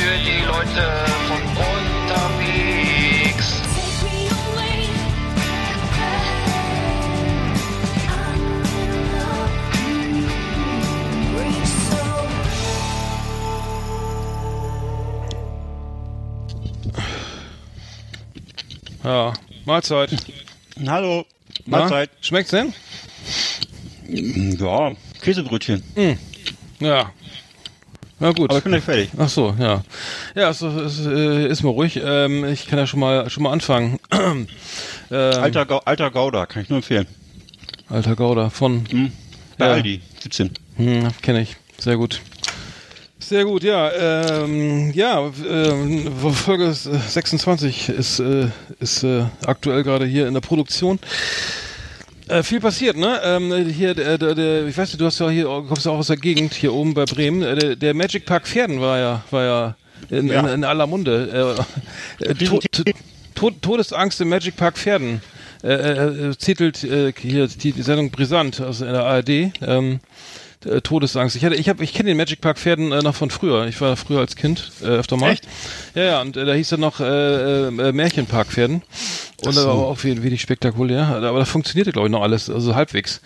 [0.00, 0.84] für die Leute
[1.28, 3.46] von unterwegs.
[19.04, 19.32] Ja,
[19.66, 20.16] Mahlzeit.
[20.86, 21.26] Hallo.
[21.66, 22.10] Na, Mahlzeit.
[22.22, 22.72] Schmeckt's denn?
[24.08, 25.82] Ja, Käsebrötchen.
[26.78, 27.12] Ja.
[28.20, 28.50] Na gut.
[28.50, 29.10] Aber ich bin gleich fertig.
[29.18, 29.82] Ach so, ja.
[30.34, 31.98] Ja, es, es, äh, ist mal ruhig.
[32.04, 33.98] Ähm, ich kann ja schon mal schon mal anfangen.
[34.12, 34.46] ähm,
[35.10, 37.06] Alter, Gau alter Gouda, kann ich nur empfehlen.
[37.88, 39.12] alter Gouda von Hm?
[39.58, 39.72] Bei Ja.
[39.72, 40.50] Aldi, 17.
[40.76, 41.56] hm, kenne ich.
[41.78, 42.20] Sehr gut.
[43.18, 43.90] Sehr gut, ja.
[43.92, 48.48] Ähm, ja, ähm, Folge 26 ist, äh,
[48.80, 50.98] ist äh, aktuell gerade hier in der Produktion.
[52.30, 53.20] Äh, viel passiert, ne?
[53.24, 55.98] Ähm, hier, der, der, der, ich weiß nicht, du hast ja hier, kommst ja auch
[55.98, 57.42] aus der Gegend, hier oben bei Bremen.
[57.42, 59.76] Äh, der, der Magic Park Pferden war ja, war ja
[60.10, 60.40] in, Ja.
[60.40, 61.56] in, in aller Munde.
[62.20, 62.82] Äh, äh, to, to,
[63.34, 65.20] to, Todesangst im Magic Park Pferden.
[65.62, 69.52] Äh, äh, äh, titelt äh, hier die, die Sendung Brisant aus der ARD.
[69.60, 70.00] Ähm,
[70.64, 71.36] äh, Todesangst.
[71.36, 73.66] Ich hatte, ich habe, ich kenne den Magic Park Pferden äh, noch von früher.
[73.66, 75.32] Ich war früher als Kind äh, öfter mal.
[75.32, 75.46] Echt?
[75.94, 76.20] Ja, ja.
[76.20, 78.82] Und äh, da hieß er noch äh, äh, Märchenpark Pferden.
[79.44, 81.06] Und da war auch wenig, spektakulär.
[81.06, 83.20] Aber da funktionierte glaube ich noch alles, also halbwegs.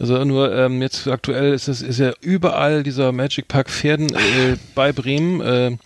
[0.00, 4.56] Also nur ähm, jetzt aktuell ist es ist ja überall dieser Magic Park Pferden äh,
[4.74, 5.76] bei Bremen, äh,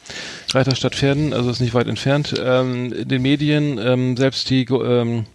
[0.53, 2.33] Reiterstadt Pferden, also ist nicht weit entfernt.
[2.39, 3.77] Ähm, in den Medien
[4.17, 5.27] selbst selbst die ähm,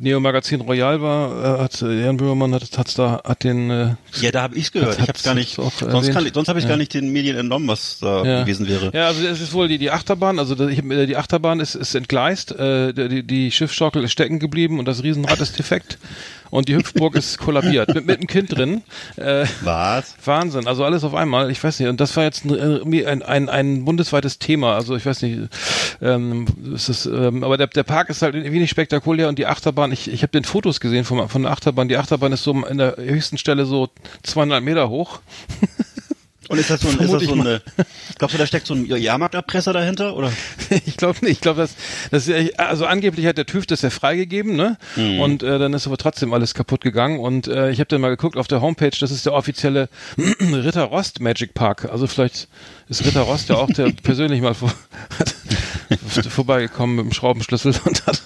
[0.00, 3.94] Neo Magazin Royal war, äh, hat äh, Jan Böhmermann hat, hat's da hat den äh,
[4.20, 4.92] Ja, da habe ich's gehört.
[4.98, 5.54] Hat- ich hab's gar nicht.
[5.56, 6.12] Sonst, erwähnt.
[6.14, 6.68] kann, sonst habe ich Ja.
[6.70, 8.40] gar nicht den Medien entnommen, was da Ja.
[8.42, 8.90] gewesen wäre.
[8.94, 11.94] Ja, also es ist wohl die, die Achterbahn, also hab, äh, die Achterbahn ist, ist
[11.94, 15.98] entgleist, äh, die, die- die Schiffsschaukel ist stecken geblieben und das Riesenrad ist defekt
[16.50, 17.94] und die Hüpfburg ist kollabiert.
[17.94, 18.82] Mit, mit einem Kind drin.
[19.16, 20.14] Äh, Was?
[20.24, 23.22] Wahnsinn, also alles auf einmal, ich weiß nicht, und das war jetzt ein, äh, ein,
[23.22, 25.48] ein, ein bundesweites Thema, also ich weiß nicht,
[26.00, 29.28] ähm, es ist, ähm, aber der, der Park ist halt wenig spektakulär.
[29.28, 32.32] Und die Achterbahn, ich, ich habe den Fotos gesehen von, von der Achterbahn, die Achterbahn
[32.32, 33.88] ist so in der höchsten Stelle so
[34.22, 35.20] 200 Meter hoch.
[36.48, 37.60] Und ist das so ein, ist das so eine,
[38.18, 40.32] glaubst du, da steckt so ein Jahrmarkterpresser dahinter, oder?
[40.86, 41.32] Ich glaube nicht.
[41.32, 41.74] Ich glaube, das,
[42.10, 44.76] das ist ja, also angeblich hat der TÜV das ja freigegeben, ne?
[44.96, 47.18] Und äh, dann ist aber trotzdem alles kaputt gegangen.
[47.18, 48.96] Und äh, ich habe dann mal geguckt auf der Homepage.
[48.98, 49.88] Das ist der offizielle
[50.40, 51.88] Ritter Rost Magic Park.
[51.90, 52.48] Also vielleicht
[52.88, 54.72] ist Ritter Rost ja auch der persönlich mal vor,
[56.28, 58.22] vorbeigekommen mit dem Schraubenschlüssel und hat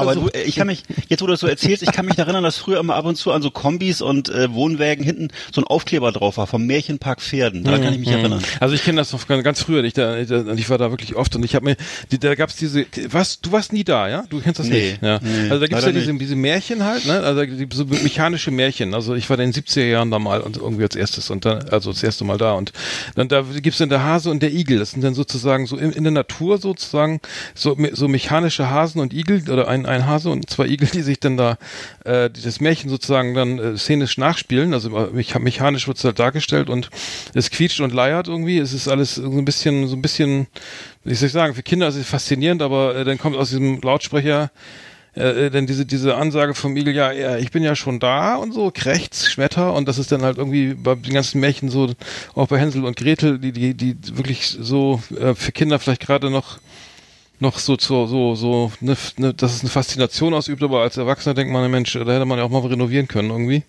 [0.00, 2.18] Aber du, äh, ich kann mich, jetzt wo du das so erzählst, ich kann mich
[2.18, 5.60] erinnern, dass früher immer ab und zu an so Kombis und äh, Wohnwägen hinten so
[5.60, 7.64] ein Aufkleber drauf war vom Märchenpark Pferden.
[7.64, 8.42] Daran kann ich mich erinnern.
[8.60, 9.84] Also ich kenne das noch ganz, früher.
[9.84, 11.76] Ich, da, ich, da- war da wirklich oft und ich habe mir,
[12.20, 14.24] da gab's diese, was, du warst nie da, ja?
[14.30, 15.02] Du kennst das Nee, nicht?
[15.02, 15.18] Ja.
[15.22, 17.20] nee, also da gibt's ja diese, diese Märchen halt, ne?
[17.20, 18.94] Also so mechanische Märchen.
[18.94, 21.44] Also ich war da in den 70er Jahren da mal und irgendwie als erstes und
[21.44, 22.72] dann, also das erste Mal da und
[23.16, 24.78] dann da gibt's dann der Hase und der Igel.
[24.78, 27.20] Das sind dann sozusagen so in, in der Natur sozusagen
[27.54, 31.20] so, so mechanische Hasen und Igel oder ein, ein Hase und zwei Igel, die sich
[31.20, 31.58] dann da
[32.04, 34.72] äh, dieses Märchen sozusagen dann äh, szenisch nachspielen.
[34.74, 36.90] Also äh, mecha- mechanisch wird's halt dargestellt und
[37.34, 38.58] es quietscht und leiert irgendwie.
[38.58, 40.46] Es ist alles so ein bisschen, so ein bisschen,
[41.04, 43.80] wie soll ich sagen, für Kinder ist es faszinierend, aber äh, dann kommt aus diesem
[43.80, 44.50] Lautsprecher
[45.16, 48.36] äh, äh, dann diese diese Ansage vom Igel, ja, ja, ich bin ja schon da
[48.36, 51.92] und so, krächzt, schmetter und das ist dann halt irgendwie bei den ganzen Märchen so,
[52.36, 56.30] auch bei Hänsel und Gretel, die die die wirklich so äh, für Kinder vielleicht gerade
[56.30, 56.58] noch
[57.40, 61.34] noch so so so so ne, ne, dass es eine Faszination ausübt, aber als Erwachsener
[61.34, 63.64] denkt man, Mensch, da hätte man ja auch mal renovieren können irgendwie.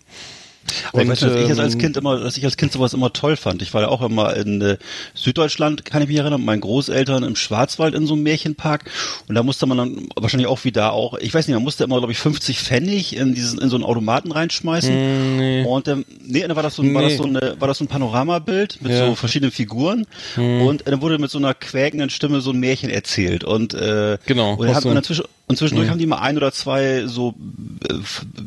[0.92, 3.36] Aber ich weiß, dass ich als Kind immer, dass ich als Kind sowas immer toll
[3.36, 3.62] fand.
[3.62, 4.76] Ich war ja auch immer in äh,
[5.14, 8.90] Süddeutschland, kann ich mich erinnern, mit meinen Großeltern im Schwarzwald in so einem Märchenpark.
[9.28, 11.84] Und da musste man dann wahrscheinlich auch wie da auch, ich weiß nicht, man musste
[11.84, 15.36] immer, glaube ich, 50 Pfennig in diesen, in so einen Automaten reinschmeißen.
[15.36, 15.64] nee.
[15.64, 17.18] Und ähm, nee, dann war das so, ein war das Nee.
[17.18, 19.06] so eine, war das so ein Panoramabild mit Ja.
[19.06, 20.06] so verschiedenen Figuren.
[20.36, 23.44] Und äh, dann wurde mit so einer quäkenden Stimme so ein Märchen erzählt.
[23.44, 26.52] Und äh, Genau, Und, haben, so und, dazwischen, und zwischendurch haben die mal ein oder
[26.52, 27.34] zwei so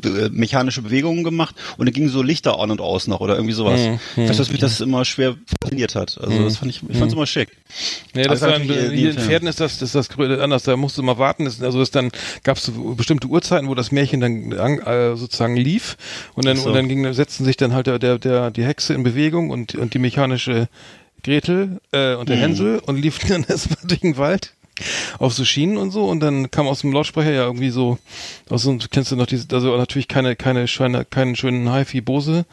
[0.04, 3.52] äh, mechanische Bewegungen gemacht und dann gingen so Lichter an und aus noch oder irgendwie
[3.54, 3.80] sowas.
[4.16, 6.18] Ich weiß, dass mich das immer schwer fasziniert hat.
[6.20, 7.48] Also das fand ich, ich fand's immer schick.
[8.14, 10.62] Nee, das Aber war, in die- Pferden ist das, ist das anders.
[10.64, 11.44] Da musst du mal warten.
[11.44, 12.10] Das, also das dann
[12.42, 15.96] gab es bestimmte Uhrzeiten, wo das Märchen dann an, äh, sozusagen lief
[16.34, 16.68] und dann so.
[16.68, 19.74] und dann ging, setzten sich dann halt der, der, der die Hexe in Bewegung und
[19.74, 20.68] und die mechanische
[21.22, 24.52] Gretel äh, und der Hänsel und liefen dann erstmal durch den Wald.
[25.18, 27.98] Auf so Schienen und so und dann kam aus dem Lautsprecher ja irgendwie so,
[28.50, 32.44] aus so kennst du noch diese, also natürlich keine, keine Scheine, keinen schönen HiFi Bose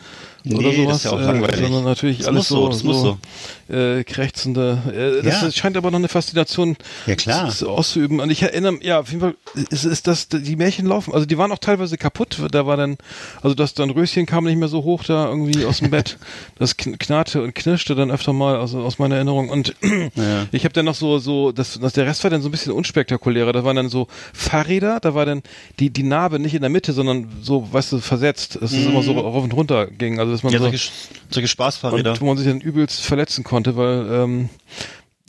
[0.45, 1.59] Nee, oder das sowas, ist ja auch äh, langweilig.
[1.61, 5.51] sondern natürlich Das alles muss so, das muss so, äh, krächzende, äh, das Ja.
[5.53, 6.75] scheint aber noch eine Faszination
[7.07, 7.53] Ja, klar.
[7.65, 9.35] auszuüben und ich erinnere, ja, auf jeden Fall
[9.69, 12.97] ist, ist das, die Märchen laufen, also die waren auch teilweise kaputt, da war dann,
[13.41, 16.17] also das dann Röschen kam nicht mehr so hoch da irgendwie aus dem Bett,
[16.59, 20.47] das kn- knarrte und knirschte dann öfter mal, also aus meiner Erinnerung und Ja.
[20.51, 22.73] ich habe dann noch so, so, das, das, der Rest war dann so ein bisschen
[22.73, 23.53] unspektakulärer.
[23.53, 25.41] Da waren dann so Fahrräder, da war dann
[25.79, 28.57] die, die Narbe nicht in der Mitte, sondern so, weißt du, versetzt.
[28.61, 30.19] Dass es immer so rauf und runter ging.
[30.19, 30.91] Also, dass man Ja, so, solche,
[31.29, 32.11] solche Spaßfahrräder.
[32.11, 34.49] und wo man sich dann übelst verletzen konnte, weil, ähm,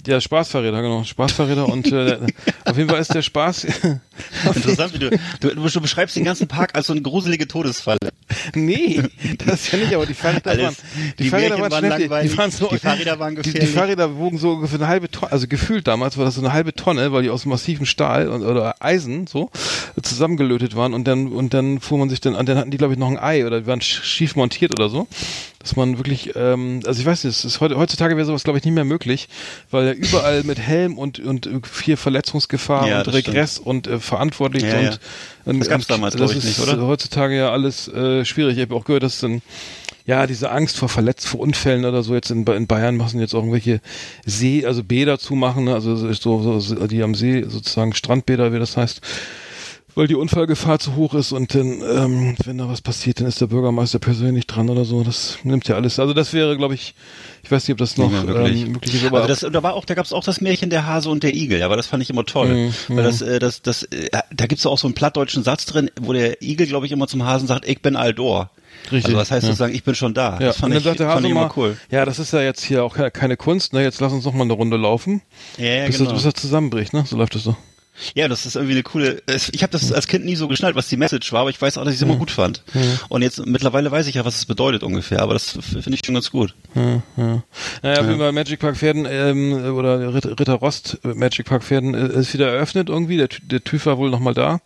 [0.06, 2.18] ja, Spaßfahrräder, genau, Spaßfahrräder und äh,
[2.64, 3.64] auf jeden Fall ist der Spaß.
[4.54, 5.10] Interessant, wie du,
[5.40, 7.98] du, du beschreibst den ganzen Park als so eine gruselige Todesfalle.
[8.54, 9.02] nee,
[9.44, 10.62] das ist ja nicht, aber die Fahrräder Alles.
[10.64, 10.76] waren,
[11.18, 13.42] die, Die Fahrräder waren, waren schnell, die, langweilig, die, waren so, die Fahrräder waren die,
[13.42, 13.74] die gefährlich.
[13.74, 16.74] Fahrräder wogen so ungefähr eine halbe Tonne, also gefühlt damals war das so eine halbe
[16.74, 19.50] Tonne, weil die aus massivem Stahl und, oder Eisen so
[20.02, 22.92] zusammengelötet waren und dann und dann fuhr man sich dann an, dann hatten die glaube
[22.94, 25.06] ich noch ein Ei oder die waren sch- schief montiert oder so,
[25.64, 28.58] dass man wirklich, ähm, also ich weiß nicht, es ist heute, heutzutage wäre sowas glaube
[28.58, 29.28] ich nicht mehr möglich,
[29.70, 34.62] weil ja überall mit Helm und und viel Verletzungsgefahr Ja, und Regress und äh, verantwortlich
[34.62, 34.90] Ja, und, ja.
[35.46, 36.86] und Das gab's und damals, das glaub ich, nicht, oder?
[36.86, 38.58] heutzutage ja alles äh, schwierig.
[38.58, 39.40] Ich habe auch gehört, dass dann
[40.04, 43.34] ja diese Angst vor Verletz vor Unfällen oder so jetzt in, in Bayern machen jetzt
[43.34, 43.80] auch irgendwelche
[44.26, 45.72] See, also Bäder zumachen, ne?
[45.72, 49.00] also so, so die am See sozusagen Strandbäder, wie das heißt.
[49.96, 53.40] Weil die Unfallgefahr zu hoch ist und dann, ähm, wenn da was passiert, dann ist
[53.40, 55.04] der Bürgermeister persönlich dran oder so.
[55.04, 56.00] Das nimmt ja alles.
[56.00, 56.94] Also das wäre, glaube ich,
[57.44, 58.62] ich weiß nicht, ob das noch wirklich.
[58.62, 60.68] ähm, möglich ist, aber Aber das, da war auch, da gab es auch das Märchen
[60.70, 62.72] der Hase und der Igel, ja, aber das fand ich immer toll.
[62.88, 65.90] Mhm, Weil das, äh, das, das, äh, da gibt's auch so einen plattdeutschen Satz drin,
[66.00, 68.50] wo der Igel, glaube ich, immer zum Hasen sagt, ich bin Aldor.
[68.90, 69.48] Richtig, Also das heißt ja.
[69.48, 70.32] sozusagen, ich bin schon da.
[70.40, 71.76] Ja, das fand ich, fand ich mal, immer cool.
[71.90, 73.82] ja, das ist ja jetzt hier auch keine, keine Kunst, ne?
[73.82, 75.22] Jetzt lass uns noch mal eine Runde laufen,
[75.56, 76.10] Ja, ja, bis, genau.
[76.10, 77.04] das, bis das zusammenbricht, ne?
[77.06, 77.56] So läuft das so.
[78.14, 79.22] Ja, das ist irgendwie eine coole.
[79.52, 81.78] Ich habe das als Kind nie so geschnallt, was die Message war, aber ich weiß
[81.78, 82.62] auch, dass ich es immer gut fand.
[83.08, 86.14] Und jetzt mittlerweile weiß ich ja, was es bedeutet ungefähr, aber das finde ich schon
[86.14, 86.54] ganz gut.
[86.74, 87.42] Ja, ja.
[87.82, 92.20] Naja, jeden Fall Magic Park Pferden ähm, oder Ritter, Rost äh, Magic Park Pferden äh,
[92.20, 93.16] ist wieder eröffnet irgendwie.
[93.16, 94.60] Der, der TÜV war wohl nochmal da.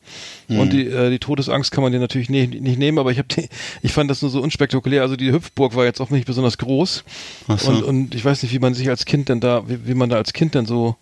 [0.49, 3.29] Und die, äh, die Todesangst kann man dir natürlich nie, nicht nehmen, aber ich habe
[3.83, 5.03] ich fand das nur so unspektakulär.
[5.03, 7.05] Also die Hüpfburg war jetzt auch nicht besonders groß.
[7.49, 7.71] Ach so.
[7.71, 10.09] Und, und ich weiß nicht, wie man sich als Kind denn da, wie, wie man
[10.09, 10.97] da als Kind denn so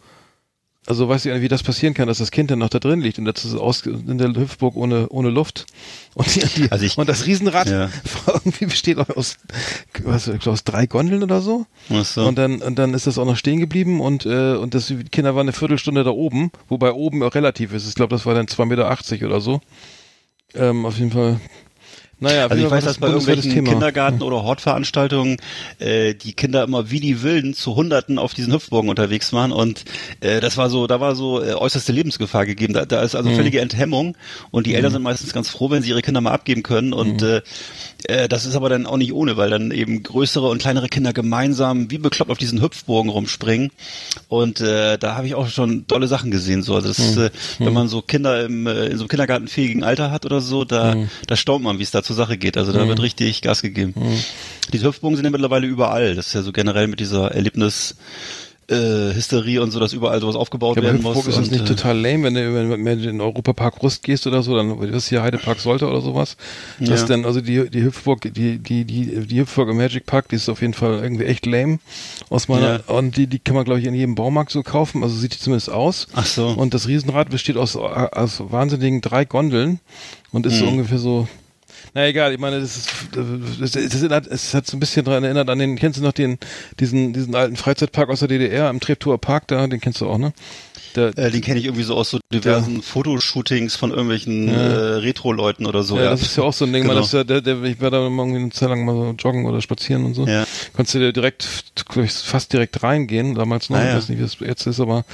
[0.87, 3.01] also weiß ich nicht, wie das passieren kann, dass das Kind dann noch da drin
[3.01, 5.67] liegt und das ist aus, in der Hüpfburg ohne, ohne Luft.
[6.15, 7.91] Und, die, die, Also ich- und das Riesenrad Ja.
[8.27, 9.37] irgendwie besteht aus,
[10.05, 11.67] was, aus drei Gondeln oder so.
[11.89, 12.27] So.
[12.27, 15.05] Und dann, und dann ist das auch noch stehen geblieben und, äh, und das, die
[15.05, 17.89] Kinder waren eine Viertelstunde da oben, wobei oben auch relativ ist.
[17.89, 18.65] Ich glaube, das war dann 2,80
[19.13, 19.61] Meter oder so.
[20.55, 21.41] Ähm, auf jeden Fall.
[22.19, 23.71] Naja, Also ich weiß, dass bei irgendwelchen Thema.
[23.73, 25.37] Kindergarten- oder Hortveranstaltungen
[25.79, 29.85] äh, die Kinder immer wie die Wilden zu Hunderten auf diesen Hüpfburgen unterwegs waren und
[30.21, 32.73] äh, das war so, da war so äh, äußerste Lebensgefahr gegeben.
[32.73, 33.19] Da, da ist Mhm.
[33.19, 34.17] also völlige Enthemmung
[34.51, 37.21] und die Eltern sind meistens ganz froh, wenn sie ihre Kinder mal abgeben können und
[37.21, 37.27] Mhm.
[38.07, 40.89] äh, äh, das ist aber dann auch nicht ohne, weil dann eben größere und kleinere
[40.89, 43.71] Kinder gemeinsam wie bekloppt auf diesen Hüpfburgen rumspringen
[44.29, 46.63] und äh, da habe ich auch schon tolle Sachen gesehen.
[46.63, 47.23] So, also das, Mhm.
[47.25, 50.65] äh, wenn man so Kinder im, äh, in so einem kindergartenfähigen Alter hat oder so,
[50.65, 51.09] da, Mhm.
[51.27, 52.57] da staunt man, wie es da zur Sache geht.
[52.57, 53.93] Also da wird richtig Gas gegeben.
[53.97, 54.25] Mhm.
[54.73, 56.15] Diese Hüpfburgen sind ja mittlerweile überall.
[56.15, 57.97] Das ist ja so generell mit dieser Erlebnis
[58.69, 61.15] äh, Hysterie und so, dass überall sowas aufgebaut Ja, werden muss.
[61.17, 63.81] Hüpfburg ist das und, nicht äh, total lame, wenn du, wenn, du in den Europapark
[63.81, 66.37] Rust gehst oder so, dann ist hier Heidepark sollte oder sowas.
[66.81, 67.07] Das Ja.
[67.07, 68.85] dann, also die, die Hüpfburg, die, die, die,
[69.27, 71.79] die Hüpfburg im Magic Park, die ist auf jeden Fall irgendwie echt lame.
[72.29, 75.15] Aus meiner, und die, die kann man, glaube ich, in jedem Baumarkt so kaufen, also
[75.15, 76.09] sieht die zumindest aus.
[76.15, 76.49] Ach so.
[76.49, 79.79] Und das Riesenrad besteht aus, aus wahnsinnigen drei Gondeln
[80.33, 80.73] und ist so Hm.
[80.73, 81.29] ungefähr so,
[81.97, 82.91] na egal, ich meine, das ist,
[83.59, 86.39] das, erinnert, es hat so ein bisschen daran erinnert an den, kennst du noch den,
[86.79, 90.19] diesen, diesen alten Freizeitpark aus der DDR am Treptower Park da, den kennst du auch,
[90.19, 90.35] ne?
[90.97, 95.67] Der, äh, den kenne ich irgendwie so aus so diversen Fotoshootings von irgendwelchen äh, Retro-Leuten
[95.67, 95.97] oder so.
[95.99, 96.95] ja, das ist ja auch so ein Ding, Genau.
[96.95, 99.15] man, das ja, der, der, ich war da mal irgendwie eine Zeit lang mal so
[99.19, 100.27] joggen oder spazieren und so.
[100.27, 100.45] Ja.
[100.75, 101.47] Konntest du da direkt,
[102.09, 103.97] fast direkt reingehen, damals noch, Ah, ich ja.
[103.97, 105.05] weiß nicht, wie das jetzt ist, aber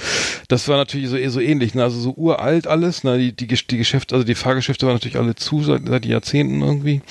[0.47, 1.83] das war natürlich so, eh so ähnlich, ne?
[1.83, 3.17] also so uralt alles, ne?
[3.17, 7.01] die, die, die Geschäfte, also die Fahrgeschäfte waren natürlich alle zu seit, seit Jahrzehnten irgendwie.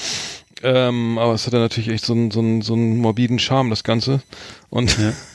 [0.62, 3.84] Ähm, aber es hatte natürlich echt so einen, so einen, so einen morbiden Charme, das
[3.84, 4.22] Ganze.
[4.70, 4.96] Und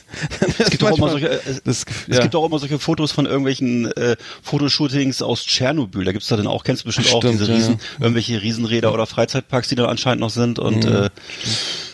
[0.57, 2.21] Es gibt auch immer solche, äh, das, es ja.
[2.21, 6.05] gibt auch immer solche Fotos von irgendwelchen äh, Fotoshootings aus Tschernobyl.
[6.05, 8.05] Da gibt's da dann auch, kennst du bestimmt auch Stimmt, diese ja, Riesen, ja.
[8.05, 11.09] irgendwelche Riesenräder oder Freizeitparks, die da anscheinend noch sind und Mhm, äh,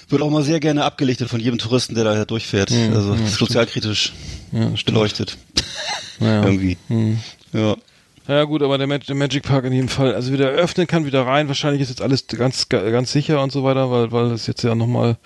[0.10, 2.72] wird auch mal sehr gerne abgelichtet von jedem Touristen, der da durchfährt.
[2.94, 4.14] also ja, sozialkritisch
[4.52, 5.38] ja, beleuchtet.
[6.20, 6.44] Ja.
[6.46, 6.78] Irgendwie.
[6.90, 7.20] Mhm.
[7.52, 7.76] Ja.
[8.28, 11.06] Ja gut, aber der, Mag der Magic Park in jedem Fall, also wieder öffnen kann,
[11.06, 11.50] wieder rein.
[11.50, 14.76] Wahrscheinlich ist jetzt alles ganz ganz sicher und so weiter, weil weil es jetzt ja
[14.76, 15.18] nochmal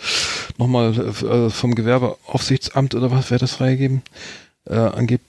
[0.57, 4.01] noch mal, äh, vom Gewerbeaufsichtsamt oder was wäre das freigegeben?
[4.65, 5.23] Äh, angebt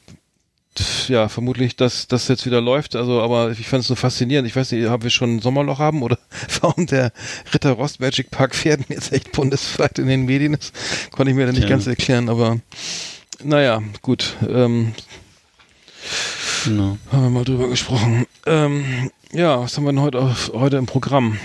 [1.08, 2.94] ja, vermutlich, dass das jetzt wieder läuft.
[2.94, 4.46] Also, aber ich fand es so faszinierend.
[4.48, 6.18] Ich weiß nicht, haben wir schon ein Sommerloch haben oder
[6.60, 7.12] warum der
[7.52, 10.72] Ritter Rost Magic Park Pferden jetzt echt bundesweit in den Medien ist,
[11.10, 11.68] konnte ich mir da nicht Ja.
[11.68, 12.28] ganz erklären.
[12.28, 12.60] Aber
[13.42, 14.37] naja, gut.
[14.48, 14.94] Ähm,
[16.64, 16.98] Genau.
[17.12, 18.26] haben wir mal drüber gesprochen.
[18.46, 21.38] Ähm, ja, was haben wir denn heute, auf, heute im Programm?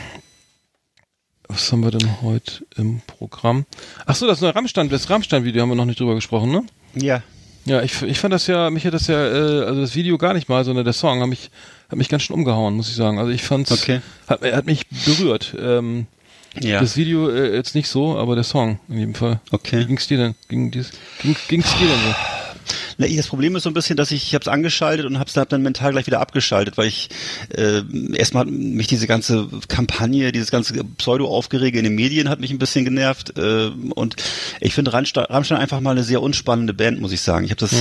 [1.48, 3.66] Was haben wir denn heute im Programm?
[4.06, 6.64] Ach so, das neue Rammstein, das Rammstein-Video haben wir noch nicht drüber gesprochen, ne?
[6.96, 7.22] Ja.
[7.66, 10.34] Ja, ich, ich fand das ja, mich hat das ja, äh, also das Video gar
[10.34, 11.50] nicht mal, sondern der Song hat mich,
[11.90, 13.20] hat mich ganz schön umgehauen, muss ich sagen.
[13.20, 14.02] Also ich fand's, Okay.
[14.28, 15.56] hat, hat mich berührt.
[15.60, 16.08] Ähm,
[16.60, 16.80] Ja.
[16.82, 19.40] Das Video äh, jetzt nicht so, aber der Song in jedem Fall.
[19.52, 19.80] Okay.
[19.80, 20.36] Wie ging's dir denn?
[20.50, 20.92] Ging dies,
[21.22, 22.16] ging, ging's dir denn so?
[22.98, 25.20] Na, ich- das Problem ist so ein bisschen, dass ich, ich habe es angeschaltet und
[25.20, 27.10] habe es dann mental gleich wieder abgeschaltet, weil ich
[27.56, 27.82] äh,
[28.14, 32.58] erstmal hat mich diese ganze Kampagne, dieses ganze Pseudo-Aufgerege in den Medien hat mich ein
[32.60, 34.16] bisschen genervt äh, und
[34.62, 37.46] ich finde Rammstein, Rammstein einfach mal eine sehr unspannende Band, muss ich sagen.
[37.46, 37.74] Ich habe das,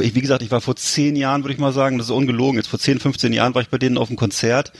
[0.00, 2.56] ich, wie gesagt, ich war vor zehn Jahren, würde ich mal sagen, das ist ungelogen,
[2.56, 4.72] jetzt vor 10, 15 Jahren war ich bei denen auf dem Konzert,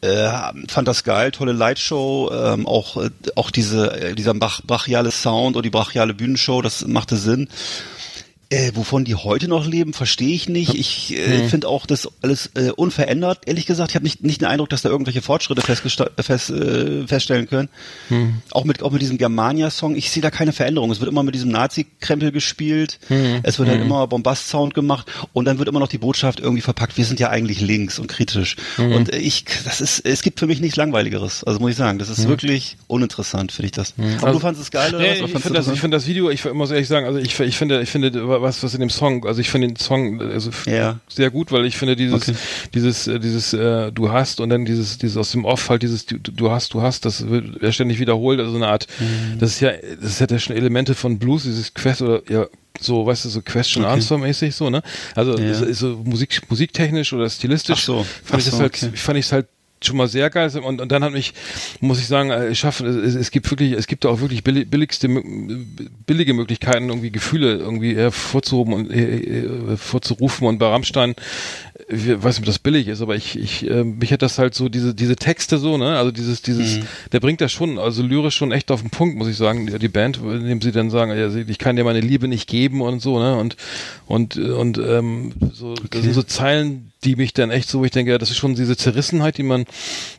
[0.00, 0.28] äh,
[0.68, 5.56] fand das geil, tolle Lightshow, ähm, auch, äh, auch diese, äh, dieser brach, brachiale Sound
[5.56, 7.48] und die brachiale Bühnenshow, das machte Sinn.
[8.48, 10.74] Äh, wovon die heute noch leben, verstehe ich nicht.
[10.74, 13.40] Ich äh, finde auch das alles äh, unverändert.
[13.46, 17.48] Ehrlich gesagt, ich habe nicht, nicht den Eindruck, dass da irgendwelche Fortschritte fest, äh, feststellen
[17.48, 17.68] können.
[18.52, 20.92] Auch mit auch mit diesem Germania-Song, ich sehe da keine Veränderung.
[20.92, 23.00] Es wird immer mit diesem Nazi-Krempel gespielt.
[23.42, 26.96] Es wird halt immer Bombast-Sound gemacht und dann wird immer noch die Botschaft irgendwie verpackt.
[26.96, 28.54] Wir sind ja eigentlich links und kritisch.
[28.78, 31.42] Und äh, ich, das ist, es gibt für mich nichts Langweiligeres.
[31.42, 33.94] Also muss ich sagen, das ist wirklich uninteressant, finde ich das.
[33.98, 35.16] Aber Also- du fandest es geil oder Nee, was?
[35.22, 37.56] Oder ich finde das, ich finde das Video, ich muss ehrlich sagen, also ich, ich
[37.56, 40.98] finde, ich finde was, was in dem Song, also ich finde den Song also Ja.
[41.08, 42.38] sehr gut, weil ich finde dieses, Okay.
[42.74, 46.06] dieses, äh, dieses, äh, du hast und dann dieses, dieses aus dem Off halt dieses,
[46.06, 49.38] du, du hast, du hast, das wird ja ständig wiederholt, also eine Art, Mhm.
[49.38, 52.46] das ist ja, das hat ja schon Elemente von Blues, dieses Quest oder ja
[52.78, 54.82] so, weißt du, so Question Answer mäßig so, ne?
[55.14, 55.54] Also Ja.
[55.54, 57.96] so, so Musik, musiktechnisch oder stilistisch Ach so.
[58.04, 58.90] fand Ach ich das so, halt, okay.
[58.94, 59.46] fand ich es halt
[59.82, 61.34] schon mal sehr geil und, und dann hat mich,
[61.80, 65.08] muss ich sagen, äh, schaffen, es, es gibt wirklich, es gibt auch wirklich billig, billigste,
[66.06, 71.14] billige Möglichkeiten, irgendwie Gefühle irgendwie hervorzuhoben und äh, äh, vorzurufen und bei Rammstein,
[71.88, 74.54] ich weiß nicht, ob das billig ist, aber ich, ich, äh, mich hat das halt
[74.54, 76.80] so, diese, diese Texte so, ne, also dieses, dieses,
[77.12, 79.78] der bringt das schon, also lyrisch schon echt auf den Punkt, muss ich sagen, die,
[79.78, 83.00] die Band, indem sie dann sagen, ja, ich kann dir meine Liebe nicht geben und
[83.00, 83.56] so, ne, und,
[84.06, 87.92] und, und, ähm, so, das sind so Zeilen, die mich dann echt so, wo ich
[87.92, 89.64] denke, ja, das ist schon diese Zerrissenheit, die man,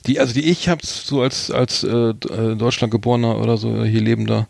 [0.06, 4.02] die, also die ich habe so als als äh, äh, Deutschland geborener oder so hier
[4.02, 4.48] lebender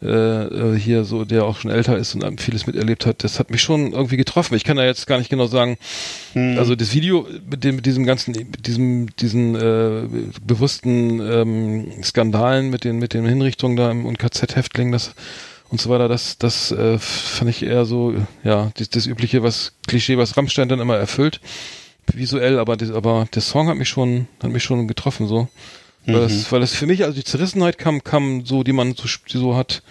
[0.00, 3.50] äh, äh, hier so, der auch schon älter ist und vieles miterlebt hat, das hat
[3.50, 4.54] mich schon irgendwie getroffen.
[4.54, 5.76] Ich kann da jetzt gar nicht genau sagen,
[6.34, 10.02] also das Video mit dem mit diesem ganzen, mit diesem diesen äh,
[10.46, 15.14] bewussten ähm, Skandalen mit den mit den Hinrichtungen da im, und KZ-Häftlingen, das
[15.70, 19.74] und so weiter, das, das äh, fand ich eher so, ja, das, das übliche, was
[19.86, 21.40] Klischee, was Rammstein dann immer erfüllt,
[22.06, 25.48] visuell, aber, das, aber der Song hat mich schon, hat mich schon getroffen, so.
[26.06, 29.04] Weil, das, weil das für mich, also die Zerrissenheit kam, kam so, die man so,
[29.30, 29.82] die so hat,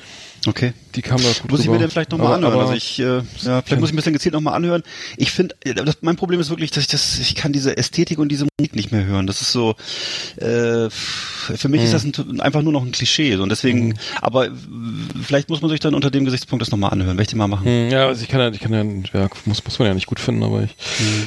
[0.45, 0.73] Okay.
[0.95, 2.59] die kam da gut Muss ich mir den vielleicht nochmal anhören.
[2.59, 4.83] also ich, äh, ja, vielleicht muss ich ein bisschen gezielt nochmal anhören.
[5.17, 8.29] Ich finde, das- mein Problem ist wirklich, dass ich das, ich kann diese Ästhetik und
[8.29, 9.27] diese Musik nicht mehr hören.
[9.27, 9.75] Das ist so,
[10.37, 13.35] äh, für mich ist das ein, einfach nur noch ein Klischee.
[13.35, 13.43] So.
[13.43, 14.47] Und deswegen, aber
[15.23, 17.11] vielleicht muss man sich dann unter dem Gesichtspunkt das nochmal anhören.
[17.17, 17.65] Werde ich den mal machen.
[17.65, 20.07] Hm, Ja, also ich kann ja, ich kann ja, ja muss, muss man ja nicht
[20.07, 20.71] gut finden, aber ich,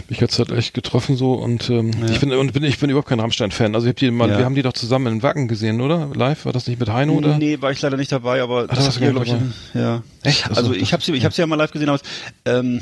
[0.08, 3.08] mich hat's halt echt getroffen so und ähm, ich bin und bin ich bin überhaupt
[3.08, 3.74] kein Rammstein-Fan.
[3.74, 4.38] Also ich hab die mal, Ja.
[4.38, 6.10] wir haben die doch zusammen in Wacken gesehen, oder?
[6.14, 7.38] Live war das nicht mit Heino oder?
[7.38, 9.80] Nee, war ich leider nicht dabei, aber da warst du mir, gar glaub nicht ich,
[9.80, 10.02] ja.
[10.22, 10.44] Echt?
[10.44, 12.00] So, Also das- ich habe sie, ich habe sie ja mal live gesehen, aber
[12.44, 12.80] ähm,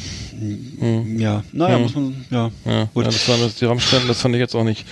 [1.18, 4.34] ja, naja, muss man, ja, Ja, gut, ja, das waren das, die Rammstein, das fand
[4.34, 4.84] ich jetzt auch nicht.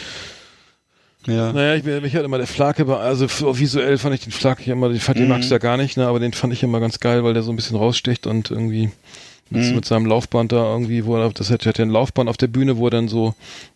[1.27, 1.53] ja.
[1.53, 3.27] Naja, ich, mich hat immer der Flake, also
[3.59, 6.07] visuell fand ich den Flake immer, den fand den magst du ja gar nicht, ne,
[6.07, 8.91] aber den fand ich immer ganz geil, weil der so ein bisschen raussticht und irgendwie
[9.51, 12.49] mit, mit seinem Laufband da irgendwie, wo er, das hat, ja ein Laufband auf der
[12.49, 13.35] Bühne, wo er dann so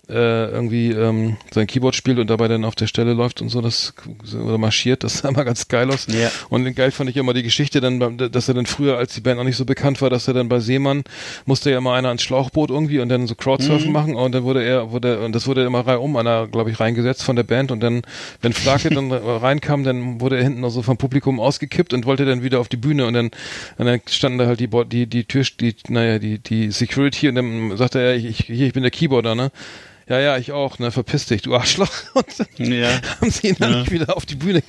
[0.09, 3.61] äh, irgendwie ähm, sein Keyboard spielt und dabei dann auf der Stelle läuft und so,
[3.61, 3.95] das
[4.35, 6.07] oder marschiert, das sah immer ganz geil aus.
[6.09, 6.31] Ja.
[6.49, 9.39] Und geil fand ich immer die Geschichte dann, dass er dann früher, als die Band
[9.39, 11.05] noch nicht so bekannt war, dass er dann bei Seemann
[11.47, 14.65] musste ja immer einer ans Schlauchboot irgendwie und dann so Crowdsurfen machen und dann wurde
[14.65, 17.81] er, wurde, und das wurde immer reihum einer, glaube ich, reingesetzt von der Band und
[17.81, 18.03] dann,
[18.43, 22.25] wenn Flake dann reinkam, dann wurde er hinten noch so vom Publikum ausgekippt und wollte
[22.25, 23.31] dann wieder auf die Bühne und dann,
[23.79, 27.35] und dann standen da halt die, die, die Tür, die, naja, die, die Security und
[27.37, 29.51] dann sagte er, ich, ich, hier, ich bin der Keyboarder, ne?
[30.09, 31.93] Ja, ja, ich auch, ne, verpiss dich, du Arschloch.
[32.15, 32.27] Und
[32.59, 33.01] dann Ja.
[33.21, 34.61] haben sie ihn dann nicht wieder auf die Bühne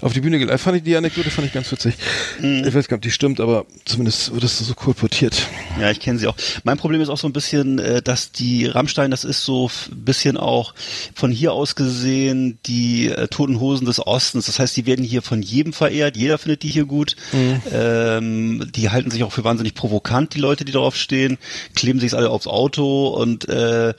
[0.00, 0.60] auf die Bühne geleitet.
[0.60, 1.94] Fand ich die Anekdote fand ich ganz witzig.
[2.40, 2.64] Mhm.
[2.66, 5.46] Ich weiß gar nicht, ob die stimmt, aber zumindest wird das so kolportiert.
[5.80, 6.36] Ja, ich kenne sie auch.
[6.64, 10.04] Mein Problem ist auch so ein bisschen, äh, dass die Rammstein, das ist so ein
[10.04, 10.74] bisschen auch
[11.14, 14.46] von hier aus gesehen die äh, Toten Hosen des Ostens.
[14.46, 16.16] Das heißt, die werden hier von jedem verehrt.
[16.16, 17.16] Jeder findet die hier gut.
[17.32, 17.62] Mhm.
[17.72, 21.38] Ähm, die halten sich auch für wahnsinnig provokant, die Leute, die darauf stehen,
[21.74, 23.94] kleben sich alle aufs Auto und äh,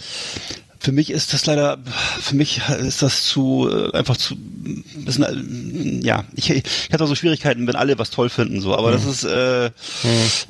[0.88, 1.80] für mich ist das leider,
[2.22, 6.64] für mich ist das zu, äh, einfach zu, ein bisschen, äh, ja, ich, ich
[6.94, 9.70] hatte auch so Schwierigkeiten, wenn alle was toll finden, so, aber das ist, äh,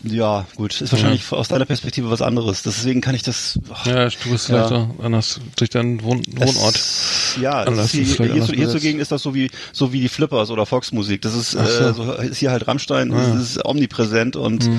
[0.04, 4.10] ja, gut, ist wahrscheinlich aus deiner Perspektive was anderes, deswegen kann ich das, ach, Ja,
[4.10, 4.68] du bist Ja.
[4.68, 6.76] auch anders durch deinen Wohn Wohnort.
[6.76, 10.02] es- ja, Anders, ist ist hier, zu, hier zugegen ist das so wie, so wie
[10.02, 11.58] die Flippers oder Foxmusik, das ist, so.
[11.60, 13.28] äh, so ist hier halt Rammstein, Ah.
[13.34, 14.70] das ist omnipräsent und,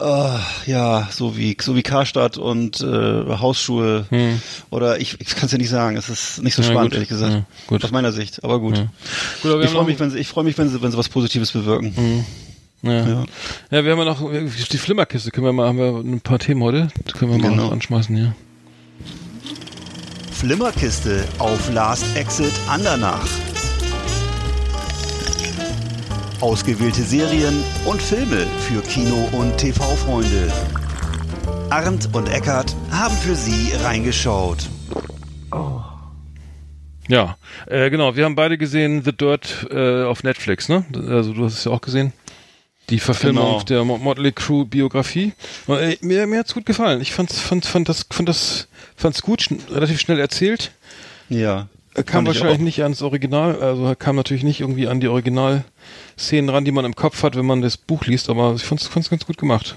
[0.00, 2.84] Ah, ja, so wie so wie Karstadt und äh,
[3.38, 4.06] Hausschuhe
[4.70, 5.96] oder ich, ich kann es ja nicht sagen.
[5.96, 6.68] Es ist nicht so Hm.
[6.68, 6.94] Ja, spannend gut.
[6.94, 7.32] ehrlich gesagt.
[7.32, 7.84] Ja, gut.
[7.84, 8.76] Aus meiner Sicht, aber gut.
[8.78, 8.84] Ja.
[9.42, 10.98] Gut, aber wir Ich freue mich, wenn sie, ich freue mich, wenn sie, wenn sie
[10.98, 12.24] was Positives bewirken.
[12.82, 12.92] Ja.
[12.92, 13.24] Ja.
[13.72, 13.84] ja.
[13.84, 14.22] wir haben ja noch
[14.70, 17.50] die Flimmerkiste, können wir mal, haben wir ein paar Themen heute, die können wir mal
[17.50, 17.70] Genau.
[17.70, 18.34] anschmeißen, ja.
[20.30, 23.26] Flimmerkiste auf Last Exit Andernach.
[26.40, 30.52] Ausgewählte Serien und Filme für Kino- und TV-Freunde.
[31.70, 34.68] Arndt und Eckart haben für Sie reingeschaut.
[37.08, 40.84] Ja, äh, genau, wir haben beide gesehen The Dirt äh, auf Netflix, ne?
[41.08, 42.12] Also du hast es ja auch gesehen.
[42.90, 43.62] Die Verfilmung Genau.
[43.64, 45.32] der Mo- Motley Crew Biografie.
[45.66, 47.00] Und, äh, mir mir hat's gut gefallen.
[47.00, 50.70] Ich fand's fand fand das fand das fand's gut, schn relativ schnell erzählt.
[51.30, 51.68] Ja.
[51.98, 52.64] Er kam Fand ich wahrscheinlich auch.
[52.64, 56.84] nicht ans Original, also er kam natürlich nicht irgendwie an die Originalszenen ran, die man
[56.84, 59.74] im Kopf hat, wenn man das Buch liest, aber ich fand's, fand's ganz gut gemacht.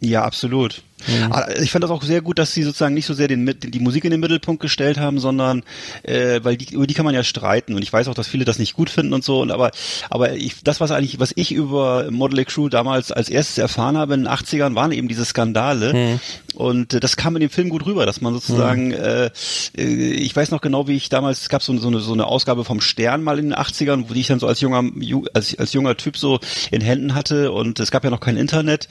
[0.00, 0.82] Ja, absolut.
[1.30, 3.78] Aber Ich fand das auch sehr gut, dass sie sozusagen nicht so sehr den, die
[3.80, 5.62] Musik in den Mittelpunkt gestellt haben, sondern
[6.02, 8.44] äh, weil die, über die kann man ja streiten und ich weiß auch, dass viele
[8.44, 9.40] das nicht gut finden und so.
[9.40, 9.70] Und aber
[10.10, 14.14] aber ich, das was eigentlich, was ich über Model Crew damals als erstes erfahren habe
[14.14, 16.18] in den 80ern, waren eben diese Skandale
[16.54, 19.30] und äh, das kam in dem Film gut rüber, dass man sozusagen, äh,
[19.76, 22.26] äh, ich weiß noch genau, wie ich damals, es gab so, so, eine, so eine
[22.26, 25.26] Ausgabe vom Stern mal in den 80ern, wo die ich dann so als junger Ju-
[25.32, 26.40] als, als junger Typ so
[26.70, 28.88] in Händen hatte und es gab ja noch kein Internet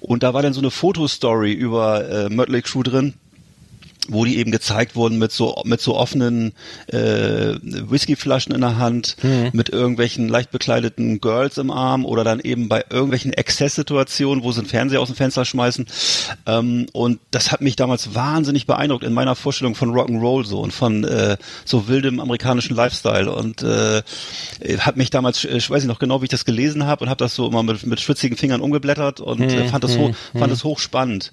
[0.00, 3.14] und da war dann so eine Fotostory über äh, Mötley Crew drin
[4.08, 6.52] wo die eben gezeigt wurden mit so mit so offenen
[6.88, 9.16] äh, Whiskyflaschen in der Hand,
[9.52, 14.60] mit irgendwelchen leicht bekleideten Girls im Arm oder dann eben bei irgendwelchen Exzesssituationen, wo sie
[14.60, 15.86] einen Fernseher aus dem Fenster schmeißen.
[16.46, 20.72] Ähm, und das hat mich damals wahnsinnig beeindruckt in meiner Vorstellung von Rock'n'Roll so und
[20.72, 23.32] von äh, so wildem amerikanischen Lifestyle.
[23.32, 24.02] Und äh,
[24.78, 27.10] hat mich damals, äh, ich weiß nicht noch genau, wie ich das gelesen habe und
[27.10, 30.52] habe das so immer mit, mit schwitzigen Fingern umgeblättert und äh, fand das hoch, fand
[30.52, 31.32] es hochspannend.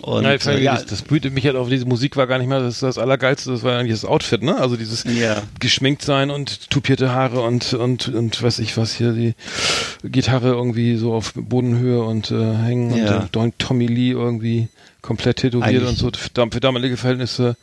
[0.00, 2.26] Und ja, ich fand, äh, ja, das, das brütet mich halt auf diese Musik war
[2.26, 4.56] gar nicht mehr das, das Allergeilste, das war eigentlich das Outfit, ne?
[4.56, 5.42] Also dieses Ja.
[5.60, 9.34] geschminkt sein und tupierte Haare und und und weiß ich was hier die
[10.02, 13.20] Gitarre irgendwie so auf Bodenhöhe und äh, hängen Ja.
[13.20, 14.66] und Don Tommy Lee irgendwie
[15.02, 17.56] komplett tätowiert Eigentlich- und so für damalige Verhältnisse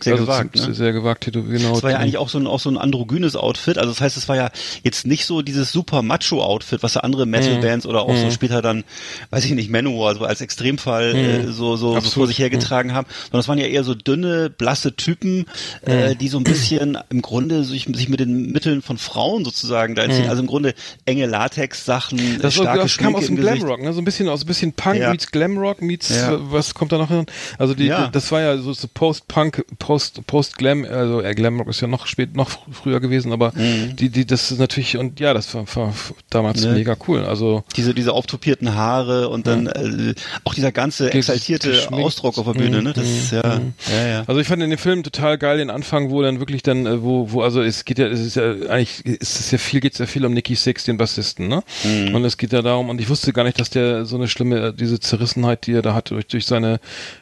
[0.00, 0.74] Sehr also gewagt, ne?
[0.74, 3.78] sehr gewagt genau Das war ja eigentlich auch so ein, auch so ein androgynes Outfit.
[3.78, 4.50] Also das heißt, es war ja
[4.84, 7.32] jetzt nicht so dieses super Macho-Outfit, was ja andere Mhm.
[7.32, 8.84] Metal-Bands oder auch so später dann,
[9.30, 12.02] weiß ich nicht, Manowar, so als Extremfall äh, so, so, so Mhm.
[12.18, 13.06] Vor sich hergetragen haben.
[13.24, 15.46] Sondern es waren ja eher so dünne, blasse Typen,
[15.86, 15.92] Mhm.
[15.92, 19.94] äh, die so ein bisschen im Grunde sich, sich mit den Mitteln von Frauen sozusagen
[19.94, 20.28] da entziehen.
[20.28, 20.74] Also im Grunde
[21.06, 22.38] enge Latex-Sachen, Mhm.
[22.40, 23.36] das, starke das kam Schminke aus dem.
[23.36, 23.92] Glamrock, ne?
[23.92, 25.10] so ein bisschen aus ein bisschen Punk Ja.
[25.10, 26.38] meets Glamrock meets Ja.
[26.52, 27.26] was kommt da noch hin?
[27.58, 28.08] Also die, Ja.
[28.08, 32.06] das war ja so, so Post-Punk, Post Post Glam, also äh, Glamrock ist ja noch
[32.06, 35.64] spät, noch fr- früher gewesen, aber die die das ist natürlich und ja, das war,
[35.76, 35.94] war
[36.28, 36.68] damals Mhm.
[36.72, 36.74] Ne?
[36.74, 37.24] mega cool.
[37.24, 41.88] Also diese diese auftopierten Haare und dann äh, auch dieser ganze Ge- exaltierte.
[41.90, 42.92] Ausdruck auf der Bühne, ne?
[42.92, 43.42] Das ist ja,
[43.90, 44.24] ja, ja.
[44.26, 47.02] Also ich fand in dem Film total geil den Anfang, wo dann wirklich dann, äh,
[47.02, 49.98] wo, wo, also es geht ja, es ist ja eigentlich, es ist ja viel, geht
[49.98, 51.62] ja viel um Nicky Six, den Bassisten, ne?
[51.84, 52.14] Mhm.
[52.14, 54.58] Und es geht ja darum, und ich wusste gar nicht, dass der so eine schlimme,
[54.68, 56.78] äh, diese Zerrissenheit, die er da hatte, durch, durch seine,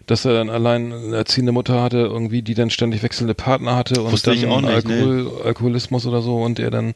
[0.07, 4.03] dass er dann allein eine erziehende Mutter hatte, irgendwie, die dann ständig wechselnde Partner hatte
[4.03, 6.95] und Wusste dann nicht, Alkohol, Alkoholismus oder so und er dann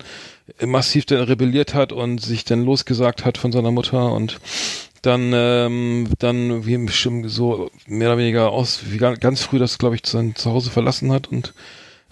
[0.64, 4.38] massiv dann rebelliert hat und sich dann losgesagt hat von seiner Mutter und
[5.03, 9.79] dann ähm, dann wie bestimmt so mehr oder weniger aus wie ga- ganz früh das
[9.79, 11.55] glaube ich sein Zuhause verlassen hat und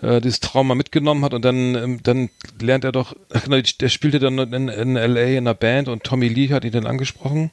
[0.01, 2.31] äh, dieses Trauma mitgenommen hat und dann ähm, dann
[2.61, 6.05] lernt er doch ach, genau, der spielte dann in, in LA in einer Band und
[6.05, 7.51] Tommy Lee hat ihn dann angesprochen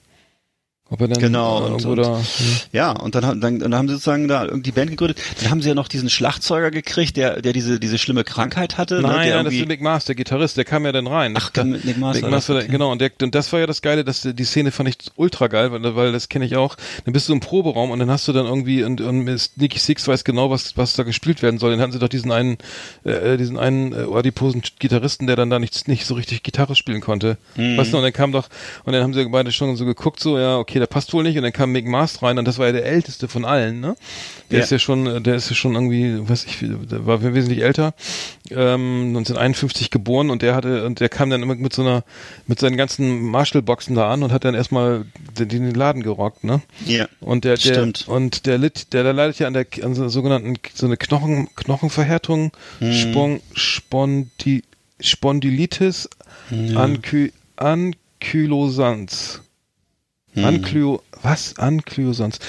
[0.92, 2.22] Ob er dann Genau, äh, und- und- da.
[2.72, 5.20] Ja, und dann, haben- dann, dann haben sie sozusagen da irgendwie die Band gegründet.
[5.42, 8.96] Dann haben sie ja noch diesen Schlagzeuger gekriegt, der, der diese, diese schlimme Krankheit hatte.
[8.96, 11.34] ne, Nein, der nein, das ist Nick Mars, der Gitarrist, der kam ja dann rein.
[11.38, 12.68] Ach, kam mit Nick Mars, Nick Mars okay.
[12.70, 15.48] genau, und, der, und das war ja das Geile, dass die Szene fand ich ultra
[15.48, 16.76] geil, weil, weil das kenne ich auch.
[17.04, 19.26] Dann bist du im Proberaum und dann hast du dann irgendwie, und, und
[19.58, 21.72] Nicky Six weiß genau, was, was da gespielt werden soll.
[21.72, 22.58] Dann hatten sie doch diesen einen,
[23.04, 27.02] äh, diesen einen äh, adiposen Gitarristen, der dann da nicht, nicht so richtig Gitarre spielen
[27.02, 27.38] konnte.
[27.56, 27.76] Mhm.
[27.78, 28.50] Weißt du, und dann kam doch,
[28.84, 31.38] und dann haben sie beide schon so geguckt, so, ja, okay, der passt wohl nicht,
[31.38, 33.96] und dann kam Nick Mars rein, und das war ja der älteste von allen, ne?
[34.52, 34.64] Der Ja.
[34.66, 37.94] ist ja schon, der ist ja schon irgendwie, weiß ich, der war wesentlich älter,
[38.52, 42.04] ähm, 1951 geboren und der hatte, und der kam dann immer mit so einer,
[42.48, 45.06] mit seinen ganzen Marshall-Boxen da an und hat dann erstmal
[45.40, 46.62] den, den Laden gerockt, ne?
[46.86, 47.08] Ja.
[47.22, 48.08] Und der, der Stimmt.
[48.08, 50.98] und der litt, der, der leidet ja an der an so einer sogenannten so eine
[50.98, 52.94] Knochen Knochenverhärtung, Mhm.
[52.94, 54.64] Spon, Spondi,
[55.00, 56.10] Spondylitis,
[56.76, 59.42] Anky, Ankylosans.
[60.36, 60.46] Mhm.
[60.46, 61.58] Anklyo, was?
[61.58, 62.40] Ankylosanz.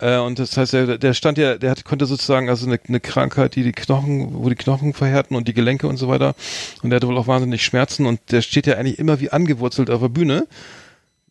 [0.00, 3.00] Äh, und das heißt, der, der stand ja, der hat, konnte sozusagen also eine, eine
[3.00, 6.34] Krankheit, die die Knochen, wo die Knochen verhärten und die Gelenke und so weiter.
[6.82, 9.90] Und der hatte wohl auch wahnsinnig Schmerzen und der steht ja eigentlich immer wie angewurzelt
[9.90, 10.46] auf der Bühne.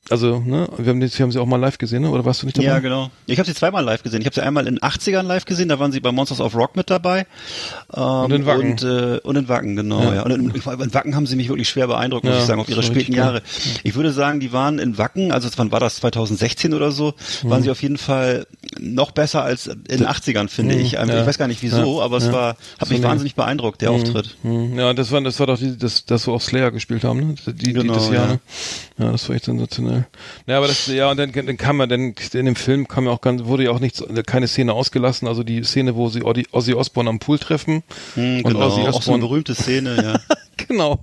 [0.09, 2.09] Also, ne, wir haben, die, haben sie auch mal live gesehen, ne?
[2.09, 2.67] oder warst du nicht dabei?
[2.67, 3.11] Ja, genau.
[3.27, 4.19] Ich habe sie zweimal live gesehen.
[4.21, 6.55] Ich habe sie einmal in den 80ern live gesehen, da waren sie bei Monsters of
[6.55, 7.27] Rock mit dabei.
[7.95, 8.71] Ähm, und in Wacken.
[8.71, 10.01] Und, äh, und in Wacken, genau.
[10.01, 10.15] Ja.
[10.15, 10.21] Ja.
[10.23, 12.67] Und in, in Wacken haben sie mich wirklich schwer beeindruckt, muss Ja, ich sagen, auf
[12.67, 13.43] ihre späten Jahre.
[13.83, 17.49] Ich würde sagen, die waren in Wacken, also wann war das, 2016 oder so, Mhm.
[17.51, 18.47] waren sie auf jeden Fall
[18.79, 20.95] noch besser als in den 80ern, finde ich.
[20.95, 21.19] Ähm, Mhm.
[21.19, 23.91] Ich weiß gar nicht wieso, aber es war, hat mich So eine- wahnsinnig beeindruckt, der
[23.91, 24.35] Auftritt.
[24.41, 27.19] Hm, Ja, das war, das war doch die, das, das, wo auch Slayer gespielt haben,
[27.19, 27.35] ne?
[27.45, 28.27] Die, die, Genau, das Jahr, ja.
[28.33, 28.39] ne?
[28.97, 29.90] Ja, das war echt sensationell.
[30.47, 33.12] Ja, aber das, ja, und dann, dann kam man, dann, in dem Film kam ja
[33.12, 36.73] auch ganz, wurde ja auch nichts, keine Szene ausgelassen, also die Szene, wo sie Ozzy,
[36.73, 37.84] Osbourne am Pool treffen.
[38.15, 40.36] Hm, und genau, Ozzy auch so eine Osbourne, berühmte Szene, ja.
[40.67, 40.99] genau.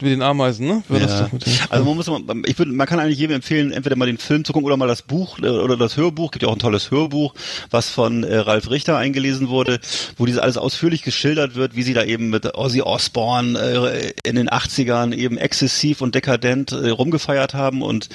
[0.00, 0.82] Mit den Ameisen, ne?
[0.88, 1.28] Ja.
[1.70, 4.44] Also man muss, mal- ich würde, man kann eigentlich jedem empfehlen, entweder mal den Film
[4.44, 6.30] zu gucken oder mal das Buch äh, oder das Hörbuch.
[6.30, 7.34] Gibt ja auch ein tolles Hörbuch,
[7.70, 9.80] was von äh, Ralf Richter eingelesen wurde,
[10.16, 14.36] wo diese alles ausführlich geschildert wird, wie sie da eben mit Ozzy Osbourne äh, in
[14.36, 18.08] den 80ern eben exzessiv und dekadent äh, rumgefeiert haben und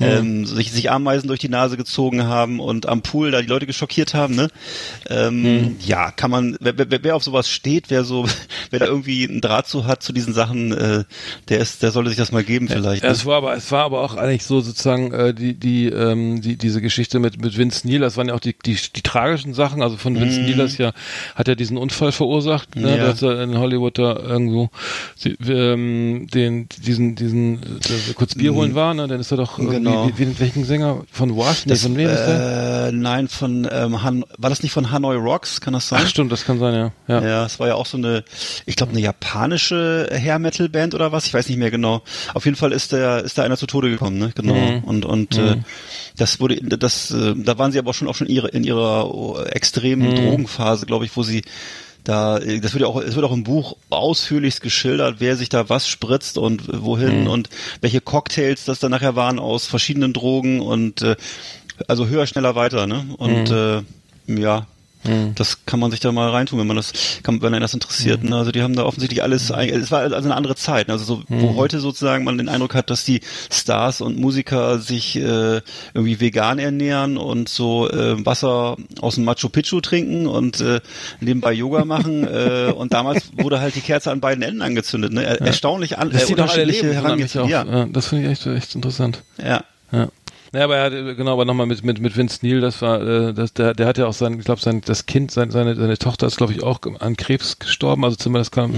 [0.00, 3.66] ähm, sich, sich Ameisen durch die Nase gezogen haben und am Pool da die Leute
[3.66, 4.34] geschockiert haben.
[4.36, 4.48] Ne?
[5.08, 8.26] Ähm, Ja, kann man, wer, wer, wer auf sowas steht, wer so,
[8.70, 11.04] wer da irgendwie einen Draht zu hat zu diesen Sachen, äh,
[11.48, 13.02] der ist, der sollte sich das mal geben vielleicht.
[13.02, 13.14] Ja, ne?
[13.14, 16.56] es war aber, es war aber auch eigentlich so sozusagen äh, die die ähm, die
[16.56, 19.82] diese Geschichte mit mit Vince Neil, das waren ja auch die die, die tragischen Sachen.
[19.82, 20.92] Also von Vince Neil, das ja
[21.34, 22.96] hat er diesen Unfall verursacht, ne, Mhm.
[22.96, 23.06] Ja.
[23.08, 24.70] dass er in Hollywood da irgendwo
[25.16, 27.60] sie, ähm, den diesen diesen
[28.14, 30.10] kurz Bier holen war, ne, dann ist er doch Genau.
[30.16, 31.66] wie, wie, welchen Sänger von Was?
[31.66, 32.86] Nee, von wem ist der?
[32.88, 35.60] äh, nein, von ähm, Han, war das nicht von Hanoi Rocks?
[35.60, 36.00] Kann das sein?
[36.04, 36.92] Ach stimmt, das kann sein, ja.
[37.08, 37.22] Ja.
[37.26, 38.24] Ja, es war ja auch so eine,
[38.66, 42.02] ich glaube, eine japanische Hair Metal Band oder was, ich weiß nicht mehr genau.
[42.34, 44.32] Auf jeden Fall ist der, ist da einer zu Tode gekommen, ne?
[44.34, 44.54] Genau.
[44.54, 44.84] Mhm.
[44.84, 45.56] Und und äh,
[46.16, 49.12] das wurde, das, äh, da waren sie aber auch schon auch schon ihre in ihrer
[49.14, 50.16] oh, extremen Mhm.
[50.16, 51.42] Drogenphase, glaube ich, wo sie
[52.04, 55.48] da, äh, das wird ja auch, es wird auch im Buch ausführlichst geschildert, wer sich
[55.48, 56.84] da was spritzt und Mhm.
[56.84, 57.48] wohin und
[57.80, 61.16] welche Cocktails das dann nachher waren aus verschiedenen Drogen und äh,
[61.88, 63.06] also höher, schneller, weiter, ne?
[63.16, 63.82] Und äh,
[64.26, 64.66] ja,
[65.34, 68.24] das kann man sich da mal reintun, wenn man das, kann, wenn einen das interessiert.
[68.24, 68.36] Ne?
[68.36, 70.88] Also die haben da offensichtlich alles, es war also eine andere Zeit.
[70.88, 70.94] ne?
[70.94, 73.20] Also so, wo heute sozusagen man den Eindruck hat, dass die
[73.52, 75.60] Stars und Musiker sich äh,
[75.94, 80.80] irgendwie vegan ernähren und so äh, Wasser aus dem Machu Picchu trinken und äh,
[81.20, 82.26] nebenbei Yoga machen.
[82.26, 85.12] äh, und damals wurde halt die Kerze an beiden Enden angezündet.
[85.12, 85.24] Ne?
[85.24, 86.92] Er, Erstaunlich an, Das äh, unterschiedliche.
[86.94, 87.50] Herangehensweise.
[87.50, 89.22] Ja, Ja, das finde ich echt, echt interessant.
[89.38, 89.62] ja.
[89.92, 90.08] Ja.
[90.54, 93.00] Ja, aber er hat, äh, genau, aber nochmal mit, mit, mit Vince Neil, das war,
[93.02, 95.74] äh, das, der, der hat ja auch sein, ich glaube, sein, das Kind, sein, seine,
[95.74, 98.72] seine Tochter ist, glaube ich, auch an Krebs gestorben, also zumindest kam,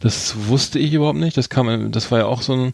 [0.00, 2.72] das wusste ich überhaupt nicht, das kam, das war ja auch so ein,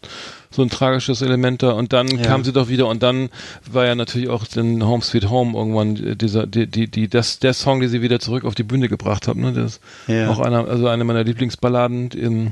[0.51, 1.71] so ein tragisches Element da.
[1.71, 2.23] Und dann Ja.
[2.23, 2.87] kam sie doch wieder.
[2.87, 3.29] Und dann
[3.71, 7.39] war ja natürlich auch den Home Sweet Home irgendwann äh, dieser, die, die, die, das,
[7.39, 10.29] der Song, die sie wieder zurück auf die Bühne gebracht hat, ne, das, Ja.
[10.29, 12.51] auch einer, also eine meiner Lieblingsballaden in,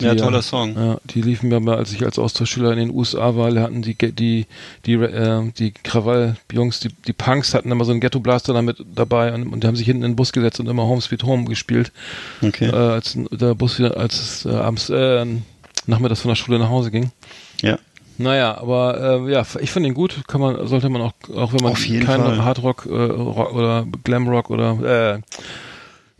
[0.00, 0.74] die Ja, toller Song.
[0.76, 3.94] Ja, die liefen mir mal, als ich als Austauschschüler in den USA war, hatten die
[3.94, 4.46] die
[4.86, 9.32] die äh, die Krawall-Jungs, die die Punks hatten immer so einen Ghetto Blaster damit dabei
[9.32, 11.44] und, und die haben sich hinten in den Bus gesetzt und immer Home Sweet Home
[11.44, 11.92] gespielt,
[12.42, 12.66] Okay.
[12.66, 15.24] äh, als der Bus wieder als es äh, abends äh,
[15.86, 17.10] nachmittags von der Schule nach Hause ging.
[17.62, 17.78] Ja.
[18.18, 20.20] Naja, aber äh, ja, ich finde ihn gut.
[20.28, 22.44] Kann man, sollte man auch, auch wenn man keinen.
[22.44, 25.20] Hardrock äh, Rock oder Glamrock oder äh,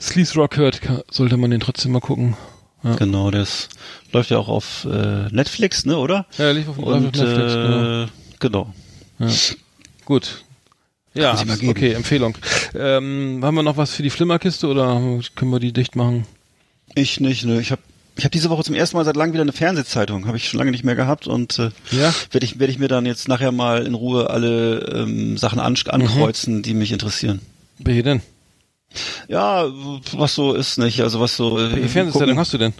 [0.00, 2.36] Sleaze Rock hört, kann, sollte man den trotzdem mal gucken.
[2.82, 2.94] Ja.
[2.96, 3.68] Genau, das
[4.12, 6.26] läuft ja auch auf äh, Netflix, ne, oder?
[6.38, 7.52] Ja, lief auf, lief auf Und Netflix.
[7.54, 8.02] genau.
[8.04, 8.06] äh,
[8.38, 8.74] genau.
[10.04, 10.44] Gut.
[11.12, 11.70] Ja, mal geben.
[11.70, 12.36] okay, Empfehlung.
[12.74, 15.00] Ähm, haben wir noch was für die Flimmerkiste oder
[15.34, 16.24] können wir die dicht machen?
[16.94, 17.60] Ich nicht, ne.
[17.60, 17.82] Ich habe
[18.16, 20.58] Ich habe diese Woche zum ersten Mal seit langem wieder eine Fernsehzeitung, habe ich schon
[20.58, 22.14] lange nicht mehr gehabt und äh, Ja?
[22.30, 25.76] werde ich, werd ich mir dann jetzt nachher mal in Ruhe alle ähm, Sachen an,
[25.86, 27.40] ankreuzen, die mich interessieren.
[27.78, 28.22] Welche denn?
[29.28, 29.66] Ja,
[30.12, 31.58] was so ist nicht, also was so.
[31.58, 32.72] Äh, Welche Fernsehsendung hast du denn?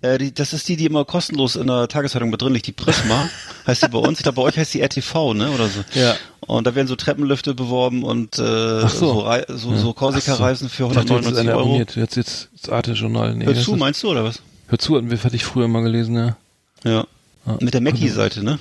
[0.00, 2.72] Äh, die, das ist die, die immer kostenlos in der Tageszeitung mit drin liegt, die
[2.72, 3.28] Prisma,
[3.66, 4.18] heißt die bei uns.
[4.18, 5.84] Ich glaube, bei euch heißt die RTV, ne, oder so.
[5.94, 6.16] Ja.
[6.40, 8.42] Und da werden so Treppenlüfte beworben und äh,
[8.84, 9.24] Ach so.
[9.48, 11.60] so, so, so Korsika-Reisen für Ich dachte, jetzt ist 199 einer Euro.
[11.68, 11.96] abonniert.
[11.96, 13.34] Jetzt, jetzt, das Arte-Journal.
[13.34, 14.42] Nee, Hör zu, ist- meinst du, oder was?
[14.68, 16.36] Hör zu, hatten wir, ich früher mal gelesen, ja.
[16.84, 17.06] Ja.
[17.46, 17.56] Ah.
[17.60, 18.58] Mit der Mackie-Seite, ne?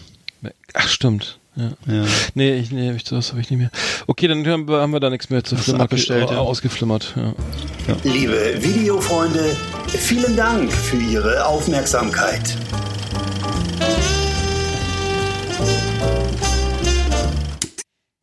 [0.73, 1.39] Ach, stimmt.
[1.55, 1.71] Ja.
[1.87, 2.05] Ja.
[2.33, 3.71] Nee, ich, nee, das habe ich nicht mehr.
[4.07, 6.37] Okay, dann haben wir, haben wir da nichts mehr zu Hast du Flimmer abbestellt, ja.
[6.37, 7.15] ausgeflimmert.
[7.15, 7.33] Ja.
[8.03, 9.55] Liebe Videofreunde,
[9.87, 12.57] vielen Dank für Ihre Aufmerksamkeit.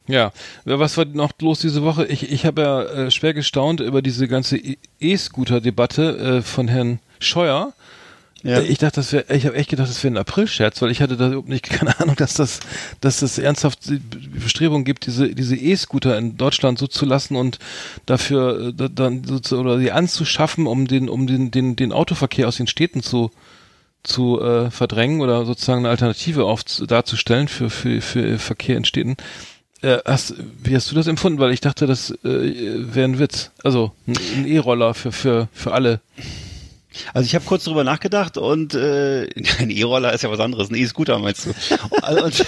[0.08, 0.32] Ja,
[0.64, 2.04] was war noch los diese Woche?
[2.06, 4.60] Ich, ich habe ja äh, schwer gestaunt über diese ganze
[5.00, 7.72] E-Scooter-Debatte äh, von Herrn Scheuer.
[8.42, 8.58] Ja.
[8.58, 11.00] Äh, Ich dachte, das wäre, ich habe echt gedacht, das wäre ein April-Scherz, weil ich
[11.00, 12.60] hatte da überhaupt nicht keine Ahnung, dass das,
[13.00, 13.80] dass es ernsthaft
[14.34, 17.58] Bestrebungen gibt, diese diese E-Scooter in Deutschland so zu lassen und
[18.06, 21.92] dafür äh, da- dann so zu, oder sie anzuschaffen, um den um den den den
[21.92, 23.30] Autoverkehr aus den Städten zu
[24.02, 29.16] zu äh, verdrängen oder sozusagen eine Alternative auf, darzustellen für, für, für Verkehr in Städten.
[29.80, 31.38] Äh, hast, wie hast du das empfunden?
[31.38, 33.52] Weil ich dachte, das äh, wäre ein Witz.
[33.62, 36.00] Also ein E-Roller für, für, für alle.
[37.14, 39.28] Also ich habe kurz drüber nachgedacht und äh,
[39.58, 41.50] ein E-Roller ist ja was anderes, ein E-Scooter meinst du?
[42.22, 42.44] Und,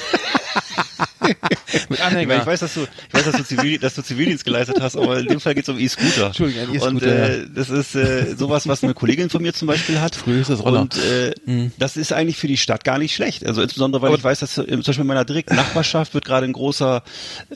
[1.88, 2.38] Mit Anhänger.
[2.40, 5.18] ich weiß, dass du, ich weiß, dass du, Zivil, dass du Zivildienst geleistet hast, aber
[5.18, 6.26] in dem Fall geht es um E-Scooter.
[6.26, 9.68] Entschuldigung, ein E-Scooter, Und äh, das ist äh, sowas, was eine Kollegin von mir zum
[9.68, 10.14] Beispiel hat.
[10.16, 10.82] Früher ist das Roller.
[10.82, 11.32] Und äh,
[11.78, 13.44] das ist eigentlich für die Stadt gar nicht schlecht.
[13.46, 16.24] Also insbesondere, weil Aber- ich weiß, dass äh, zum Beispiel in meiner direkten Nachbarschaft wird
[16.24, 17.02] gerade ein großer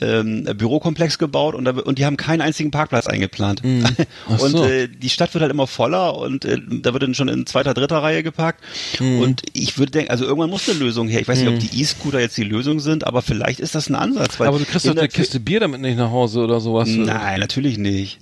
[0.01, 3.61] ähm, Bürokomplex gebaut und, da, und die haben keinen einzigen Parkplatz eingeplant.
[4.29, 4.65] Ach Und so.
[4.65, 7.73] äh, die Stadt wird halt immer voller und äh, da wird dann schon in zweiter,
[7.73, 8.63] dritter Reihe geparkt.
[8.99, 11.21] Und ich würde denken, also irgendwann muss eine Lösung her.
[11.21, 13.95] Ich weiß nicht, ob die E-Scooter jetzt die Lösung sind, aber vielleicht ist das ein
[14.09, 14.39] Ansatz.
[14.41, 16.89] Aber du kriegst doch eine Kiste Bier damit nicht nach Hause oder sowas.
[16.89, 18.19] Nein, natürlich nicht.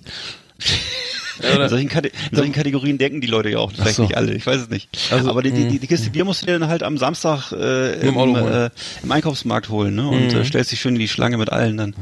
[1.40, 1.90] Oder- In solchen,
[2.30, 4.02] in solchen Kategorien denken die Leute ja auch, vielleicht so.
[4.02, 4.88] nicht alle, ich weiß es nicht.
[5.10, 5.70] Also, Aber die, die, mh.
[5.70, 8.14] die, die Kiste Bier musst du dir dann halt am Samstag äh, Im.
[8.14, 8.36] Mhm.
[8.36, 8.70] äh,
[9.02, 10.08] im Einkaufsmarkt holen ne?
[10.08, 11.94] und äh, stellst dich schön in die Schlange mit allen dann.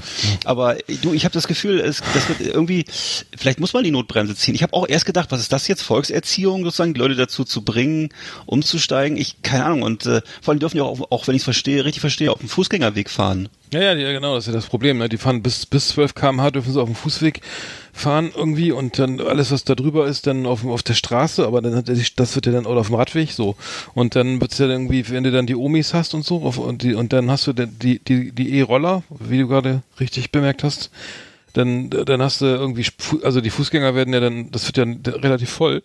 [0.44, 2.84] Aber du, ich habe das Gefühl, es, das wird irgendwie,
[3.36, 4.54] vielleicht muss man die Notbremse ziehen.
[4.54, 7.62] Ich habe auch erst gedacht, was ist das jetzt, Volkserziehung sozusagen, die Leute dazu zu
[7.62, 8.08] bringen,
[8.46, 9.16] umzusteigen.
[9.16, 9.82] Ich, keine Ahnung.
[9.82, 12.38] Und äh, vor allem dürfen die auch, auch wenn ich es verstehe, richtig verstehe, auf
[12.38, 13.48] dem Fußgängerweg fahren.
[13.72, 14.98] Ja, ja, ja, genau, das ist ja das Problem.
[14.98, 15.08] Ne?
[15.08, 17.40] Die fahren bis, bis 12 km/h dürfen sie auf dem Fußweg
[17.96, 21.62] fahren irgendwie und dann alles, was da drüber ist, dann auf, auf der Straße, aber
[21.62, 23.56] dann hat er sich, das wird ja dann, oder auf dem Radweg so.
[23.94, 26.82] Und dann wird's ja irgendwie, wenn du dann die Omis hast und so, auf, und,
[26.82, 30.90] die, und dann hast du die, die, die E-Roller, wie du gerade richtig bemerkt hast,
[31.54, 32.86] dann, dann hast du irgendwie,
[33.22, 35.82] also die Fußgänger werden ja dann, das wird ja relativ voll.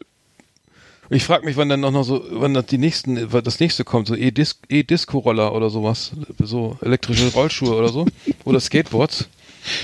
[1.10, 3.86] Ich frage mich, wann dann auch noch so, wann das die nächsten, wann das nächste
[3.86, 8.06] kommt, so E-Dis- E-Disco-Roller oder sowas, so elektrische Rollschuhe oder so,
[8.44, 9.30] oder Skateboards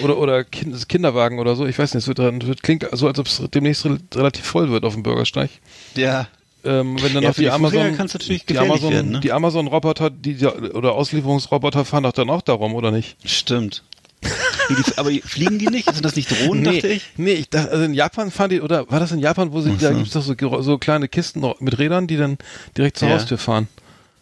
[0.01, 1.65] oder oder kind, Kinderwagen oder so.
[1.65, 4.69] Ich weiß nicht, es wird, wird klingt so, als ob es demnächst re relativ voll
[4.69, 5.49] wird auf dem Bürgersteig.
[5.95, 6.27] Ja.
[6.63, 7.95] Ähm, wenn dann Ja, noch die Amazon,
[8.27, 9.19] die Amazon, werden, ne?
[9.19, 13.15] die Amazon-Roboter, die, die oder Auslieferungsroboter fahren doch dann auch darum, oder nicht?
[13.25, 13.83] Stimmt.
[14.23, 15.93] Die, aber fliegen die nicht?
[15.93, 17.03] Sind das nicht Drohnen, dachte ich?
[17.15, 19.77] Nee, ich dachte, also in Japan fahren die, oder war das in Japan, wo sie,
[19.77, 22.37] da gibt's doch so, so kleine Kisten mit Rädern, die dann
[22.75, 23.15] direkt zur Ja.
[23.15, 23.67] Haustür fahren.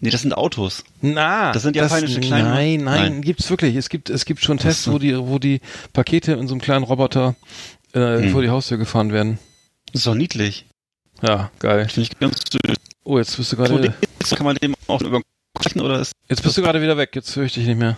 [0.02, 0.84] Nee, das sind Autos.
[1.02, 3.22] Na, Das sind japanische kleine- Nein, nein, Nein.
[3.22, 3.76] gibt's wirklich.
[3.76, 5.62] Es gibt, es gibt schon Tests, wo die, wo die
[5.94, 7.36] Pakete in so einem kleinen Roboter
[7.94, 8.32] äh, Hm.
[8.32, 9.40] vor die Haustür gefahren werden.
[9.94, 10.66] Das ist doch niedlich.
[11.22, 11.88] Ja, geil.
[11.88, 12.76] Finde ich ganz süß.
[13.06, 15.22] Oh, jetzt bist du gerade, das kann man dem auch über
[15.76, 16.12] oder ist.
[16.28, 17.12] jetzt bist du gerade wieder weg.
[17.16, 17.98] Jetzt höre ich dich nicht mehr.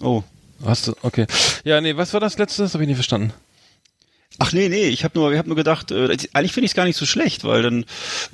[0.00, 0.22] Oh.
[0.64, 0.94] Hast du?
[1.02, 1.26] Okay.
[1.64, 2.62] Ja, nee, was war das letzte?
[2.62, 3.32] Das habe ich nicht verstanden.
[4.38, 6.74] Ach nee, nee, ich habe nur, ich hab nur gedacht, äh, eigentlich finde ich es
[6.74, 7.84] gar nicht so schlecht, weil dann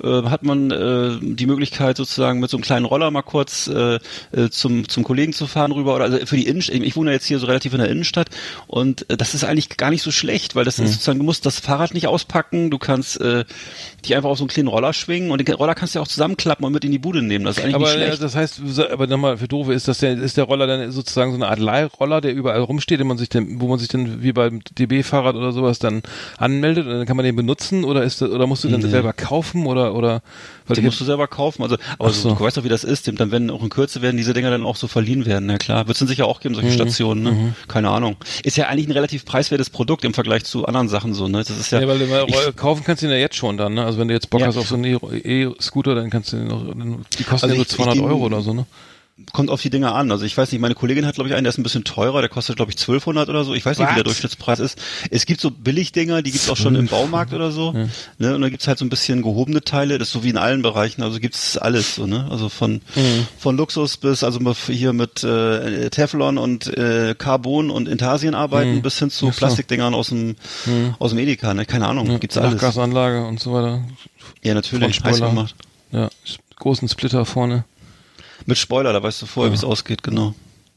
[0.03, 3.99] äh, hat man äh, die Möglichkeit sozusagen mit so einem kleinen Roller mal kurz äh,
[4.31, 6.77] äh, zum zum Kollegen zu fahren rüber oder also für die Innenstadt.
[6.77, 8.29] Ich wohne jetzt hier so relativ in der Innenstadt
[8.67, 11.45] und äh, das ist eigentlich gar nicht so schlecht, weil das ist sozusagen du musst
[11.45, 13.45] das Fahrrad nicht auspacken, du kannst äh,
[14.05, 16.07] dich einfach auf so einen kleinen Roller schwingen und den Roller kannst du ja auch
[16.07, 17.45] zusammenklappen und mit in die Bude nehmen.
[17.45, 18.23] Das ist eigentlich Aber nicht äh, schlecht.
[18.23, 21.35] das heißt, aber nochmal für Doofe ist das der, ist der Roller dann sozusagen so
[21.35, 24.31] eine Art Leihroller, der überall rumsteht, den man sich dann, wo man sich dann wie
[24.31, 25.88] beim DB-Fahrrad oder sowas dann
[26.37, 28.87] anmeldet und dann kann man den benutzen oder ist das, oder musst du dann Nee.
[28.89, 30.21] selber kaufen oder oder
[30.67, 31.63] weil Den ich musst du selber kaufen.
[31.63, 32.33] Also, aber so.
[32.35, 33.07] du weißt doch, wie das ist.
[33.19, 35.47] Dann werden auch in Kürze werden diese Dinger dann auch so verliehen werden.
[35.47, 36.59] Na klar, wird es sicher auch geben, Mhm.
[36.61, 37.23] solche Stationen.
[37.23, 37.53] Ne?
[37.67, 38.17] Keine Ahnung.
[38.43, 41.27] Ist ja eigentlich ein relativ preiswertes Produkt im Vergleich zu anderen Sachen so.
[41.27, 41.81] Ne, das ist ja.
[41.81, 43.85] Ja, weil du mal ich- kaufen kannst du den ja jetzt schon dann, ne?
[43.85, 44.47] Also wenn du jetzt Bock Ja.
[44.47, 44.85] hast auf so einen
[45.23, 47.95] E-Scooter, dann kannst du den noch, dann- die kosten Also ja nur ich- ich 200
[47.95, 48.65] den- Euro oder so, ne?
[49.33, 50.11] Kommt auf die Dinger an.
[50.11, 52.21] Also ich weiß nicht, meine Kollegin hat glaube ich einen, der ist ein bisschen teurer,
[52.21, 53.53] der kostet glaube ich 1200 oder so.
[53.53, 54.03] Ich weiß nicht, wie der?
[54.03, 54.79] Durchschnittspreis ist.
[55.11, 57.73] Es gibt so Billigdinger, die gibt's auch schon im Baumarkt oder so.
[58.17, 58.35] Ne?
[58.35, 60.61] Und da gibt's halt so ein bisschen gehobene Teile, das ist so wie in allen
[60.61, 62.27] Bereichen, also gibt's alles so, ne?
[62.29, 62.81] Also von
[63.37, 68.99] von Luxus bis also hier mit äh, Teflon und äh, Carbon und Intarsien arbeiten bis
[68.99, 69.31] hin zu so.
[69.31, 70.35] Plastikdingern aus dem
[70.99, 71.65] aus dem Edeka, ne?
[71.65, 72.53] Keine Ahnung, gibt's alles.
[72.53, 73.81] Nachgasanlage und so weiter.
[74.43, 75.55] Ja, natürlich, heiß gemacht.
[75.91, 76.09] Ja,
[76.57, 77.65] großen Splitter vorne.
[78.45, 79.53] Mit Spoiler, da weißt du vorher, Ja.
[79.53, 80.33] wie es ausgeht, genau.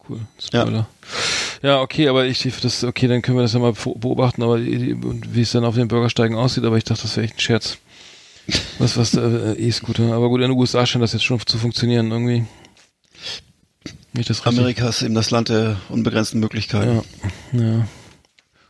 [0.08, 0.20] Cool.
[0.42, 0.86] Spoiler.
[1.62, 1.80] Ja.
[1.80, 5.52] okay, aber ich das okay, dann können wir das ja mal beobachten, aber wie es
[5.52, 7.78] dann auf den Bürgersteigen aussieht, aber ich dachte, das wäre echt ein Scherz.
[8.78, 12.10] Was was äh, E-Scooter, aber gut, in den USA scheint das jetzt schon zu funktionieren
[12.10, 12.44] irgendwie.
[14.14, 14.58] Nicht das richtig.
[14.58, 17.02] Amerika ist eben das Land der unbegrenzten Möglichkeiten.
[17.52, 17.60] Ja.
[17.62, 17.88] ja.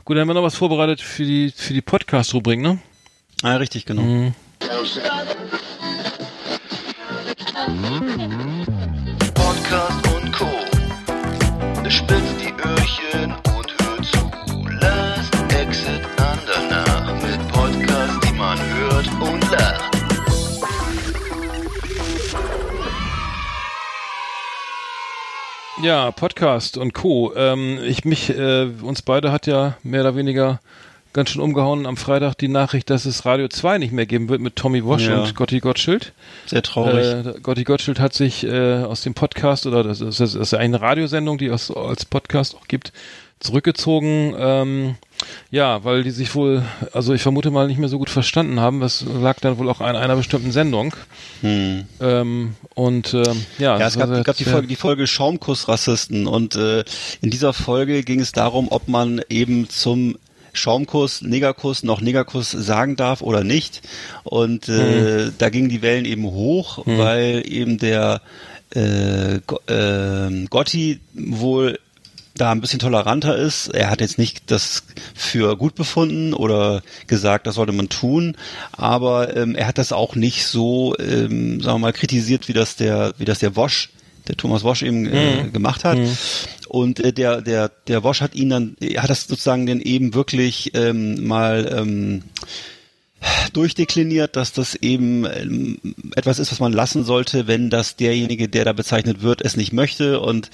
[0.04, 2.80] Gut, dann haben wir noch was vorbereitet für die für die Podcast Rubrik, ne?
[3.42, 4.02] Ah, richtig, genau.
[4.02, 4.34] Mhm.
[4.60, 5.00] Podcast
[25.82, 27.32] Ja, Podcast und Co.
[27.34, 30.60] Ähm, ich mich, äh, uns beide hat ja mehr oder weniger
[31.12, 34.40] ganz schön umgehauen am Freitag die Nachricht, dass es Radio 2 nicht mehr geben wird
[34.40, 35.20] mit Tommy Walsh Ja.
[35.22, 36.12] und Gotti Gottschild.
[36.46, 37.04] Sehr traurig.
[37.04, 40.80] Äh, Gotti Gottschild hat sich äh, aus dem Podcast, oder das ist, das ist eine
[40.80, 42.92] Radiosendung, die es als Podcast auch gibt,
[43.40, 44.34] zurückgezogen.
[44.38, 44.94] Ähm,
[45.50, 48.80] ja, weil die sich wohl, also ich vermute mal, nicht mehr so gut verstanden haben.
[48.80, 50.94] Das lag dann wohl auch an einer bestimmten Sendung.
[51.40, 51.84] Hm.
[52.00, 56.56] Ähm, und ähm, ja, Ja, es gab, sehr- gab die Folge, die Folge Schaumkuss-Rassisten und
[56.56, 56.84] äh,
[57.20, 60.16] in dieser Folge ging es darum, ob man eben zum
[60.54, 63.80] Schaumkuss, Negerkuss noch Negerkuss sagen darf oder nicht.
[64.24, 68.20] Und äh, da gingen die Wellen eben hoch, weil eben der
[68.74, 71.78] äh, Go äh, Gotti wohl
[72.34, 73.68] da ein bisschen toleranter ist.
[73.68, 78.36] Er hat jetzt nicht das für gut befunden oder gesagt, das sollte man tun,
[78.72, 82.76] aber ähm, er hat das auch nicht so, ähm, sagen wir mal, kritisiert, wie das
[82.76, 83.90] der, wie das der Wosch,
[84.28, 85.98] der Thomas Wosch eben äh, gemacht hat.
[86.68, 90.14] Und äh, der, der, der Wosch hat ihn dann, er hat das sozusagen dann eben
[90.14, 92.22] wirklich ähm, mal ähm,
[93.52, 95.78] durchdekliniert, dass das eben ähm,
[96.16, 99.72] etwas ist, was man lassen sollte, wenn das derjenige, der da bezeichnet wird, es nicht
[99.72, 100.50] möchte und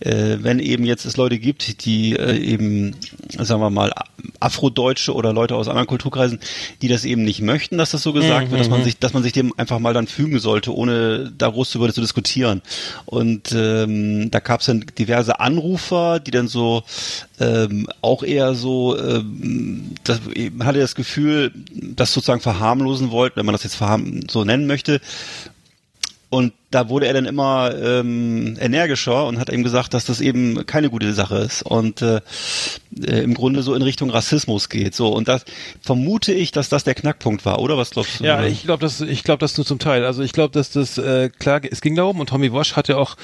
[0.00, 2.96] äh, wenn eben jetzt es Leute gibt, die äh, eben,
[3.38, 3.92] sagen wir mal,
[4.40, 6.40] Afrodeutsche oder Leute aus anderen Kulturkreisen,
[6.80, 9.22] die das eben nicht möchten, dass das so gesagt wird, dass man sich, dass man
[9.22, 12.62] sich dem einfach mal dann fügen sollte, ohne da groß darüber zu diskutieren.
[13.04, 16.82] Und ähm, da gab es dann diverse Anrufer, die dann so
[17.42, 20.20] ähm, auch eher so, ähm, das,
[20.52, 23.78] man hatte das Gefühl, das sozusagen verharmlosen wollten, wenn man das jetzt
[24.30, 25.00] so nennen möchte.
[26.30, 30.66] Und da wurde er dann immer ähm, energischer und hat eben gesagt, dass das eben
[30.66, 32.20] keine gute Sache ist und äh,
[33.00, 34.94] äh, im Grunde so in Richtung Rassismus geht.
[34.94, 35.44] So und das
[35.80, 38.24] vermute ich, dass das der Knackpunkt war, oder was glaubst du?
[38.24, 40.04] Ja, ich glaube, das, ich glaube, das nur zum Teil.
[40.04, 43.16] Also ich glaube, dass das äh, klar, es ging darum und Tommy Walsh hatte auch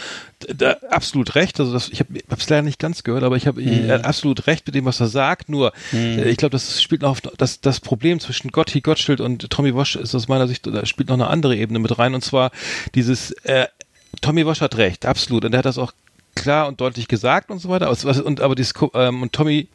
[0.55, 1.59] da, absolut recht.
[1.61, 3.91] Also das, ich habe es leider nicht ganz gehört, aber ich habe Mhm.
[3.91, 5.49] hat absolut recht mit dem, was er sagt.
[5.49, 9.51] Nur äh, ich glaube, das spielt noch auf, das das Problem zwischen Gotti Gottschild und
[9.51, 12.25] Tommy Walsh ist aus meiner Sicht da spielt noch eine andere Ebene mit rein und
[12.25, 12.51] zwar
[12.95, 13.67] dieses äh,
[14.21, 15.93] Tommy Walsh hat recht, absolut und er hat das auch
[16.35, 17.91] klar und deutlich gesagt und so weiter.
[18.25, 19.69] Und aber dieses ähm, und Tommy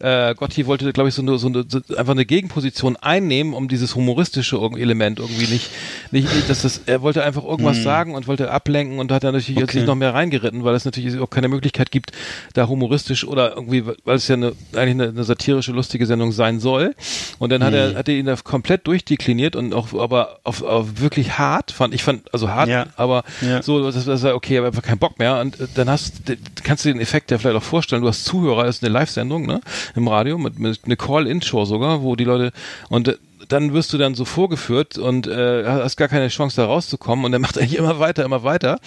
[0.00, 3.68] äh, Gotti wollte, glaube ich, so eine, so eine so einfach eine Gegenposition einnehmen, um
[3.68, 5.70] dieses humoristische Element irgendwie nicht,
[6.10, 9.32] nicht, nicht dass das, er wollte einfach irgendwas sagen und wollte ablenken und hat dann
[9.34, 9.78] natürlich jetzt Okay.
[9.78, 12.12] sich noch mehr reingeritten, weil es natürlich auch keine Möglichkeit gibt,
[12.54, 16.60] da humoristisch oder irgendwie, weil es ja eine, eigentlich eine, eine satirische, lustige Sendung sein
[16.60, 16.94] soll.
[17.38, 21.00] Und dann hat er, hat er ihn da komplett durchdekliniert und auch, aber auf, auf
[21.00, 22.86] wirklich hart, fand ich fand, also hart, Ja.
[22.96, 23.62] aber Ja.
[23.62, 25.40] so, das, das war okay, aber einfach keinen Bock mehr.
[25.40, 26.22] Und äh, dann hast,
[26.62, 28.02] kannst du den Effekt ja vielleicht auch vorstellen.
[28.02, 29.60] Du hast Zuhörer, das ist eine Live-Sendung, ne,
[29.94, 32.52] im Radio mit, mit eine Call-In-Show sogar, wo die Leute
[32.88, 33.16] und äh,
[33.48, 37.32] dann wirst du dann so vorgeführt und äh, hast gar keine Chance da rauszukommen und
[37.32, 38.78] dann macht er eigentlich immer weiter, immer weiter.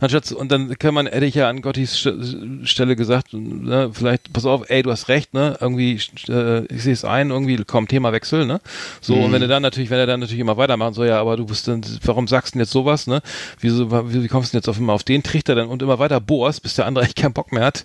[0.00, 4.32] Anstatt und dann kann man, hätte ich ja an Gottis St- Stelle gesagt, ne, vielleicht,
[4.32, 5.56] pass auf, ey, du hast recht, ne?
[5.60, 8.60] Irgendwie, äh, ich sehe es ein, irgendwie, komm, Themawechsel, ne?
[9.00, 11.36] So, und wenn er dann natürlich, wenn er dann natürlich immer weitermacht, so, ja, aber
[11.36, 13.22] du bist dann, warum sagst du denn jetzt sowas, ne?
[13.60, 16.20] Wieso, wie, kommst du denn jetzt auf immer auf den Trichter dann und immer weiter
[16.20, 17.84] bohrst, bis der andere echt keinen Bock mehr hat?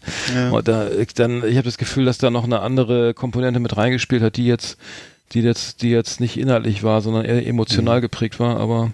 [0.51, 3.75] Und da, ich, dann, ich habe das Gefühl, dass da noch eine andere Komponente mit
[3.77, 4.77] reingespielt hat, die jetzt,
[5.33, 8.91] die jetzt, die jetzt nicht inhaltlich war, sondern eher emotional geprägt war, aber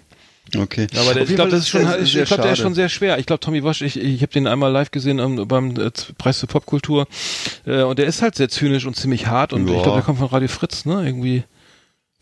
[0.58, 0.88] Okay.
[1.00, 3.20] aber der, ich glaube, das ist schon, sehr- ich glaube, der ist schon sehr schwer.
[3.20, 6.40] Ich glaube, Tommy Wasch, ich, ich habe den einmal live gesehen ähm, beim äh, Preis
[6.40, 7.08] für Popkultur
[7.68, 9.76] äh, und der ist halt sehr zynisch und ziemlich hart und Ja.
[9.76, 11.04] ich glaube, der kommt von Radio Fritz, ne?
[11.06, 11.44] Irgendwie.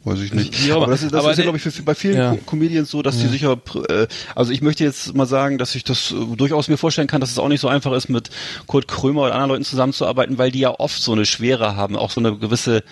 [0.03, 0.65] Weiß ich nicht.
[0.65, 2.31] Ja, aber das ist, das aber ist ja, glaube ich, für, bei vielen Ja.
[2.31, 5.75] Co- Comedians so, dass die sicher, pr- äh, also ich möchte jetzt mal sagen, dass
[5.75, 8.29] ich das äh, durchaus mir vorstellen kann, dass es auch nicht so einfach ist, mit
[8.67, 12.12] Kurt Krömer oder anderen Leuten zusammenzuarbeiten, weil die ja oft so eine Schwere haben, auch
[12.12, 12.83] so eine gewisse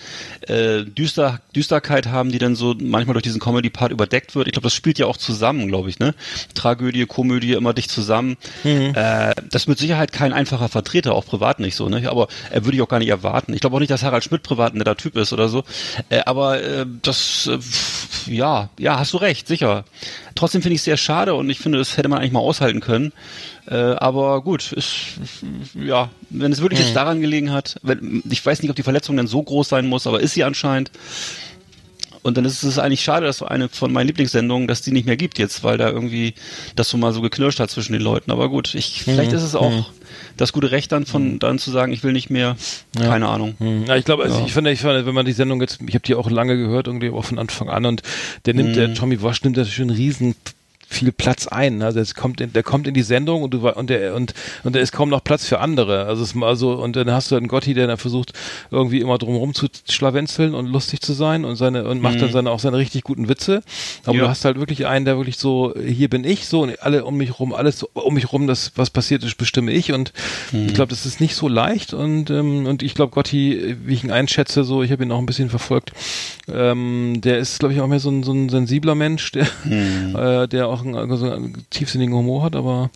[0.42, 4.48] äh, Düster, Düsterkeit haben, die dann so manchmal durch diesen Comedy-Part überdeckt wird.
[4.48, 6.14] Ich glaube, das spielt ja auch zusammen, glaube ich, ne?
[6.54, 8.36] Tragödie, Komödie, immer dicht zusammen.
[8.64, 12.10] Äh, das ist mit Sicherheit kein einfacher Vertreter, auch privat nicht so, ne?
[12.10, 13.54] Aber er würde ich auch gar nicht erwarten.
[13.54, 15.62] Ich glaube auch nicht, dass Harald Schmidt privat ein netter Typ ist oder so.
[16.10, 17.58] Äh, aber äh, das, äh,
[18.32, 19.84] ja, ja, hast du recht, sicher.
[20.34, 22.80] Trotzdem finde ich es sehr schade und ich finde, das hätte man eigentlich mal aushalten
[22.80, 23.12] können.
[23.66, 24.94] Äh, aber gut, ist,
[25.74, 29.16] ja, wenn es wirklich jetzt daran gelegen hat, wenn, ich weiß nicht, ob die Verletzung
[29.16, 30.90] dann so groß sein muss, aber ist sie anscheinend.
[32.26, 35.06] Und dann ist es eigentlich schade, dass so eine von meinen Lieblingssendungen, dass die nicht
[35.06, 36.34] mehr gibt jetzt, weil da irgendwie
[36.74, 38.32] das so mal so geknirscht hat zwischen den Leuten.
[38.32, 39.90] Aber gut, ich, vielleicht ist es auch
[40.36, 42.56] das gute Recht dann von dann zu sagen, ich will nicht mehr.
[42.98, 43.54] Keine Ahnung.
[43.58, 43.84] Hm.
[43.86, 44.44] Ja, ich glaube, also Ja.
[44.44, 46.88] ich finde, ich finde, wenn man die Sendung jetzt, ich habe die auch lange gehört,
[46.88, 48.02] irgendwie auch von Anfang an und
[48.44, 48.74] der nimmt, Mhm.
[48.74, 50.34] der Tommy Wash nimmt natürlich schon riesen
[50.88, 51.82] viel Platz ein.
[51.82, 54.76] Also es kommt in, der kommt in die Sendung und du und der und und
[54.76, 56.06] da ist kaum noch Platz für andere.
[56.06, 58.32] Also es also und dann hast du einen Gotti, der dann versucht
[58.70, 62.50] irgendwie immer drumherum zu schlawenzeln und lustig zu sein und seine und macht dann seine
[62.50, 63.62] auch seine richtig guten Witze.
[64.04, 64.18] Aber Mhm.
[64.20, 64.24] Ja.
[64.24, 67.16] du hast halt wirklich einen, der wirklich so hier bin ich so und alle um
[67.16, 70.12] mich rum, alles um mich rum, das was passiert ist, bestimme ich und
[70.52, 70.66] Mhm.
[70.68, 74.04] ich glaube, das ist nicht so leicht und ähm, und ich glaube Gotti, wie ich
[74.04, 75.90] ihn einschätze, so ich habe ihn auch ein bisschen verfolgt.
[76.48, 80.14] Ähm, der ist glaube ich auch mehr so ein, so ein sensibler Mensch, der Mhm.
[80.16, 82.90] äh, der auch einen, so einen tiefsinnigen Humor hat, aber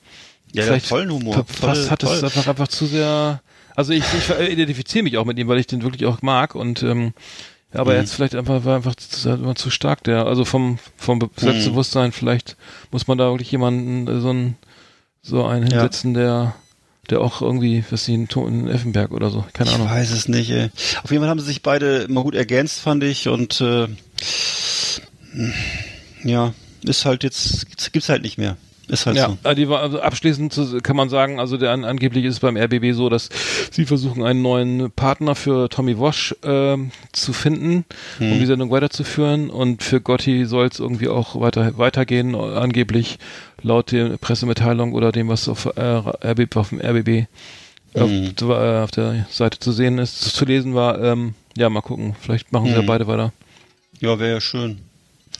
[0.52, 1.44] Ja, vielleicht hat tollen Humor.
[1.46, 2.24] fast Voll- hat es toll.
[2.24, 3.40] einfach einfach zu sehr.
[3.76, 6.82] Also ich, ich identifiziere mich auch mit ihm, weil ich den wirklich auch mag und
[6.82, 7.12] ähm,
[7.72, 8.00] aber Mhm.
[8.00, 11.28] jetzt vielleicht einfach war einfach zu, zu stark der, also vom vom Mhm.
[11.36, 12.56] Selbstbewusstsein vielleicht
[12.90, 14.56] muss man da wirklich jemanden äh, so ein
[15.22, 15.70] so einen Ja.
[15.72, 16.54] hinsetzen, der
[17.08, 18.28] der auch irgendwie, was sie in,
[18.68, 19.88] Effenberg oder so, keine Ich Ahnung.
[19.90, 20.70] weiß es nicht, ey.
[21.02, 23.26] Auf jeden Fall haben sie sich beide immer gut ergänzt, fand ich.
[23.28, 23.88] Und äh,
[26.22, 26.52] ja,
[26.84, 28.56] ist halt jetzt, gibt's, gibt's halt nicht mehr.
[28.88, 29.48] Ist halt Ja, so.
[29.48, 32.56] äh, die war, also abschließend kann man sagen, also der an, angeblich ist es beim
[32.56, 33.28] RBB so, dass
[33.70, 37.84] sie versuchen, einen neuen Partner für Tommy Wash ähm, zu finden,
[38.18, 39.48] um die Sendung weiterzuführen.
[39.48, 43.18] Und für Gotti soll es irgendwie auch weiter weitergehen, angeblich
[43.62, 47.26] laut der Pressemitteilung oder dem, was auf, äh, RBB, auf dem RBB
[47.94, 51.00] auf, äh, auf der Seite zu sehen ist, zu lesen war.
[51.00, 52.16] Ähm, ja, mal gucken.
[52.20, 52.86] Vielleicht machen sie ja Mhm.
[52.86, 53.32] beide weiter.
[54.00, 54.80] Ja, wäre ja schön.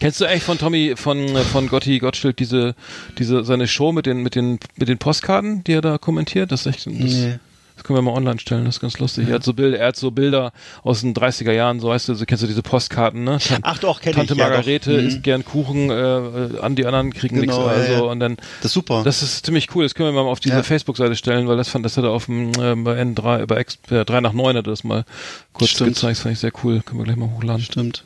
[0.01, 2.75] Kennst du eigentlich von Tommy, von, von Gotti Gottschild diese,
[3.19, 6.51] diese, seine Show mit den, mit den, mit den Postkarten, die er da kommentiert?
[6.53, 7.39] Das ist echt, das, Nee.
[7.77, 9.29] das können wir mal online stellen, das ist ganz lustig.
[9.29, 12.15] Er hat so Bilder, er hat so Bilder aus den 30er Jahren, so weißt du,
[12.15, 13.37] so kennst du diese Postkarten, ne?
[13.47, 15.03] Tan- Ach doch, kenn Tante ich, ja, Margarete doch.
[15.03, 15.09] Mhm.
[15.09, 18.11] isst gern Kuchen, äh, äh, an die anderen kriegen Genau, nichts, ja, also, ja.
[18.11, 19.03] und dann, Das ist super.
[19.05, 20.63] das ist ziemlich cool, das können wir mal auf diese Ja.
[20.63, 23.79] Facebook-Seite stellen, weil das fand, das hat er auf dem, äh, bei N3, bei X,
[23.91, 25.05] äh, 3 nach 9 hat er das mal
[25.53, 25.91] kurz Stimmt.
[25.91, 27.63] gezeigt, das fand ich sehr cool, können wir gleich mal hochladen.
[27.63, 28.05] Stimmt.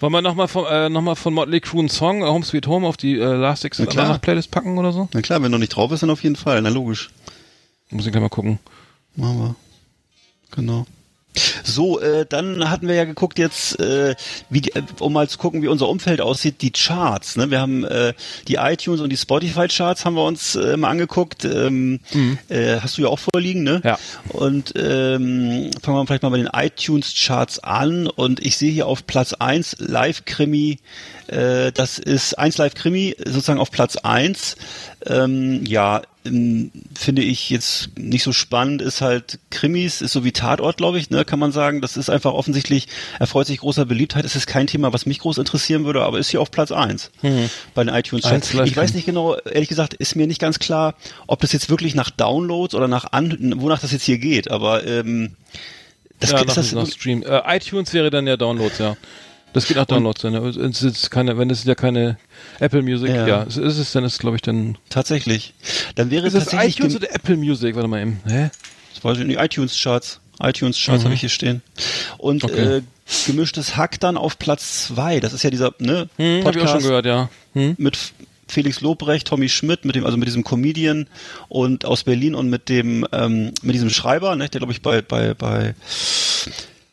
[0.00, 2.86] Wollen wir nochmal von, äh, noch mal von Motley Crue einen Song, Home Sweet Home,
[2.86, 3.90] auf die äh, Last Exit
[4.22, 5.08] Playlist packen oder so?
[5.12, 6.60] Na klar, wenn noch nicht drauf ist, dann auf jeden Fall.
[6.62, 7.10] Na logisch.
[7.90, 8.58] Muss ich gleich mal gucken.
[9.16, 9.54] Machen wir.
[10.52, 10.86] Genau.
[11.64, 14.14] So, äh, dann hatten wir ja geguckt jetzt, äh,
[14.50, 17.36] wie die, äh, um mal zu gucken, wie unser Umfeld aussieht, die Charts.
[17.36, 17.50] Ne?
[17.50, 18.12] Wir haben äh,
[18.48, 21.44] die iTunes und die Spotify-Charts haben wir uns äh, mal angeguckt.
[21.44, 22.00] Ähm,
[22.48, 23.80] äh, hast du ja auch vorliegen, ne?
[23.84, 23.98] Ja.
[24.28, 28.06] Und ähm, fangen wir vielleicht mal bei den iTunes-Charts an.
[28.06, 30.78] Und ich sehe hier auf Platz 1 Live-Krimi.
[31.28, 34.56] Äh, das ist 1 Live-Krimi sozusagen auf Platz 1.
[35.06, 40.32] Ähm, ja, ähm, finde ich jetzt nicht so spannend, ist halt Krimis, ist so wie
[40.32, 41.80] Tatort, glaube ich, ne, kann man sagen.
[41.80, 42.86] Das ist einfach offensichtlich,
[43.18, 44.24] erfreut sich großer Beliebtheit.
[44.24, 47.10] Es ist kein Thema, was mich groß interessieren würde, aber ist hier auf Platz 1
[47.74, 48.70] bei den iTunes Eins Charts.
[48.70, 50.94] Ich weiß nicht genau, ehrlich gesagt, ist mir nicht ganz klar,
[51.26, 54.86] ob das jetzt wirklich nach Downloads oder nach an, wonach das jetzt hier geht, aber
[54.86, 55.34] ähm,
[56.20, 57.22] das, ja, ist das nach Stream.
[57.24, 58.96] Äh, iTunes wäre dann ja Downloads, ja.
[59.52, 60.32] Das geht nach Downloads, dann.
[60.34, 60.42] ja.
[60.46, 62.16] Es ist keine, wenn es ja keine
[62.60, 63.42] Apple Music, ja, Ja.
[63.44, 64.78] es ist es, dann ist glaube ich dann.
[64.88, 65.54] tatsächlich.
[65.94, 67.74] Dann wäre das tatsächlich iTunes oder Apple Music?
[67.74, 68.20] Warte mal eben.
[68.26, 68.50] Hä?
[68.94, 70.20] Das weiß ich nicht, iTunes Charts.
[70.42, 71.04] iTunes Charts Mhm.
[71.06, 71.62] habe ich hier stehen.
[72.18, 72.76] Und Okay.
[72.78, 72.82] äh,
[73.26, 75.20] gemischtes Hack dann auf Platz zwei.
[75.20, 77.28] Das ist ja dieser ne, Hm, hab ich auch schon gehört, ja.
[77.52, 77.74] Hm?
[77.78, 77.98] mit
[78.48, 81.06] Felix Lobrecht, Tommy Schmidt, mit dem, also mit diesem Comedian
[81.48, 85.00] und aus Berlin und mit dem, ähm, mit diesem Schreiber, ne, der glaube ich bei,
[85.02, 85.74] bei, bei,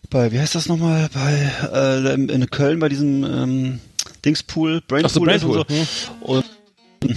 [0.10, 3.80] bei, wie heißt das nochmal, bei, äh, in Köln bei diesem, ähm,
[4.26, 6.34] Dingspool, Brainpool, Ach so, ist und Brainpool, so.
[6.34, 6.46] Und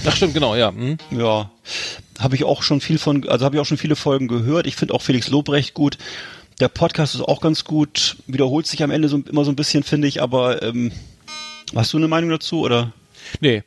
[0.07, 0.71] Ach stimmt, genau, ja.
[0.71, 0.99] Hm?
[1.11, 1.51] ja,
[2.19, 4.67] habe ich auch schon viel von, also habe ich auch schon viele Folgen gehört.
[4.67, 5.99] Ich finde auch Felix Lobrecht gut.
[6.61, 9.83] Der Podcast ist auch ganz gut, wiederholt sich am Ende so, immer so ein bisschen,
[9.83, 10.93] finde ich, aber ähm,
[11.75, 12.93] hast du eine Meinung dazu oder?
[13.41, 13.65] Nee.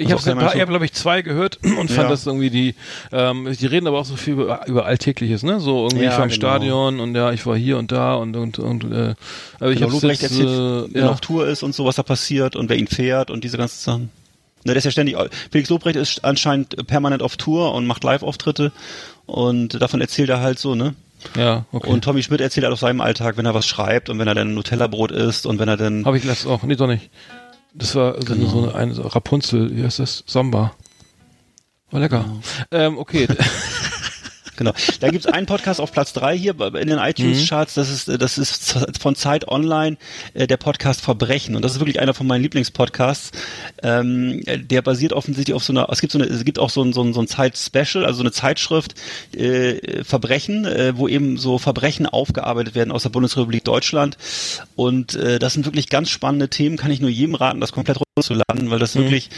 [0.00, 2.08] Ich Also habe hab, glaube ich, zwei gehört und fand Ja.
[2.08, 2.74] das irgendwie die,
[3.12, 5.60] ähm, die reden aber auch so viel über, über Alltägliches, ne?
[5.60, 6.36] So irgendwie Ja, ich war im genau.
[6.40, 9.14] Stadion und ja, ich war hier und da und und und äh,
[9.60, 12.02] also ich Genau, habe jetzt, erzählt, äh, ja, auf Tour ist und so, was da
[12.02, 14.02] passiert und wer ihn fährt und diese ganzen Sachen.
[14.64, 15.16] Ne, der ist ja ständig,
[15.50, 18.72] Felix Lobrecht ist anscheinend permanent auf Tour und macht Live-Auftritte
[19.26, 20.94] und davon erzählt er halt so, ne?
[21.36, 21.88] ja, okay.
[21.90, 24.34] Und Tommy Schmidt erzählt halt aus seinem Alltag, wenn er was schreibt und wenn er
[24.34, 27.10] dann Nutella-Brot isst und wenn er dann, Habe ich letztens auch, nee, doch nicht.
[27.74, 28.34] Das war so, Genau.
[28.34, 30.24] eine, so eine, so Rapunzel, wie heißt das?
[30.26, 30.74] Samba.
[31.90, 32.24] War lecker.
[32.70, 33.26] Ähm, okay.
[34.60, 34.74] Genau.
[35.00, 37.72] Da gibt's einen Podcast auf Platz drei hier in den iTunes-Charts.
[37.72, 39.96] Das ist, das ist von Zeit Online
[40.34, 41.56] äh, der Podcast Verbrechen.
[41.56, 43.30] Und das ist wirklich einer von meinen Lieblingspodcasts.
[43.82, 46.82] Ähm, der basiert offensichtlich auf so einer, es gibt so eine, es gibt auch so
[46.82, 48.96] ein, so ein, so ein Zeit-Special, also so eine Zeitschrift
[49.34, 54.18] äh, Verbrechen, äh, wo eben so Verbrechen aufgearbeitet werden aus der Bundesrepublik Deutschland.
[54.76, 56.76] Und äh, das sind wirklich ganz spannende Themen.
[56.76, 59.30] Kann ich nur jedem raten, das komplett runterzuladen, weil das wirklich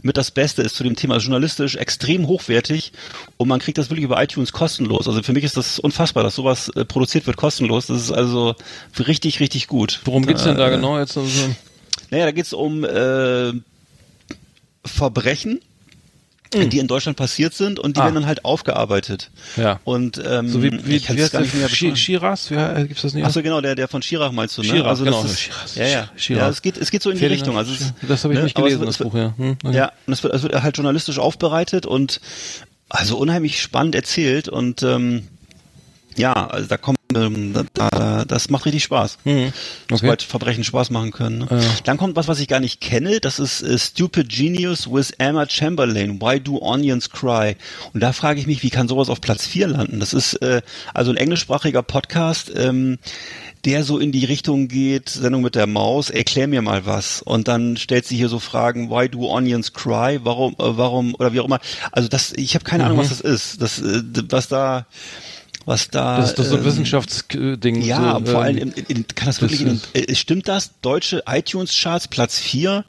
[0.00, 1.12] mit das Beste ist zu dem Thema.
[1.14, 2.92] Also journalistisch extrem hochwertig
[3.36, 4.69] und man kriegt das wirklich über iTunes kostenlos.
[4.78, 7.86] Also für mich ist das unfassbar, dass sowas äh, produziert wird kostenlos.
[7.86, 8.54] Das ist also
[8.98, 10.00] richtig, richtig gut.
[10.04, 11.16] Worum geht's denn da Äh, genau jetzt?
[11.16, 11.48] Also,
[12.10, 13.52] Naja, da geht's um äh,
[14.84, 15.60] Verbrechen,
[16.52, 18.04] die in Deutschland passiert sind und die Ah.
[18.06, 19.30] werden dann halt aufgearbeitet.
[19.56, 19.78] ja.
[19.84, 21.68] Und ähm, So wie, wie, ich wie heißt gar nicht mehr.
[21.68, 22.50] Shiraz?
[22.50, 23.24] Wie äh, gibt's das nicht?
[23.24, 24.68] Achso, genau, der, der von Schirach meinst du, ne?
[24.68, 25.74] Schirach, also genau, das ist, Shiraz.
[25.76, 26.10] ja, ja.
[26.16, 26.42] Schirach.
[26.42, 27.56] ja es, geht, es geht so in die Ferdinand Richtung.
[27.56, 29.32] Also es, Sch- das habe ich ne, nicht es gelesen, wird- das es Buch, ja.
[29.36, 29.76] Hm, okay.
[29.76, 32.20] Ja, und es wird, es wird halt journalistisch aufbereitet und
[32.90, 35.28] also unheimlich spannend erzählt und ähm,
[36.16, 39.18] ja, also da kommt, ähm, da, da, das macht richtig Spaß.
[39.24, 39.52] Mhm.
[39.84, 40.00] Okay.
[40.00, 41.38] Sobald Verbrechen Spaß machen können.
[41.38, 41.46] Ne?
[41.50, 41.60] Ja.
[41.84, 43.20] Dann kommt was, was ich gar nicht kenne.
[43.20, 46.20] Das ist äh, Stupid Genius with Emma Chamberlain.
[46.20, 47.56] Why do onions cry?
[47.92, 50.00] Und da frage ich mich, wie kann sowas auf Platz 4 landen?
[50.00, 50.62] Das ist äh,
[50.92, 52.52] also ein englischsprachiger Podcast.
[52.54, 52.98] Ähm,
[53.64, 57.22] der so in die Richtung geht, Sendung mit der Maus, erklär mir mal was.
[57.22, 60.20] Und dann stellt sie hier so Fragen, why do onions cry?
[60.22, 61.60] Warum, äh, warum, oder wie auch immer.
[61.92, 63.60] Also das, ich habe keine Ahnung, was das ist.
[63.62, 64.86] Das, äh, was da,
[65.66, 66.18] was da.
[66.18, 67.82] Das ist doch so ein ähm, Wissenschaftsding.
[67.82, 70.48] ja, so, vor allem, ähm, in, in, kann das das wirklich, in, ist- äh, stimmt
[70.48, 70.70] das?
[70.80, 72.84] Deutsche iTunes-Charts, Platz 4,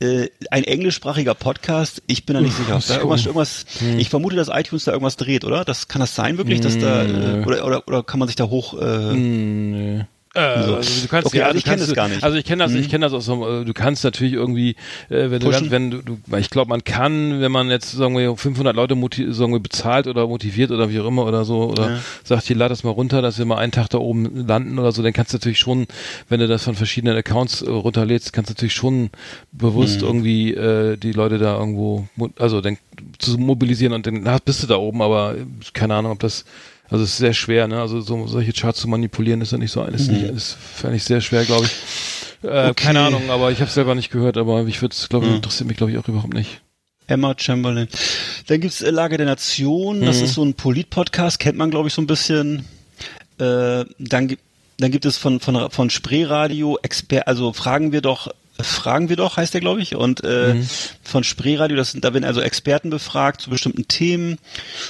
[0.00, 2.74] äh, ein englischsprachiger Podcast, ich bin da nicht sicher.
[2.74, 3.98] muss Da ich irgendwas, irgendwas, Hm.
[3.98, 5.64] Ich vermute, dass iTunes da irgendwas dreht, oder?
[5.64, 8.44] Das kann das sein wirklich, dass da äh, oder, oder oder kann man sich da
[8.48, 10.04] hoch äh, Hm, nee.
[10.38, 10.74] Äh, So.
[10.76, 12.22] also du kannst, Okay, ja, also du ich kenn kannst, das gar nicht.
[12.22, 12.78] Also ich kenne das, Mhm.
[12.78, 14.70] ich kenne das aus so, äh, du kannst natürlich irgendwie,
[15.08, 15.70] äh, wenn du, Pushen?
[15.70, 18.94] wenn du, du ich glaube, man kann, wenn man jetzt sagen wir 500 Leute
[19.32, 21.98] sagen wir bezahlt oder motiviert oder wie auch immer oder so oder Ja.
[22.24, 24.92] sagt hier lad das mal runter, dass wir mal einen Tag da oben landen oder
[24.92, 25.86] so, dann kannst du natürlich schon,
[26.28, 29.10] wenn du das von verschiedenen Accounts äh, runterlädst, kannst du natürlich schon
[29.52, 30.06] bewusst Mhm.
[30.08, 32.06] irgendwie äh, die Leute da irgendwo,
[32.38, 32.78] also dann
[33.18, 35.34] zu mobilisieren und dann bist du da oben, aber
[35.72, 36.44] keine Ahnung, ob das
[36.90, 37.80] also es ist sehr schwer, ne?
[37.80, 41.04] Also so solche Charts zu manipulieren ist ja nicht so, ist nicht, ist fände ich
[41.04, 41.72] sehr schwer, glaube ich.
[42.48, 42.74] Äh, Okay.
[42.84, 45.36] Keine Ahnung, aber ich habe selber nicht gehört, aber ich würde es, glaube ich, Mhm.
[45.38, 46.60] interessiert mich, glaube ich, auch überhaupt nicht.
[47.08, 47.88] Emma Chamberlain.
[48.46, 50.24] Dann gibt's äh, Lage der Nation, das Mhm.
[50.24, 52.64] ist so ein Polit-Podcast, kennt man, glaube ich, so ein bisschen.
[53.38, 54.42] Äh, dann, gibt
[54.78, 58.28] dann gibt es von, von, von Spreeradio, Exper also fragen wir doch,
[58.60, 59.94] fragen wir doch, heißt der, glaube ich.
[59.96, 60.68] Und äh, Mhm.
[61.02, 64.38] von Spreeradio, das sind, da werden also Experten befragt zu bestimmten Themen.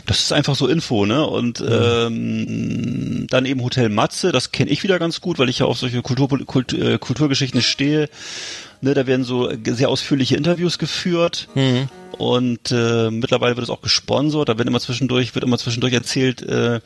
[0.07, 1.27] Das ist einfach so Info, ne?
[1.27, 5.67] Und ähm, dann eben Hotel Matze, das kenne ich wieder ganz gut, weil ich ja
[5.67, 8.09] auf solche Kultur, Kult, äh, Kulturgeschichten stehe.
[8.81, 11.49] Ne, da werden so sehr ausführliche Interviews geführt.
[11.57, 11.89] Mhm.
[12.17, 14.49] Und äh, mittlerweile wird es auch gesponsert.
[14.49, 16.81] Da wird immer zwischendurch, wird immer zwischendurch erzählt, äh,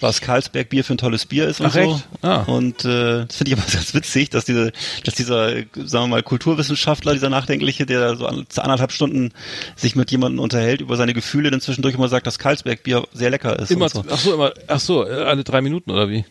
[0.00, 1.80] was Carlsberg Bier für ein tolles Bier ist und Ach, so.
[1.80, 2.08] echt?
[2.22, 2.42] Ah.
[2.42, 4.72] Und äh, das finde ich aber ganz witzig, dass diese,
[5.04, 5.64] dass dieser, sagen
[6.04, 9.32] wir mal, Kulturwissenschaftler, dieser Nachdenkliche, der so an, anderthalb Stunden
[9.76, 13.30] sich mit jemandem unterhält über seine Gefühle, dann zwischendurch immer sagt, dass Carlsberg Bier sehr
[13.30, 13.70] lecker ist.
[13.70, 14.04] Immer, so.
[14.08, 16.24] ach so, immer, ach so, alle drei Minuten oder wie?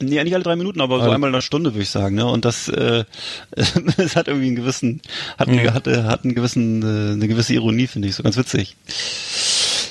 [0.00, 2.14] Nee, nicht alle drei Minuten, aber so einmal in einer Stunde, würde ich sagen.
[2.14, 2.26] Ne?
[2.26, 3.04] Und das, äh,
[3.96, 5.00] es hat irgendwie einen gewissen,
[5.38, 5.74] hat, einen, Mhm.
[5.74, 8.76] hat, hat einen gewissen, äh, eine gewisse Ironie, finde ich, so ganz witzig.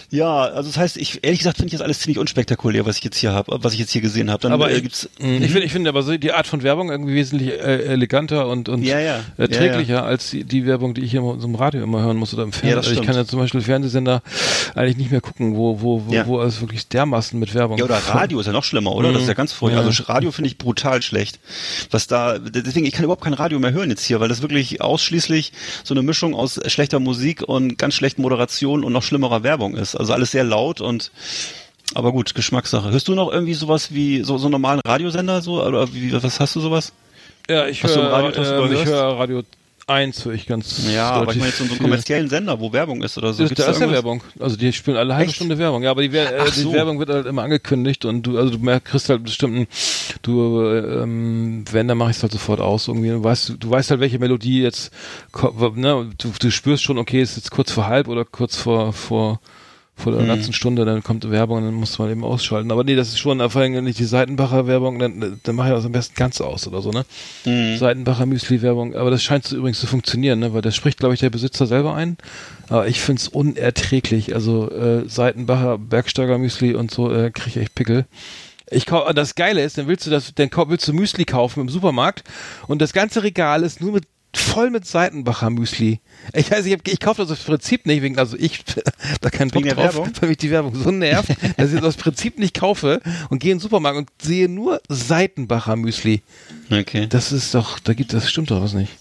[0.09, 3.03] Ja, also das heißt, ich ehrlich gesagt finde ich das alles ziemlich unspektakulär, was ich
[3.03, 4.49] jetzt hier habe, was ich jetzt hier gesehen habe.
[4.49, 6.89] Aber äh, ich, gibt's mh, ich finde, ich finde aber so die Art von Werbung
[6.89, 9.19] irgendwie wesentlich äh, eleganter und, und Ja, ja.
[9.37, 12.33] erträglicher Ja, als die, die Werbung, die ich hier in unserem Radio immer hören muss
[12.33, 12.71] oder im Fernsehen.
[12.71, 14.21] Ja, also ich kann ja zum Beispiel Fernsehsender
[14.75, 17.77] eigentlich nicht mehr gucken, wo, wo, wo, wo es wirklich dermaßen mit Werbung.
[17.77, 19.11] Ja, oder Radio ist ja noch schlimmer, oder?
[19.11, 19.83] Das ist ja ganz furchtbar.
[19.83, 21.39] Also Radio finde ich brutal schlecht.
[21.91, 24.79] Was da, deswegen, ich kann überhaupt kein Radio mehr hören jetzt hier, weil das wirklich
[24.79, 25.51] ausschließlich
[25.83, 29.96] so eine Mischung aus schlechter Musik und ganz schlechten Moderation und noch schlimmerer Werbung ist.
[29.97, 31.11] Also alles sehr laut und
[31.93, 32.91] aber gut, Geschmackssache.
[32.91, 36.39] Hörst du noch irgendwie sowas wie so, so einen normalen Radiosender so oder wie, was
[36.39, 36.93] hast du sowas?
[37.49, 38.87] Ja, ich Hast du im höre Radio tagsüber ähm, ich gehört?
[38.87, 39.43] höre Radio
[39.89, 43.01] eins höre ich ganz Ja, aber ich meine jetzt so, einen kommerziellen Sender, wo Werbung
[43.03, 43.43] ist oder so.
[43.43, 43.89] Das, Gibt's da ist ja?
[43.89, 44.21] Werbung.
[44.37, 45.37] Also die spielen alle halbe Echt?
[45.37, 45.81] Stunde Werbung.
[45.81, 46.73] Ja, aber die, Wer- äh, die so.
[46.73, 49.67] Werbung wird halt immer angekündigt und du, also du merkst, kriegst halt bestimmten,
[50.23, 53.09] du, äh, ähm, wenn, dann mache ich es halt sofort aus irgendwie.
[53.11, 54.91] Du weißt, du weißt halt, welche Melodie jetzt,
[55.75, 59.39] ne, du, du spürst schon, okay, ist jetzt kurz vor halb oder kurz vor, vor,
[59.97, 62.71] vor der ganzen Stunde, dann kommt Werbung und dann muss man eben ausschalten.
[62.71, 65.73] Aber nee, das ist schon, vor allem nicht die Seitenbacher Werbung, dann, dann mache ich
[65.73, 67.03] das am besten ganz aus oder so, ne?
[67.45, 67.77] Mhm.
[67.77, 70.53] Seitenbacher Müsli-Werbung, aber das scheint so übrigens zu funktionieren, ne?
[70.53, 72.17] weil das spricht, glaube ich, der Besitzer selber ein.
[72.69, 74.35] Aber ich find's unerträglich.
[74.35, 78.05] Also äh, Seitenbacher, Bergsteiger Müsli und so äh, kriege ich echt Pickel.
[78.69, 81.69] Ich kau das Geile ist, dann willst du das, dann willst du Müsli kaufen im
[81.69, 82.23] Supermarkt
[82.67, 84.03] und das ganze Regal ist nur mit
[84.35, 85.99] voll mit Seitenbacher Müsli.
[86.33, 88.63] Ich weiß, ich, hab, ich kaufe das aus Prinzip nicht, wegen, also ich
[89.21, 90.11] da keinen Bock drauf, Werbung?
[90.19, 93.51] weil mich die Werbung so nervt, dass ich das aus Prinzip nicht kaufe und gehe
[93.51, 96.21] in den Supermarkt und sehe nur Seitenbacher Müsli.
[96.69, 97.07] Okay.
[97.07, 98.91] Das ist doch, da gibt das stimmt doch was nicht.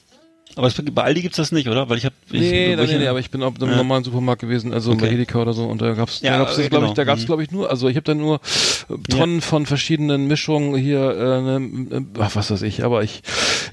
[0.57, 1.91] Aber es, bei Aldi gibt's das nicht, oder?
[1.91, 3.77] Weil ich habe Nee, nee, nee, nee, aber ich bin auch im Ja.
[3.77, 5.01] normalen Supermarkt gewesen, also Okay.
[5.03, 6.89] bei Edeka oder so und da gab's, Ja, da gab's, äh, glaube genau.
[6.89, 7.27] ich, da gab's Mhm.
[7.27, 8.41] glaube ich nur, also ich habe da nur
[8.89, 13.21] äh, Tonnen von verschiedenen Mischungen hier, äh, ne, äh, ach, was weiß ich, aber ich,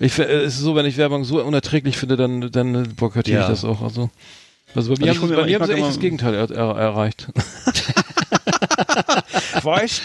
[0.01, 3.43] ich, äh, es ist so, wenn ich Werbung so unerträglich finde, dann, dann boykottiere ich
[3.45, 3.49] Ja.
[3.49, 4.09] das auch, also.
[4.75, 5.73] Also bei mir Also ich haben, hol sie, mir bei mal- mir ich haben sie
[5.73, 7.27] echt das Gegenteil er, er, erreicht.
[9.63, 10.01] Weißt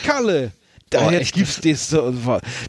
[0.91, 2.13] Da Oh, gibt's das so,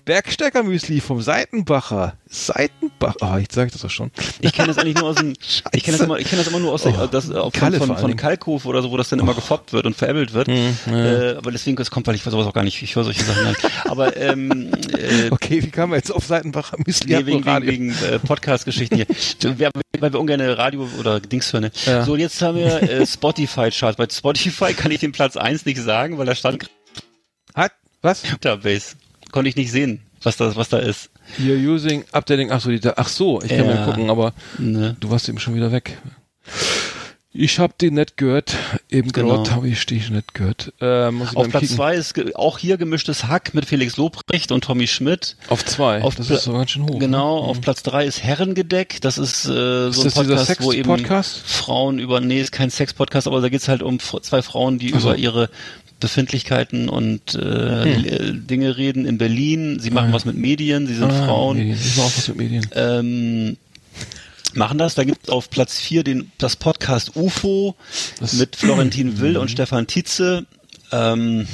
[0.05, 2.13] Bergsteigermüsli vom Seitenbacher.
[2.27, 4.11] Seitenbacher, oh, jetzt sag ich das doch schon.
[4.41, 5.33] Ich kenne das eigentlich nur aus dem,
[5.71, 7.77] ich kenne das immer, ich kenne das immer nur aus Oh, das, äh, von, Kalle
[7.79, 8.15] von, von.
[8.15, 10.47] Kalkhof oder so, wo das dann immer gefoppt wird und veräppelt wird.
[10.47, 13.47] äh, aber deswegen, das kommt, weil ich sowas auch gar nicht, ich höre solche Sachen
[13.47, 13.59] nicht.
[13.85, 17.15] Aber, ähm, äh, Okay, wie kamen wir jetzt auf Seitenbacher Müsli?
[17.15, 19.07] Nee, wegen, wegen, wegen äh, Podcast-Geschichten hier.
[19.59, 21.63] Wir, weil wir ungern Radio oder Dings hören.
[21.63, 21.71] Ne?
[21.85, 22.05] Ja.
[22.05, 23.97] So, jetzt haben wir äh, Spotify-Charts.
[23.97, 26.69] Bei Spotify kann ich den Platz 1 nicht sagen, weil da stand Hat,
[28.01, 28.23] was?
[28.41, 28.95] Database.
[29.31, 31.09] Konnte ich nicht sehen, was da, was da ist.
[31.37, 32.51] You're using updating.
[32.51, 33.75] Ach so, die, ach so, ich kann Ja.
[33.75, 34.95] mal gucken, aber Ne?
[34.99, 35.97] du warst eben schon wieder weg.
[37.31, 38.55] Ich hab den nicht gehört.
[38.89, 39.35] Eben Genau.
[39.43, 40.73] gerade habe ich dich nicht gehört.
[40.81, 44.87] Äh, Auf Platz Kicken- 2 ist auch hier gemischtes Hack mit Felix Lobrecht und Tommy
[44.87, 45.35] Schmidt.
[45.47, 46.01] Auf zwei.
[46.01, 46.97] Auf das Pla- ist so ganz schön hoch.
[46.97, 47.47] Genau, ne?
[47.47, 48.99] auf Platz 3 ist Herrengedeck.
[49.01, 51.37] Das ist äh, so Ist ein das Podcast, wo eben Sex-Podcast?
[51.45, 54.99] Frauen über, nee, ist kein Sex-Podcast, aber da geht's halt um zwei Frauen, die Ach
[54.99, 55.09] so.
[55.09, 55.49] über ihre
[55.99, 59.79] Befindlichkeiten und äh, äh, Dinge reden in Berlin.
[59.79, 60.11] Sie machen Hm.
[60.11, 60.15] Ah.
[60.15, 61.57] was mit Medien, sie sind Ah, Frauen.
[61.57, 61.77] Medien.
[61.79, 62.67] Ich war auch was mit Medien.
[62.73, 63.57] Ähm,
[64.53, 64.95] machen das.
[64.95, 67.75] Da gibt es auf Platz 4 den, das Podcast UFO
[68.19, 70.45] Das- mit Florentin Will und Stefan Tietze.
[70.91, 71.47] Ähm,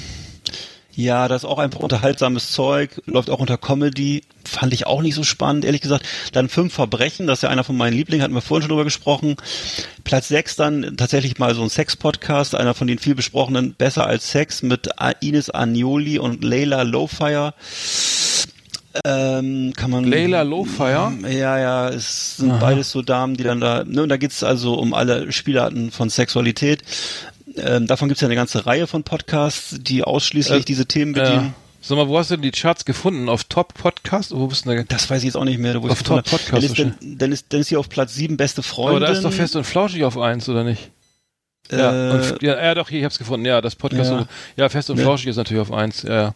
[0.95, 4.23] ja, das ist auch einfach unterhaltsames Zeug, läuft auch unter Comedy.
[4.45, 6.05] Fand ich auch nicht so spannend, ehrlich gesagt.
[6.31, 8.85] Dann fünf Verbrechen, das ist ja einer von meinen Lieblingen, hatten wir vorhin schon drüber
[8.85, 9.35] gesprochen.
[10.03, 14.31] Platz sechs dann tatsächlich mal so ein Sex-Podcast, einer von den viel besprochenen Besser als
[14.31, 14.89] Sex mit
[15.19, 17.53] Ines Agnoli und Leila Lowfire.
[19.03, 21.11] Ähm, kann man Layla Lowfire?
[21.23, 22.59] ja, ja, es sind Aha.
[22.59, 26.09] beides so Damen, die dann da, ne, und da geht's also um alle Spielarten von
[26.09, 26.83] Sexualität.
[27.57, 31.45] Ähm, davon gibt's ja eine ganze Reihe von Podcasts, die ausschließlich Äh, diese Themen bedienen.
[31.47, 31.53] Ja.
[31.81, 33.29] Sag mal, wo hast du denn die Charts gefunden?
[33.29, 34.35] Auf Top Podcast?
[34.35, 34.83] Wo bist du denn da?
[34.87, 35.81] Das weiß ich jetzt auch nicht mehr.
[35.81, 36.23] Wo Auf es Top.
[36.23, 38.97] Podcast Dann ist, dann, dann, ist, dann ist hier auf Platz sieben beste Freundin.
[38.97, 40.89] Aber da ist doch fest und flauschig auf eins, oder nicht?
[41.71, 43.45] Ja, Äh, und, ja, ja, doch, hier, ich hab's gefunden.
[43.45, 44.09] Ja, das Podcast.
[44.09, 44.19] Ja.
[44.19, 44.27] Ja,
[44.57, 45.03] ja fest und Ne?
[45.03, 46.01] flauschig ist natürlich auf eins.
[46.03, 46.33] Ja, ja.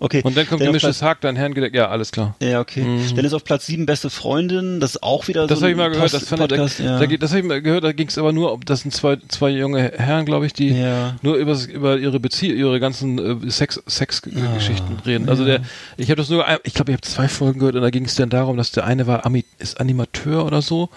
[0.00, 0.20] Okay.
[0.24, 1.72] Und dann kommt gemischtes Hack, dann Herrengedeck.
[1.74, 2.34] Ja, alles klar.
[2.42, 2.82] Ja, okay.
[2.82, 3.14] Mhm.
[3.14, 4.80] Dann ist auf Platz sieben beste Freundin.
[4.80, 6.10] Das ist auch wieder Das so habe ich ein mal gehört.
[6.10, 6.80] Post- Das, Podcast.
[6.80, 6.98] da, ja.
[6.98, 7.84] da, das habe ich mal gehört.
[7.84, 11.14] Da ging es aber nur, das sind zwei, zwei junge Herren, glaube ich, die ja.
[11.22, 15.28] nur über, über ihre Beziehung, ihre ganzen äh, Sex, Sex-Geschichten Ah, reden.
[15.28, 15.60] Also der,
[15.96, 18.04] ich habe das nur, ein- ich glaube, ich habe zwei Folgen gehört und da ging
[18.04, 20.88] es dann darum, dass der eine war Ami, ist Animateur oder so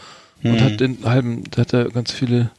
[0.44, 0.60] und Mhm.
[0.62, 2.50] hat den halben, da hat er ganz viele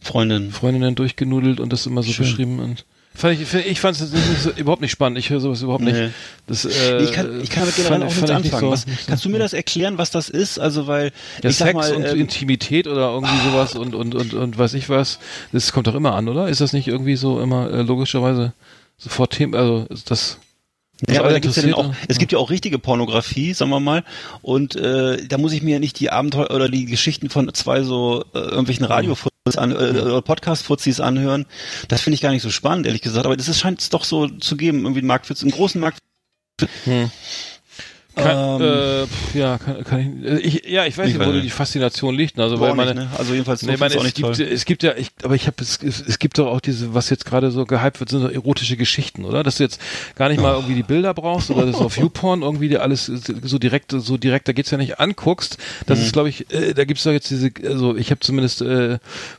[0.00, 0.50] Freundin.
[0.50, 2.24] Freundinnen durchgenudelt und das immer so Schön.
[2.26, 2.84] beschrieben und
[3.20, 4.10] fand ich, ich fand es
[4.42, 5.18] so, überhaupt nicht spannend.
[5.18, 5.96] Ich höre sowas überhaupt nicht.
[5.96, 6.10] Nee.
[6.46, 8.60] Das, äh, ich, kann, ich kann damit generell fand- auch nichts ich nicht anfangen.
[8.62, 10.58] so- was, kannst du mir das erklären, was das ist?
[10.58, 11.12] Also, weil,
[11.42, 14.58] Ja, ich sag Sex mal, und ähm, Intimität oder irgendwie sowas und, und, und, und
[14.58, 15.18] weiß ich was.
[15.52, 16.48] Das kommt doch immer an, oder?
[16.48, 18.52] Ist das nicht irgendwie so immer äh, logischerweise
[18.98, 20.38] sofort Thema, also das.
[21.08, 23.70] Ja, aber da gibt's ja dann auch, interessiert, es gibt ja auch richtige Pornografie, sagen
[23.70, 24.04] wir mal,
[24.42, 28.22] und äh, da muss ich mir nicht die Abenteuer oder die Geschichten von zwei so
[28.34, 28.84] äh, irgendwelchen
[29.56, 31.46] Radiofuzis an, äh, oder Podcast-Fuzis anhören.
[31.88, 33.26] Das finde ich gar nicht so spannend, ehrlich gesagt.
[33.26, 35.98] Aber das scheint es doch so zu geben, irgendwie einen Markt für, einen großen Markt.
[36.84, 37.10] Hm.
[38.22, 38.66] Kann, Ähm,
[39.02, 41.44] äh, pf, ja, kann, kann ich, äh, ich, ja, ich weiß Ich nicht, wo nicht.
[41.44, 42.36] die Faszination liegt.
[42.36, 42.42] ne?
[42.44, 43.08] Also, weil nicht, meine, ne?
[43.18, 44.46] Also jedenfalls Nee, meine, auch es nicht gibt, toll.
[44.46, 47.10] es gibt ja, ich, aber ich habe es, es es gibt doch auch diese, was
[47.10, 49.42] jetzt gerade so gehypt wird, sind so erotische Geschichten, oder?
[49.42, 49.80] Dass du jetzt
[50.16, 53.58] gar nicht mal irgendwie die Bilder brauchst oder das auf YouPorn irgendwie dir alles so
[53.58, 55.58] direkt, so direkt, da geht's ja nicht anguckst.
[55.86, 56.04] Das Mhm.
[56.06, 58.98] ist, glaube ich, äh, da gibt's doch jetzt diese, also ich habe zumindest äh,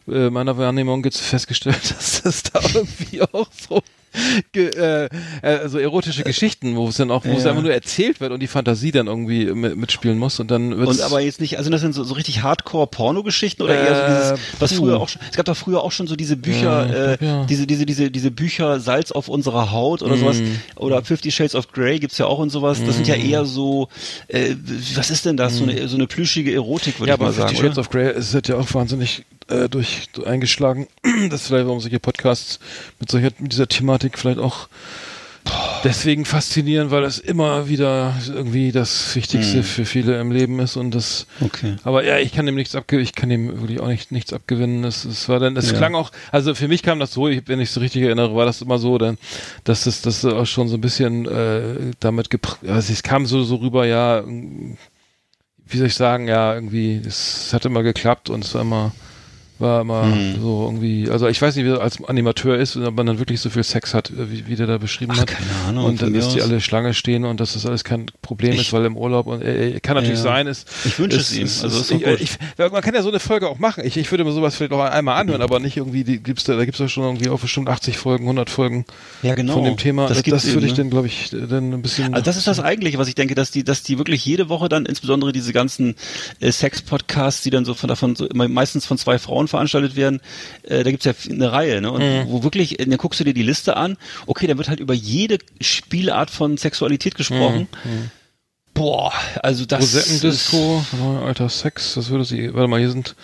[0.09, 3.82] äh, meiner Wahrnehmung jetzt festgestellt, dass das da irgendwie auch so
[4.51, 5.09] ge, äh,
[5.41, 7.51] äh, so erotische Geschichten, wo es dann auch, wo es Ja.
[7.51, 10.97] einfach nur erzählt wird und die Fantasie dann irgendwie mit, mitspielen muss und dann wird's,
[10.99, 14.07] Und aber jetzt nicht, also das sind so, so richtig Hardcore-Porno-Geschichten oder eher so Äh,
[14.07, 14.80] dieses, was puh.
[14.84, 17.45] früher auch schon, es gab doch früher auch schon so diese Bücher, Ja, äh, ja.
[17.45, 20.59] diese, diese, diese, diese Bücher Salz auf unserer Haut oder sowas, Mhm.
[20.76, 23.88] oder Fifty Shades of Grey gibt's ja auch und sowas, das sind ja eher so,
[24.28, 24.55] äh,
[24.95, 27.49] was ist denn das, so eine, so eine plüschige Erotik, würde ja, ich mal sagen,
[27.49, 27.82] Fifty Shades oder?
[27.88, 30.87] of Grey ist ja auch wahnsinnig äh, durch eingeschlagen.
[31.29, 32.59] das ist vielleicht, warum solche Podcasts
[32.99, 34.67] mit solcher, mit dieser Thematik vielleicht auch
[35.83, 39.63] deswegen faszinieren, weil das immer wieder irgendwie das Wichtigste Mhm.
[39.63, 41.77] für viele im Leben ist und das Okay.
[41.83, 44.83] Aber ja, ich kann dem nichts abgewinnen, ich kann dem wirklich auch nicht, nichts abgewinnen.
[44.83, 45.77] Es, es war dann, es Ja.
[45.77, 48.45] klang auch, also für mich kam das so, ich, wenn ich so richtig erinnere, war
[48.45, 49.17] das immer so, dann,
[49.63, 53.43] dass das, das auch schon so ein bisschen äh, damit gepr also es kam so,
[53.43, 58.53] so rüber, ja, wie soll ich sagen, ja, irgendwie, es hat immer geklappt und es
[58.53, 58.91] war immer,
[59.62, 60.41] war immer Mhm.
[60.41, 63.39] so irgendwie, also ich weiß nicht, wie er als Animateur ist, ob man dann wirklich
[63.39, 65.28] so viel Sex hat, äh, wie, wie der da beschrieben Ach, hat.
[65.28, 68.53] keine Ahnung, Und dann, dass die alle Schlange stehen und dass das alles kein Problem
[68.53, 70.24] Ich- ist, weil im Urlaub und äh, äh, kann natürlich Ja.
[70.24, 70.68] sein, ist.
[70.86, 71.45] Ich wünsche ist- es ihm.
[71.45, 72.22] ist- Also ist- ist ich, gut.
[72.59, 73.84] ich, man kann ja so eine Folge auch machen.
[73.86, 76.55] Ich, ich würde mir sowas vielleicht auch einmal anhören, aber nicht irgendwie, die gibt's da,
[76.55, 78.86] da gibt's ja schon irgendwie auch bestimmt 80 Folgen, 100 Folgen
[79.22, 79.53] Ja, genau.
[79.53, 80.07] von dem Thema.
[80.07, 80.78] Das Das, würde ich ne?
[80.78, 82.14] dann, glaube ich, dann ein bisschen.
[82.14, 84.70] Also das ist das Eigentliche, was ich denke, dass die, dass die wirklich jede Woche
[84.70, 85.95] dann, insbesondere diese ganzen
[86.39, 90.20] äh, Sex-Podcasts, die dann so von davon so immer meistens von zwei Frauen veranstaltet werden,
[90.64, 91.91] äh, da gibt's ja eine Reihe, ne?
[91.91, 92.24] Und Mhm.
[92.28, 95.38] wo wirklich, dann guckst du dir die Liste an, okay, da wird halt über jede
[95.62, 97.68] Spielart von Sexualität gesprochen.
[98.74, 99.12] Boah,
[99.43, 100.86] also das ist, Rosettendisco,
[101.26, 103.16] alter Sex, das würde sie, warte mal, hier sind,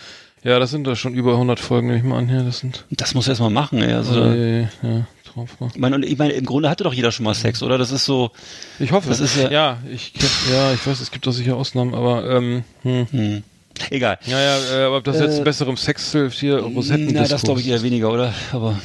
[0.44, 2.84] ja, das sind da schon über 100 Folgen, nehme ich mal an hier, das sind,
[2.92, 3.94] das muss erst mal machen, ey.
[3.94, 5.70] Also, äh, ja, drauf mal.
[5.74, 7.78] ich meine, und ich meine, im Grunde hatte doch jeder schon mal Sex, oder?
[7.78, 8.32] Das ist so,
[8.78, 10.12] Ich hoffe, Das ist ja- ja, ich,
[10.52, 13.08] ja, ich weiß, es gibt auch sicher Ausnahmen, aber, ähm, hm.
[13.10, 13.44] hm.
[13.92, 14.18] Egal.
[14.26, 17.22] Ja, ja, äh, aber ob das jetzt Äh, besserem Sex hilft, hier Rosettendisco.
[17.22, 18.34] Na, das glaube ich eher weniger, oder?
[18.52, 18.80] Aber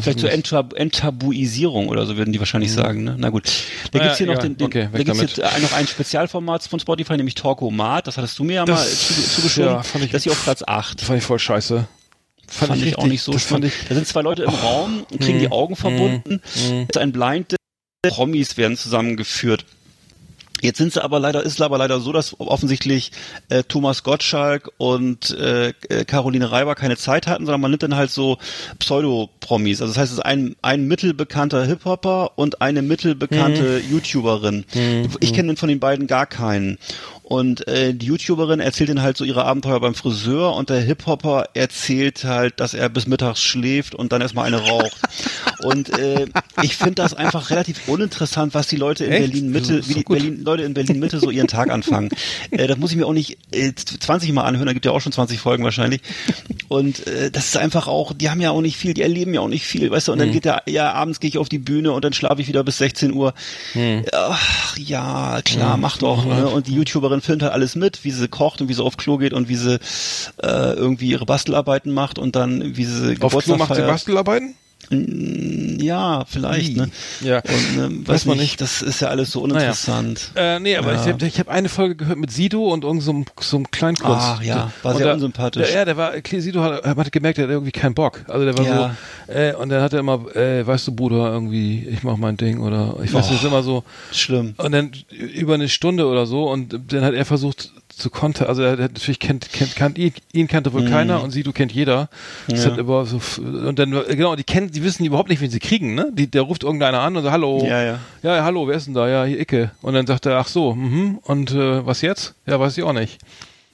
[0.00, 3.02] Vielleicht zur Entab Enttabuisierung oder so würden die wahrscheinlich sagen.
[3.02, 3.16] Ne?
[3.18, 3.46] Na gut.
[3.90, 4.48] Da Naja, gibt's hier noch egal.
[4.50, 5.36] den, den Okay, da gibt's damit.
[5.38, 8.06] jetzt noch ein Spezialformat von Spotify, nämlich Talkomat.
[8.06, 9.70] Das hattest du mir ja Das- mal zu- zugeschoben.
[9.70, 11.00] ja, fand ich- das ist hier auf Platz 8.
[11.00, 11.84] Das fand ich voll scheiße.
[12.46, 13.64] Fand, ich, auch richtig- nicht so fand spannend.
[13.66, 15.40] ich, Da sind zwei Leute im Raum und kriegen Hm.
[15.40, 16.40] die Augen verbunden.
[16.68, 16.80] Hm.
[16.82, 17.56] Jetzt ein Blind.
[18.08, 19.64] Promis werden zusammengeführt.
[20.62, 23.10] Jetzt sind sie aber leider, ist aber leider so, dass offensichtlich
[23.48, 27.96] äh, Thomas Gottschalk und äh, äh, Caroline Reiber keine Zeit hatten, sondern man nimmt dann
[27.96, 28.38] halt so
[28.78, 29.82] Pseudo-Promis.
[29.82, 34.64] Also das heißt, es ist ein, ein mittelbekannter Hip-Hopper und eine mittelbekannte YouTuberin.
[35.20, 36.78] Ich kenne von den beiden gar keinen.
[37.22, 41.50] Und äh, die YouTuberin erzählt dann halt so ihre Abenteuer beim Friseur und der Hip-Hopper
[41.54, 44.96] erzählt halt, dass er bis mittags schläft und dann erstmal eine raucht.
[45.62, 46.26] und äh,
[46.62, 49.30] ich finde das einfach relativ uninteressant, was die Leute in Echt?
[49.32, 50.02] Berlin Mitte, ist wie die.
[50.02, 52.10] Berlin, Leute in Berlin Mitte so ihren Tag anfangen.
[52.50, 55.00] äh, das muss ich mir auch nicht äh, 20 Mal anhören, da gibt ja auch
[55.00, 56.02] schon 20 Folgen wahrscheinlich.
[56.68, 59.40] Und äh, das ist einfach auch, die haben ja auch nicht viel, die erleben ja
[59.40, 60.22] auch nicht viel, weißt du, und Mhm.
[60.22, 62.64] dann geht der, ja, abends gehe ich auf die Bühne und dann schlafe ich wieder
[62.64, 63.32] bis 16 Uhr.
[63.74, 64.04] Mhm.
[64.12, 66.24] Ach, ja, klar, mach doch.
[66.24, 66.46] Ne?
[66.48, 69.18] Und die YouTuberin filmt halt alles mit, wie sie kocht und wie sie auf Klo
[69.18, 69.74] geht und wie sie
[70.42, 73.90] äh, irgendwie ihre Bastelarbeiten macht und dann wie sie Auf Klo macht sie feiert.
[73.90, 74.54] Bastelarbeiten?
[74.90, 76.76] Ja, vielleicht.
[76.76, 76.90] Ne?
[77.20, 77.38] Ja.
[77.38, 80.30] Und, ähm, Weiß man nicht, das ist ja alles so uninteressant.
[80.34, 81.00] Äh, nee, aber Ja.
[81.02, 83.70] ich habe ich hab eine Folge gehört mit Sido und irgend so einem, so einem
[83.70, 84.16] Kleinkunst.
[84.20, 85.66] Ach ja, war Und sehr der- unsympathisch.
[85.68, 88.24] Der, ja, der war, Sido hat, hat gemerkt, der hat irgendwie keinen Bock.
[88.28, 88.96] Also der war Ja.
[89.28, 92.36] so, äh, und dann hat er immer, äh, weißt du, Bruder, irgendwie, ich mach mein
[92.36, 93.84] Ding oder ich weiß nicht, ist immer so.
[94.12, 94.54] Schlimm.
[94.58, 98.62] Und dann über eine Stunde oder so und dann hat er versucht zu kontern, also
[98.62, 102.08] er hat natürlich kennt, kennt, kannt ihn, ihn kannte wohl keiner und Sido kennt jeder.
[102.48, 102.64] Das Mhm.
[102.66, 102.70] Ja.
[102.72, 105.94] hat aber so, und dann, genau, die kennen, die wissen überhaupt nicht, wen sie kriegen,
[105.94, 106.10] ne?
[106.12, 107.64] Die, der ruft irgendeiner an und sagt, hallo.
[107.66, 107.98] Ja, ja.
[108.22, 109.08] Ja, hallo, wer ist denn da?
[109.08, 109.70] Ja, hier Icke.
[109.82, 111.18] Und dann sagt er, ach so, mhm.
[111.22, 112.34] Und äh, was jetzt?
[112.46, 113.18] Ja, weiß ich auch nicht.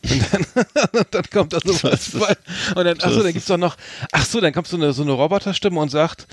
[0.02, 2.14] Und dann, dann kommt da so was.
[2.14, 3.76] Und dann, ach so, dann gibt's doch noch,
[4.12, 6.26] ach so, dann kommt so eine, so eine Roboterstimme und sagt,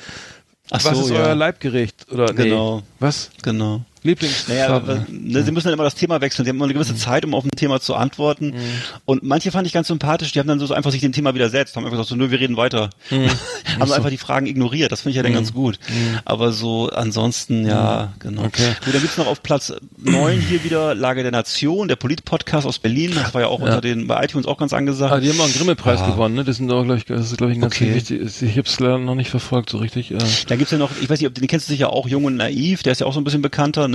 [0.71, 1.17] Ach was so, ist ja.
[1.19, 2.07] euer Leibgericht?
[2.11, 2.81] Oder, nee, Genau.
[2.99, 3.29] was?
[3.43, 3.81] Genau.
[4.05, 4.87] Lieblingsfarbe?
[4.93, 6.45] Naja, ne, sie müssen dann immer das Thema wechseln.
[6.45, 6.97] Sie haben immer eine gewisse Mhm.
[6.97, 8.53] Zeit, um auf ein Thema zu antworten.
[9.05, 10.31] Und manche fand ich ganz sympathisch.
[10.31, 11.75] Die haben dann so einfach sich dem Thema widersetzt.
[11.75, 12.89] Haben einfach gesagt, so, nö, wir reden weiter.
[13.09, 13.29] Mhm.
[13.79, 14.91] haben einfach die Fragen ignoriert.
[14.91, 15.79] Das finde ich ja dann ganz gut.
[16.23, 18.41] Aber so ansonsten, ja, genau.
[18.41, 18.47] Mhm.
[18.47, 18.75] Okay.
[18.85, 22.79] Gut, dann gibt's noch auf Platz neun hier wieder Lage der Nation, der Polit-Podcast aus
[22.79, 23.11] Berlin.
[23.15, 25.13] Das war ja auch unter den, bei iTunes auch ganz angesagt.
[25.13, 26.09] Ah, die haben auch einen Grimme-Preis Ja.
[26.11, 26.43] gewonnen, ne?
[26.43, 27.93] Das sind doch, glaube ich, das ist, glaube ich, ein ganz Okay.
[27.95, 28.21] wichtig.
[28.41, 30.11] Ich hab's leider noch nicht verfolgt, so richtig.
[30.11, 30.17] Äh.
[30.47, 32.35] Da gibt's ja noch, ich weiß nicht, ob den kennst du sicher auch, Jung und
[32.35, 33.94] Naiv, der ist ja auch so ein bisschen bekannter, ne?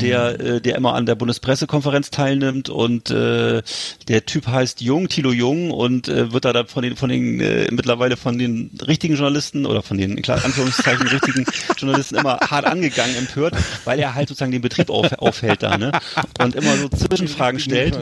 [0.00, 3.62] Der, äh, der immer an der Bundespressekonferenz teilnimmt und äh,
[4.08, 7.40] der Typ heißt Jung, Thilo Jung und äh, wird da dann von den, von den
[7.40, 11.44] äh, mittlerweile von den richtigen Journalisten oder von den in Anführungszeichen richtigen
[11.76, 15.92] Journalisten immer hart angegangen, empört, weil er halt sozusagen den Betrieb auf, aufhält da, ne?
[16.40, 17.98] Und immer so Zwischenfragen stellt.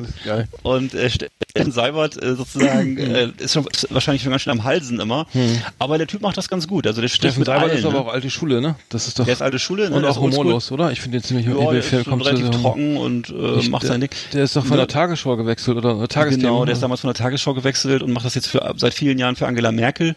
[0.63, 5.01] Und äh, Steffen Seibert äh, sozusagen äh, ist, schon, wahrscheinlich schon ganz schön am Halsen
[5.01, 5.27] immer.
[5.79, 6.87] Aber der Typ macht das ganz gut.
[6.87, 7.79] Also der Steffen Seibert allen.
[7.79, 8.01] ist aber ne?
[8.01, 8.77] auch alte Schule, ne?
[8.89, 9.25] Das ist doch.
[9.25, 9.97] Der ist alte Schule, ne?
[9.97, 10.93] und auch humorlos, oder?
[10.93, 13.59] Ich finde den ziemlich Ja, der ist Film so kommt relativ zu- trocken und äh,
[13.59, 14.11] Ich- macht der, sein Ding.
[14.33, 14.77] Der ist doch von Ne?
[14.79, 16.47] der Tagesschau gewechselt oder oder Tagesthemen.
[16.53, 19.19] Genau, der ist damals von der Tagesschau gewechselt und macht das jetzt für, seit vielen
[19.19, 20.15] Jahren für Angela Merkel.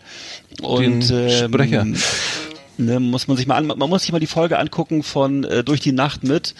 [0.61, 1.85] Und Den ähm, Sprecher.
[2.77, 5.63] Ne, muss man sich mal an, man muss sich mal die Folge angucken von äh,
[5.63, 6.53] Durch die Nacht mit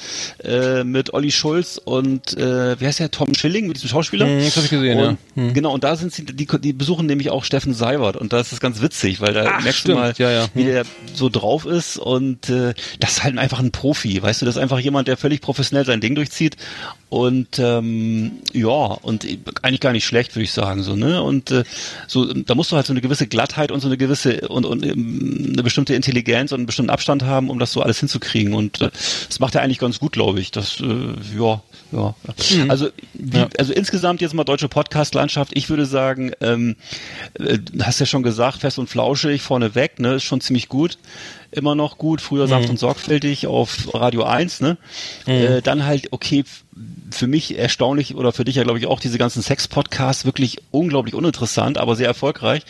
[0.44, 4.26] äh, mit Olli Schulz und äh, wie heißt der Tom Schilling mit diesem Schauspieler?
[4.26, 5.44] Hm, das hab ich gesehen, und, ja.
[5.44, 5.54] Hm.
[5.54, 8.62] Genau, und da sind sie, die, die besuchen nämlich auch Steffen Seibert und das ist
[8.62, 10.48] ganz witzig, weil da Ach, merkst stimmt, du mal, ja, ja.
[10.54, 10.68] wie Hm.
[10.68, 14.56] der so drauf ist und äh, das ist halt einfach ein Profi, weißt du, das
[14.56, 16.56] ist einfach jemand, der völlig professionell sein Ding durchzieht
[17.10, 19.26] und ähm, ja, und
[19.62, 21.22] eigentlich gar nicht schlecht, würde ich sagen, so, ne?
[21.22, 21.64] Und äh,
[22.08, 24.86] so, da musst du halt so eine gewisse Glattheit und so eine gewisse und, und
[24.86, 28.54] ähm, eine bestimmte Intelligenz und einen bestimmten Abstand haben, um das so alles hinzukriegen.
[28.54, 28.92] Und äh,
[29.28, 30.52] das macht er eigentlich ganz gut, glaube ich.
[30.52, 30.86] Das, äh,
[31.38, 32.16] ja, ja.
[32.38, 32.66] ja.
[32.68, 33.50] Also, wie, Ja.
[33.58, 35.52] also insgesamt jetzt mal deutsche Podcast-Landschaft.
[35.56, 36.76] Ich würde sagen, ähm,
[37.40, 40.98] äh, hast ja schon gesagt, fest und flauschig vorneweg, ne, ist schon ziemlich gut.
[41.52, 44.78] Immer noch gut, früher sanft und sorgfältig auf Radio 1, ne?
[45.26, 46.44] Äh, dann halt, okay,
[47.12, 51.16] für mich erstaunlich oder für dich ja, glaube ich, auch diese ganzen Sex-Podcasts wirklich unglaublich
[51.16, 52.64] uninteressant, aber sehr erfolgreich.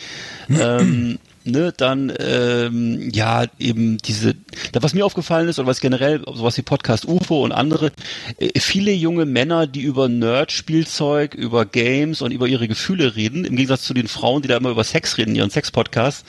[0.48, 4.34] ähm, ne, dann ähm, ja eben diese,
[4.72, 7.92] da was mir aufgefallen ist oder was generell sowas wie Podcast UFO und andere,
[8.38, 13.56] äh, viele junge Männer, die über Nerd-Spielzeug, über Games und über ihre Gefühle reden, im
[13.56, 16.24] Gegensatz zu den Frauen, die da immer über Sex reden, ihren Sex-Podcasts.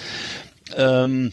[0.76, 1.32] Ähm,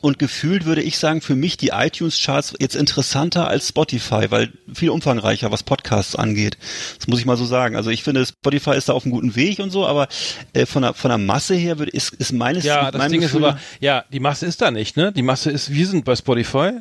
[0.00, 4.90] und gefühlt würde ich sagen, für mich die iTunes-Charts jetzt interessanter als Spotify, weil viel
[4.90, 6.56] umfangreicher, was Podcasts angeht.
[6.98, 7.76] Das muss ich mal so sagen.
[7.76, 10.08] Also ich finde, Spotify ist da auf einem guten Weg und so, aber
[10.52, 13.42] äh, von, der, von der Masse her würde, ist, ist meines Ja, das Ding Gefühl
[13.42, 15.12] ist aber, ja, die Masse ist da nicht, ne?
[15.12, 16.72] Die Masse ist, wir sind bei Spotify.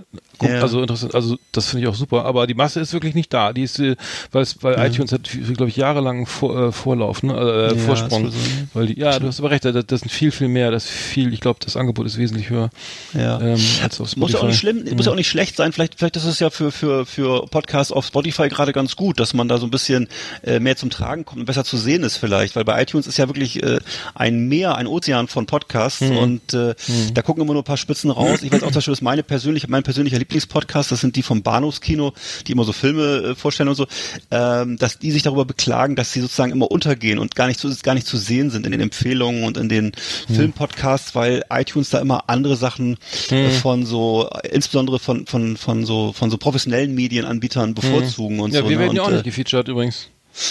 [0.42, 0.62] Guck, Ja.
[0.62, 3.54] Also interessant, also das finde ich auch super, aber die Masse ist wirklich nicht da.
[3.54, 3.96] Die ist, äh,
[4.32, 7.34] weil weil iTunes hat, glaube ich, jahrelang vor, äh, Vorlauf, ne?
[7.34, 8.32] Äh, Ja, Vorsprung.
[8.74, 11.32] Weil die, ja, du hast aber recht, das, das sind viel, viel mehr, das viel,
[11.34, 12.70] ich glaube, das Angebot ist wesentlich höher
[13.14, 13.40] Ja.
[13.40, 14.20] ähm, als auf Spotify.
[14.20, 15.72] Muss ja auch nicht schlimm, muss ja auch nicht schlecht sein.
[15.74, 19.36] Vielleicht, vielleicht ist es ja für, für, für Podcasts auf Spotify gerade ganz gut, dass
[19.36, 20.08] man da so ein bisschen
[20.44, 23.18] äh, mehr zum Tragen kommt und besser zu sehen ist vielleicht, weil bei iTunes ist
[23.18, 23.80] ja wirklich äh,
[24.16, 26.74] ein Meer, ein Ozean von Podcasts und äh,
[27.14, 28.40] da gucken immer nur ein paar Spitzen raus.
[28.42, 31.44] Ich weiß auch, zum Beispiel, dass meine persönliche, mein persönlicher Lieblingspodcast, das sind die vom
[31.44, 32.14] Bahnhofskino,
[32.48, 33.88] die immer so Filme äh, vorstellen und so,
[34.32, 37.74] ähm, dass die sich darüber beklagen, dass sie sozusagen immer untergehen und gar nicht zu,
[37.84, 39.92] gar nicht zu sehen sind in den Empfehlungen und in den
[40.34, 42.98] Filmpodcasts, weil iTunes da immer andere Sachen
[43.30, 48.54] äh, von so, äh, insbesondere von, von, von so, von so professionellen Medienanbietern bevorzugen und
[48.54, 48.70] Ja, so.
[48.70, 48.84] wir ne?
[48.84, 50.08] werden ja auch und, nicht gefeatured übrigens.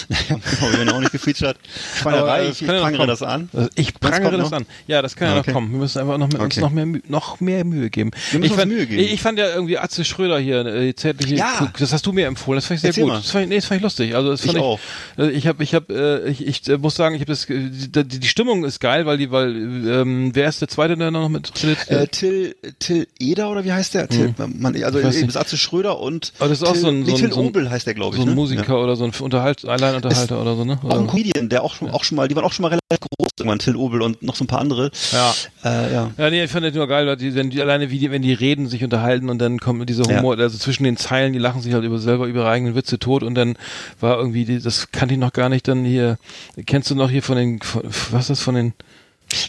[0.09, 1.57] Ja, genau, wir werden auch nicht gefeatured.
[1.99, 3.07] Schweinerei, Aber, äh, ich, das prangere kommen.
[3.07, 3.49] das an.
[3.53, 4.57] Also Ich Das prangere das noch?
[4.57, 4.65] an.
[4.87, 5.49] Ja, das kann ja Okay.
[5.51, 5.71] noch kommen.
[5.71, 6.61] Wir müssen einfach noch mit uns Okay.
[6.61, 8.11] noch mehr, noch mehr Mühe geben.
[8.31, 9.01] Wir müssen ich, uns fand, Mühe geben.
[9.01, 11.71] Ich, ich fand ja irgendwie Atze Schröder hier, äh, zärtliche, Ja.
[11.77, 12.57] das hast du mir empfohlen.
[12.57, 13.13] Das fand ich sehr Erzähl gut.
[13.13, 13.19] mal.
[13.21, 14.15] Das fand ich, nee, das fand ich lustig.
[14.15, 14.79] Also das Ich fand ich, auch.
[15.17, 17.69] äh, Ich habe, ich habe, äh, ich, ich äh, muss sagen, ich habe das, äh,
[17.69, 21.29] die, die Stimmung ist geil, weil die, weil ähm, wer ist der Zweite, der noch
[21.29, 21.89] mit tritt?
[21.89, 24.07] Äh, Till, Till Eder oder wie heißt der?
[24.07, 25.35] Till, man, also Ich eben.
[25.35, 27.39] Atze Schröder und Aber das ist auch Till, so ein- nee, so ein- Till so
[27.39, 28.21] ein- Obel heißt der, glaube ich.
[28.21, 28.35] so ein ne?
[28.35, 30.79] Musiker oder so ein Unterhalt, Alleinunterhalter oder so, ne?
[30.83, 30.89] Ja.
[30.89, 32.69] Auch ein Oder- Comedian, der auch schon, auch schon mal, die waren auch schon mal
[32.69, 34.91] relativ groß, irgendwann Till Obel und noch so ein paar andere.
[35.11, 35.33] Ja.
[35.63, 36.11] Äh, ja.
[36.17, 38.21] Ja, nee, ich fand das nur geil, weil die, wenn die alleine wie die, wenn
[38.21, 41.61] die reden, sich unterhalten und dann kommt dieser Humor, also zwischen den Zeilen, die lachen
[41.61, 43.55] sich halt über selber über ihre eigenen Witze tot und dann
[43.99, 46.17] war irgendwie, die, das kannte ich noch gar nicht, dann hier,
[46.65, 48.73] kennst du noch hier von den, von, was ist das von den,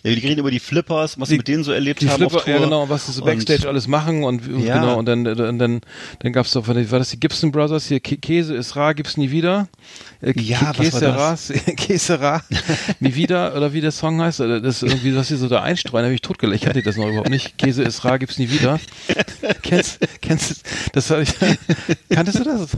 [0.02, 0.10] ja.
[0.14, 2.44] Die reden über die Flippers, was sie mit denen so erlebt die haben Flipper, auf
[2.44, 2.54] Tour.
[2.54, 4.80] ja genau, was sie so Und- Backstage alles machen und Ja.
[4.80, 5.80] genau, und dann, und dann,
[6.20, 9.30] dann gab's doch, war das die Gibson Brothers hier, Kä- Käse ist rar, gibt's nie
[9.30, 9.68] wieder.
[10.20, 11.38] Äh, Ja, Kä- was war Käse rar,
[11.76, 12.44] Käse rar,
[13.00, 16.04] nie wieder, oder wie der Song heißt, das ist irgendwie, was sie so da einstreuen,
[16.04, 17.58] habe ich totgelegt, hatte ich das noch überhaupt nicht.
[17.58, 18.78] Käse ist rar, gibt's nie wieder.
[19.62, 20.54] kennst, kennst, du-
[20.92, 21.30] das hab ich,
[22.10, 22.60] kanntest du das?
[22.60, 22.70] Das.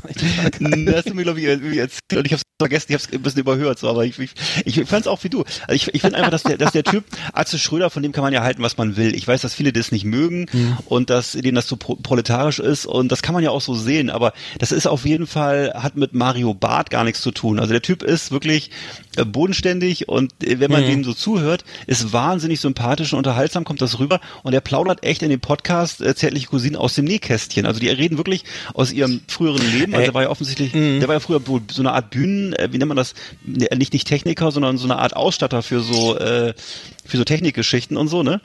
[0.85, 3.13] Das hast du mir, glaube ich, erzählt und ich habe es vergessen, ich habe es
[3.13, 4.33] ein bisschen überhört, so, aber ich, ich,
[4.65, 5.41] ich fand es auch wie du.
[5.67, 6.94] Also ich, ich finde einfach, dass der, dass der Typ,
[7.33, 9.15] Atze Schröder, von dem kann man ja halten, was man will.
[9.15, 10.47] Ich weiß, dass viele das nicht mögen
[10.87, 13.75] und dass denen das so pro proletarisch ist und das kann man ja auch so
[13.75, 17.59] sehen, aber das ist auf jeden Fall, hat mit Mario Barth gar nichts zu tun.
[17.59, 18.71] Also der Typ ist wirklich
[19.17, 20.89] äh, bodenständig und äh, wenn man Mhm.
[20.89, 25.23] dem so zuhört, ist wahnsinnig sympathisch und unterhaltsam, kommt das rüber und er plaudert echt
[25.23, 27.65] in dem Podcast äh, Zärtliche Cousinen aus dem Nähkästchen.
[27.67, 29.95] Also die reden wirklich aus ihrem früheren Leben.
[29.95, 30.99] Also Äh, der war ja offensichtlich, mhm.
[31.01, 31.41] der war ja früher
[31.71, 33.15] so eine Art Bühnen, wie nennt man das?
[33.45, 36.55] Ne, Nicht nicht Techniker, sondern so eine Art Ausstatter für so äh,
[37.05, 38.41] für so Technikgeschichten und so, ne?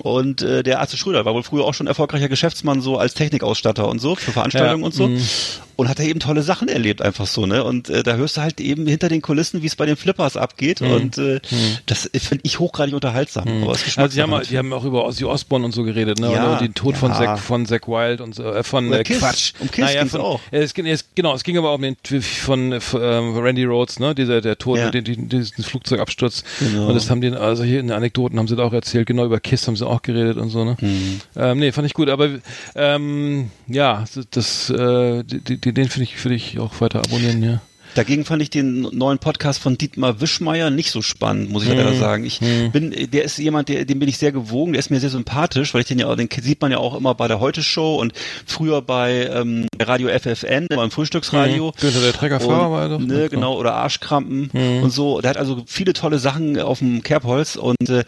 [0.00, 3.88] Und äh, der Arzt Schröder war wohl früher auch schon erfolgreicher Geschäftsmann so als Technikausstatter
[3.88, 5.08] und so für Veranstaltungen Ja, und so.
[5.08, 5.20] mhm.
[5.80, 7.62] Und hat er eben tolle Sachen erlebt einfach so, ne?
[7.62, 10.36] Und äh, da hörst du halt eben hinter den Kulissen, wie es bei den Flippers
[10.36, 11.40] abgeht und äh,
[11.86, 13.46] das finde ich hochgradig unterhaltsam.
[13.62, 14.50] Aber es ist Also die haben, Geschmackssache.
[14.52, 16.32] die haben auch über Ozzy Osbourne und so geredet, ne?
[16.32, 17.18] Ja, und den Tod von ja.
[17.18, 19.20] Zack von Zack Wild und so, äh, von Oder äh, Kiss.
[19.20, 19.52] Quatsch.
[19.60, 20.40] Um Kiss ging's von, auch.
[20.50, 23.64] Äh, es, ging- es, genau, es ging aber um den von äh, von, ähm, Randy
[23.64, 24.16] Rhodes, ne?
[24.16, 24.90] Dieser der Tod, Ja.
[24.90, 26.42] den, den, diesen Flugzeugabsturz.
[26.58, 26.88] Genau.
[26.88, 29.24] Und das haben die, also hier in den Anekdoten haben sie da auch erzählt, genau
[29.26, 30.76] über Kiss haben sie auch geredet und so, ne?
[30.80, 31.20] Mhm.
[31.36, 32.30] Ähm, nee, fand ich gut, aber
[32.74, 37.60] ähm, ja, das, äh, die, die, den finde ich, würde ich auch weiter abonnieren, ja.
[37.94, 41.94] Dagegen fand ich den neuen Podcast von Dietmar Wischmeier nicht so spannend, muss ich leider
[41.94, 42.24] sagen.
[42.24, 45.10] Ich bin, der ist jemand, der, dem bin ich sehr gewogen, der ist mir sehr
[45.10, 47.62] sympathisch, weil ich den ja, auch- den sieht man ja auch immer bei der Heute
[47.62, 48.12] Show und
[48.46, 51.68] früher bei ähm, Radio FFN, beim Frühstücksradio.
[51.76, 51.80] Mhm.
[51.80, 52.98] Günther, der Treckerfahrer war doch.
[53.00, 54.50] Ne, genau, oder Arschkrampen
[54.82, 55.20] und so.
[55.20, 58.04] Der hat also viele tolle Sachen auf dem Kerbholz und äh,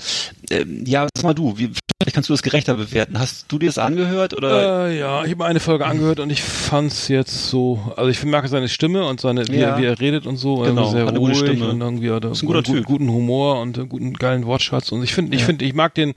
[0.50, 1.70] ähm, ja, sag mal du, wie,
[2.02, 3.18] vielleicht kannst du das gerechter bewerten.
[3.18, 4.88] Hast du dir das angehört oder?
[4.88, 8.48] Äh, ja, ich habe eine Folge angehört und ich fand's jetzt so, also ich merke
[8.48, 9.78] seine Stimme und seine, wie, Ja.
[9.78, 11.68] wie er redet und so, Genau, sehr hat eine gute ruhig Stimme.
[11.70, 12.84] und irgendwie hat er Ist ein guter gu- Typ.
[12.86, 16.14] guten Humor und einen guten geilen Wortschatz und ich finde, ich finde, ich mag den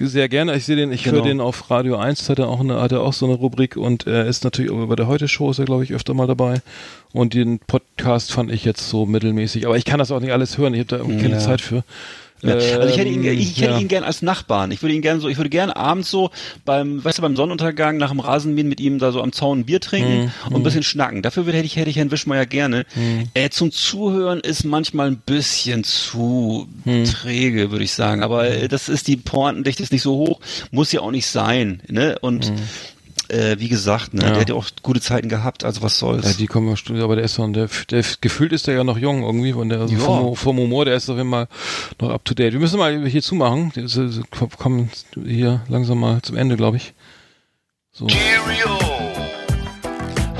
[0.00, 0.54] sehr gerne.
[0.56, 1.24] Ich sehe den, ich höre Genau.
[1.24, 4.06] den auf Radio 1, hat er auch eine, hat er auch so eine Rubrik und
[4.06, 6.60] er ist natürlich auch bei der Heute Show ist er glaube ich öfter mal dabei
[7.12, 10.58] und den Podcast fand ich jetzt so mittelmäßig, aber ich kann das auch nicht alles
[10.58, 11.40] hören, ich habe da irgendwie keine Ja.
[11.40, 11.82] Zeit für.
[12.42, 13.78] Ja, also ich hätte ihn, Ähm, ich hätte ja.
[13.78, 14.70] ihn gern als Nachbarn.
[14.70, 16.30] Ich würde ihn gern so, ich würde gern abends so
[16.64, 19.64] beim, weißt du, beim Sonnenuntergang nach dem Rasenmähen mit ihm da so am Zaun ein
[19.64, 21.22] Bier trinken Mhm, und ein bisschen schnacken.
[21.22, 22.84] Dafür würde, hätte ich, hätte ich Herrn Wischmeier gerne.
[22.94, 23.24] Mhm.
[23.34, 27.04] Äh, zum Zuhören ist manchmal ein bisschen zu Mhm.
[27.04, 28.22] träge, würde ich sagen.
[28.22, 31.80] Aber äh, das ist die Pointendichte ist nicht so hoch, muss ja auch nicht sein,
[31.88, 32.16] ne?
[32.20, 32.52] Und
[33.28, 34.22] äh, wie gesagt, ne.
[34.22, 34.30] Ja.
[34.30, 36.24] der hat ja auch gute Zeiten gehabt, also was soll's.
[36.26, 38.98] Ja, die kommen ja, aber der ist noch, der, der, gefühlt ist der ja noch
[38.98, 40.00] jung irgendwie, von der, also Ja.
[40.00, 41.48] vom, vom Humor, der ist auf jeden Fall
[42.00, 42.52] noch up to date.
[42.52, 44.24] Wir müssen mal hier zumachen, wir
[44.58, 44.90] kommen
[45.24, 46.94] hier langsam mal zum Ende, glaube ich.
[47.92, 48.06] So.
[48.06, 48.78] Cheerio!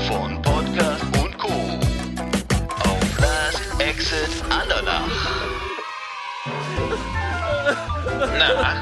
[0.07, 1.47] Von Podcast und Co.
[2.83, 5.36] Auf Last Exit Andernach.
[8.19, 8.81] Na,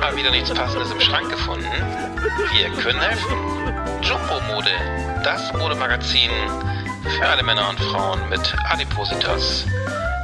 [0.00, 1.66] mal wieder nichts Passendes im Schrank gefunden?
[2.52, 3.36] Wir können helfen.
[4.02, 4.70] Jumbo Mode,
[5.24, 6.30] das Modemagazin
[7.18, 9.66] für alle Männer und Frauen mit Adipositas.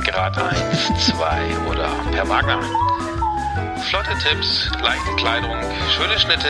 [0.04, 2.60] Grad 1, 2 oder per Wagner.
[3.90, 5.56] Flotte Tipps, leichte Kleidung,
[5.90, 6.48] schöne Schnitte,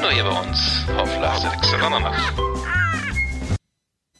[0.00, 2.32] nur hier bei uns auf Last Exit Andernach.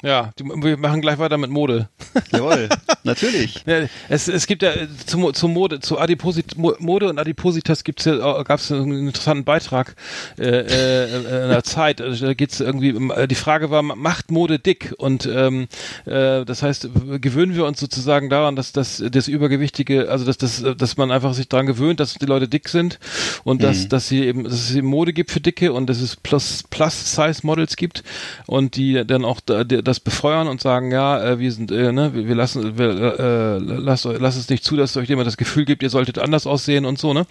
[0.03, 1.89] Ja, die, wir machen gleich weiter mit Mode.
[2.31, 2.69] Jawohl,
[3.05, 3.65] natürlich.
[3.67, 7.85] Ja, es, es gibt ja äh, zum, zum Mode, zu Adiposit, Mo- Mode und Adipositas
[7.85, 9.95] gibt's ja, äh, gab es einen interessanten Beitrag
[10.39, 12.01] äh, äh, in der Zeit.
[12.01, 14.95] Also Da geht's irgendwie, um, äh, die Frage war, macht Mode dick?
[14.99, 15.69] Und ähm,
[16.07, 16.89] äh, das heißt,
[17.21, 21.35] gewöhnen wir uns sozusagen daran, dass das, das Übergewichtige, also dass, das, dass man einfach
[21.35, 22.99] sich daran gewöhnt, dass die Leute dick sind
[23.45, 26.17] und dass, dass sie eben, dass es eben Mode gibt für Dicke und dass es
[26.17, 28.03] Plus, Plus-Size-Models gibt
[28.47, 32.35] und die dann auch da, das befeuern und sagen, ja, wir sind, ne, wir, wir
[32.35, 35.83] lassen, wir, äh, lasst, euch- lasst es nicht zu, dass euch jemand das Gefühl gibt,
[35.83, 37.27] ihr solltet anders aussehen und so, ne?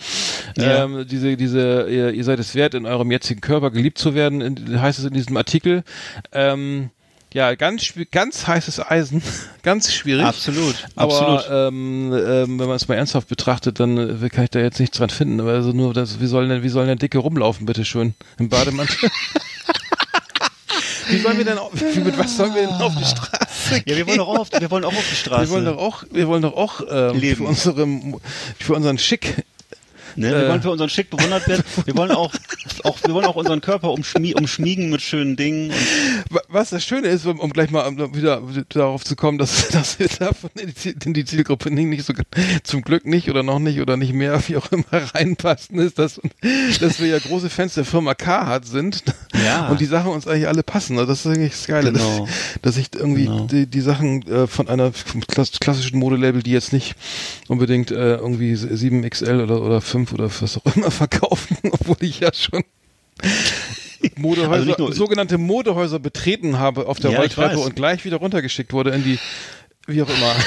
[0.57, 0.83] Ja.
[0.85, 4.41] Ähm, diese, diese, ihr, ihr seid es wert, in eurem jetzigen Körper geliebt zu werden,
[4.41, 5.83] in, heißt es in diesem Artikel.
[6.31, 6.89] Ähm,
[7.33, 9.21] ja, ganz, ganz heißes Eisen,
[9.63, 10.25] ganz schwierig.
[10.25, 11.45] Absolut, Aber absolut.
[11.73, 14.97] ähm, ähm, wenn man es mal ernsthaft betrachtet, dann äh, kann ich da jetzt nichts
[14.97, 15.41] dran finden.
[15.41, 19.09] Aber Also nur, das, wie sollen denn, wie sollen denn Dicke rumlaufen, bitteschön, im Bademantel?
[21.09, 24.07] wie sollen wir denn, auf, mit was sollen wir denn auf die Straße Ja, wir
[24.07, 25.43] wollen auch auf, wir wollen auch auf die Straße.
[25.43, 27.37] wir wollen doch auch, wir wollen doch auch ähm, Leben.
[27.37, 27.87] für, unsere,
[28.59, 29.43] für unseren Schick
[30.17, 30.31] Ne?
[30.31, 30.49] Wir Äh.
[30.49, 31.63] wollen für unseren Schick bewundert werden.
[31.85, 32.33] Wir wollen auch,
[32.83, 35.71] auch, wir wollen auch unseren Körper umschmie umschmiegen mit schönen Dingen.
[36.49, 39.99] Was das Schöne ist, um, um gleich mal um wieder darauf zu kommen, dass, dass
[39.99, 42.13] wir davon in die, in die Zielgruppe nicht, nicht so,
[42.63, 46.19] zum Glück nicht oder noch nicht oder nicht mehr, wie auch immer reinpassen, ist, dass,
[46.79, 49.03] dass wir ja große Fans der Firma Carhartt sind
[49.45, 49.67] Ja.
[49.69, 50.97] und die Sachen uns eigentlich alle passen.
[50.97, 52.25] Also Das ist eigentlich das Geile, Genau.
[52.25, 52.29] dass,
[52.61, 53.45] dass ich irgendwie Genau.
[53.45, 54.91] die, die Sachen äh, von einer
[55.59, 56.95] klassischen Modelabel, die jetzt nicht
[57.47, 62.31] unbedingt äh, irgendwie 7XL oder, oder 5 oder was auch immer verkaufen, obwohl ich ja
[62.33, 62.63] schon
[64.15, 68.91] Modehäuser, Also sogenannte Modehäuser betreten habe auf der Ja, Rolltreppe und gleich wieder runtergeschickt wurde
[68.91, 69.19] in die,
[69.87, 70.35] wie auch immer.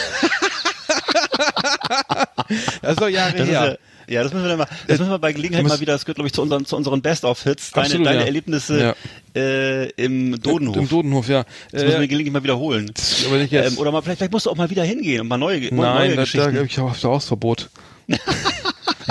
[2.83, 3.79] das ist doch Jahre Das ist her.
[4.09, 6.17] Ja, das müssen wir dann mal, das müssen wir bei Gelegenheit mal wieder, das gehört
[6.17, 8.25] glaube ich zu unseren, zu unseren Best-of-Hits, deine, Absolut, deine ja.
[8.27, 8.97] Erlebnisse
[9.37, 10.77] äh, im Dodenhof.
[10.77, 11.45] Im Dodenhof, ja.
[11.71, 12.91] das müssen wir Äh, gelegentlich mal wiederholen.
[13.27, 13.73] aber nicht jetzt.
[13.75, 15.75] Ähm, oder mal, vielleicht, vielleicht musst du auch mal wieder hingehen und mal neue, neue
[15.75, 16.57] Nein, da, da Geschichten.
[16.57, 17.71] habe ich auch auf Hausverbot.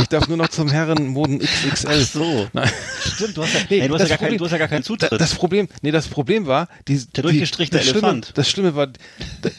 [0.02, 1.88] ich darf nur noch zum Herrenmoden XXL.
[1.90, 2.48] Ach so.
[2.54, 2.70] Nein.
[3.16, 4.68] Stimmt, du hast ja, Nee, du hast ja gar keinen, Problem- du hast ja gar
[4.68, 5.12] keinen Da- Zutritt.
[5.22, 8.32] Das Problem, nee, das Problem war, die, Der durchgestrichene die, das Schlimme, Elefant.
[8.36, 8.88] Das Schlimme war,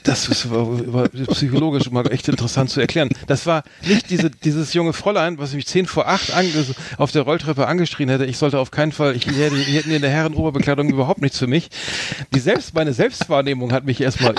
[0.05, 3.09] das ist war, war psychologisch mal echt interessant zu erklären.
[3.27, 6.51] Das war nicht diese, dieses junge Fräulein, was mich zehn vor acht ange,
[6.97, 8.25] auf der Rolltreppe angeschrien hätte.
[8.27, 11.47] Ich sollte auf keinen Fall, ich hätte, die hätten in der Herrenoberbekleidung überhaupt nichts für
[11.47, 11.69] mich.
[12.35, 14.35] Die selbst, meine Selbstwahrnehmung hat mich erstmal,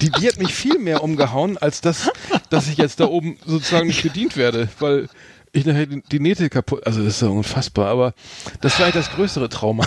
[0.00, 2.10] die, die hat mich viel mehr umgehauen, als das,
[2.50, 5.08] dass ich jetzt da oben sozusagen nicht bedient werde, weil
[5.56, 8.14] ich nachher die, die Nähte kaputt, also das ist ja unfassbar, aber
[8.60, 9.86] das war eigentlich das größere Trauma.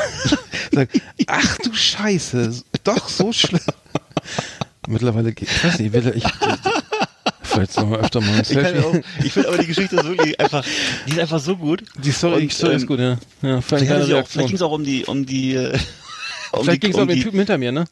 [1.28, 3.62] Ach du Scheiße, doch so schlimm.
[4.88, 6.24] Mittlerweile geht, ich weiß nicht, will ich,
[7.44, 8.80] vielleicht sollen wir öfter mal ein ich Selfie.
[8.80, 10.66] auch, ich finde aber die Geschichte so wirklich einfach,
[11.06, 11.84] die ist einfach so gut.
[12.04, 13.18] Die Story, die Und, Story ist ähm, gut, ja.
[13.44, 15.78] ja vielleicht ging es auch um die, um die, äh,
[16.52, 17.86] um Vielleicht ging es auch um um den Typen hinter mir, ne?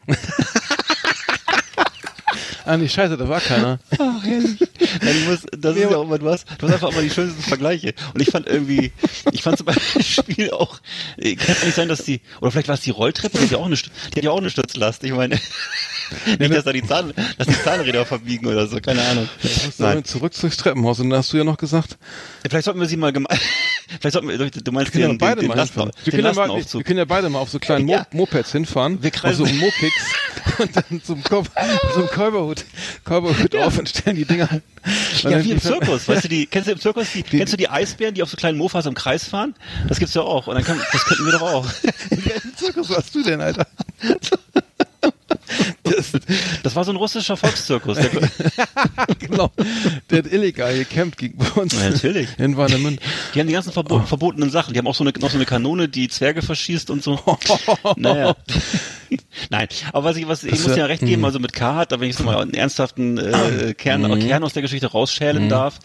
[2.68, 3.80] Ah, nee, scheiße, da war keiner.
[3.97, 4.59] Ach, herrlich.
[5.01, 7.09] Nein, ich muss, das ist ja auch immer, du hast, du hast einfach immer die
[7.09, 7.93] schönsten Vergleiche.
[8.13, 8.91] Und ich fand irgendwie,
[9.32, 10.80] ich fand zum Beispiel auch,
[11.18, 13.51] äh, kann es nicht sein, dass die, oder vielleicht war es die Rolltreppe, die hat
[13.51, 15.03] ja auch eine, Stü- die hat ja auch eine Stützlast.
[15.03, 15.39] Ich meine,
[16.39, 19.28] nicht, dass da die Zahn, dass die Zahnräder verbiegen oder so, keine Ahnung.
[19.43, 19.51] Nein.
[19.78, 20.03] Nein.
[20.05, 21.97] Zurück durchs Treppenhaus und dann hast du ja noch gesagt,
[22.47, 23.28] Vielleicht sollten wir sie mal geme
[23.88, 25.91] vielleicht sollten wir, du meinst wir können den, ja beide den, den, mal Lasten.
[26.03, 28.07] Wir können, ja mal, wir können ja beide mal auf so kleinen Mo Ja.
[28.11, 29.95] Mopeds hinfahren, Wir auf so Mopeds
[30.59, 31.49] und dann zum, Kopf,
[31.93, 32.65] zum Kolberhut,
[33.03, 34.49] Kolberhut auf und stellen die Dinger.
[35.21, 37.57] Ja, wie im die- Zirkus, weißt du, die, kennst du im Zirkus, die, kennst du
[37.57, 39.55] die Eisbären, die auf so kleinen Mofas im Kreis fahren?
[39.88, 40.47] Das gibt's ja auch.
[40.47, 41.65] Und dann kann, das könnten wir doch auch.
[42.09, 43.67] In welchem Zirkus warst du denn, Alter?
[45.84, 46.11] Das,
[46.63, 47.97] Das war so ein russischer Volkszirkus.
[47.97, 48.09] Der,
[49.19, 49.51] genau.
[50.09, 51.73] Der hat illegal gecampt gegen uns.
[51.73, 52.30] Ja, natürlich.
[52.38, 53.01] In Warnemünde.
[53.34, 54.73] Die haben die ganzen verbo verbotenen Sachen.
[54.73, 57.19] Die haben auch so eine, noch so eine Kanone, die Zwerge verschießt und so.
[57.95, 58.36] naja.
[59.49, 61.99] Nein, aber was ich, was, ich Das muss ja recht geben, also mit Carhartt, da
[62.01, 65.80] wenn ich jetzt mal einen ernsthaften äh, Kern, Kern aus der Geschichte rausschälen darf,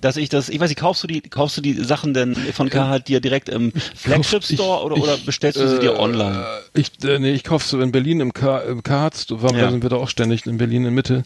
[0.00, 2.70] dass ich das, ich weiß nicht, kaufst du die, kaufst du die Sachen denn von
[2.70, 5.98] Carhartt dir direkt im Flagship Ich- Store oder, oder ich, bestellst du sie dir äh,
[5.98, 6.46] online?
[6.72, 9.70] Ich, äh, nee, ich kauf's so in Berlin im, K im Karz, da waren Ja.
[9.70, 11.14] sind wir da auch ständig in Berlin in Mitte.
[11.16, 11.22] In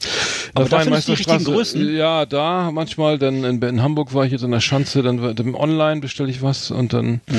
[0.54, 1.94] Aber da findest du die richtigen Größen?
[1.96, 5.54] Ja, da manchmal, dann in, in Hamburg war ich jetzt in der Schanze, dann, dann
[5.54, 7.36] online bestelle ich was und dann Hm.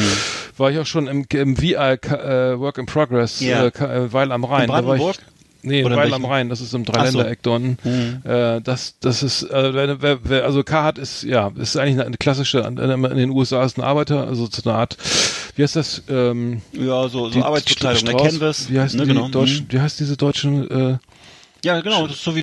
[0.57, 3.65] war ich auch schon im, im VR äh, Work in Progress, Ja.
[3.65, 4.63] äh, äh, Weil am Rhein.
[4.63, 5.15] In Brandenburg?
[5.63, 6.23] Nee, Oder Weil am?
[6.23, 6.91] Rhein, das ist im so.
[6.93, 7.77] Dreiländereck unten.
[7.83, 8.21] Mhm.
[8.29, 12.17] Äh, das, das ist, wer, wer, wer, also Carhartt ist, ja, ist eigentlich eine, eine
[12.17, 14.97] klassische, in den USA ist ein Arbeiter, also so eine Art,
[15.57, 18.11] wie heißt das, ähm, Ja, so, so die Arbeitsbekleidung, ne?
[18.11, 18.69] Strauß- Canvas.
[18.71, 19.27] Wie heißt ne, die genau.
[19.27, 19.65] Deutsch, Mhm.
[19.69, 20.97] wie heißt diese deutschen, äh,
[21.65, 22.41] Ja, genau, das ist so wie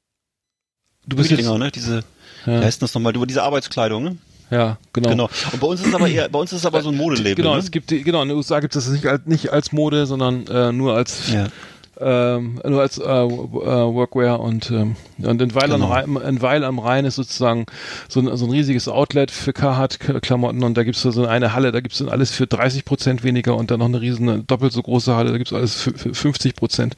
[1.06, 1.70] du bist jetzt, Dinger, ne?
[1.70, 2.04] Diese,
[2.46, 2.60] Ja.
[2.60, 3.14] wie heißt das nochmal?
[3.16, 4.16] Über diese Arbeitskleidung, ne?
[4.50, 5.08] ja, genau.
[5.08, 5.30] Genau.
[5.52, 7.34] Und bei uns ist es aber eher, bei uns ist es aber so ein Modelabel.
[7.36, 7.60] Genau, ne?
[7.60, 10.46] es gibt genau, in den USA gibt es das nicht als, nicht als Mode, sondern
[10.48, 11.46] äh, nur als ja.
[12.00, 15.86] Ähm, nur als äh, äh, Workwear und ähm, und in Weil, Genau.
[15.86, 17.66] am Rhein, in Weil am Rhein ist sozusagen
[18.08, 21.80] so ein, so ein riesiges Outlet für Carhartt-Klamotten und da gibt's so eine Halle, da
[21.80, 25.14] gibt's dann alles für 30 Prozent weniger und dann noch eine riesen, doppelt so große
[25.14, 26.96] Halle, da gibt's alles für, für 50 Prozent.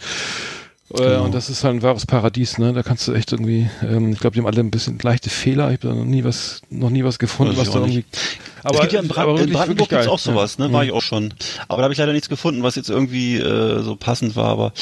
[0.94, 1.24] Äh, Genau.
[1.24, 2.72] Und das ist halt ein wahres Paradies, ne?
[2.72, 5.70] Da kannst du echt irgendwie, ähm, ich glaube, die haben alle ein bisschen leichte Fehler.
[5.72, 8.04] Ich habe da noch nie was, noch nie was gefunden, was da irgendwie.
[8.62, 10.72] Aber, es gibt ja in, Brand, aber in Brandenburg gibt's auch sowas, ne?
[10.72, 11.34] War ich auch schon.
[11.68, 14.46] Aber da habe ich leider nichts gefunden, was jetzt irgendwie äh, so passend war.
[14.46, 14.72] Aber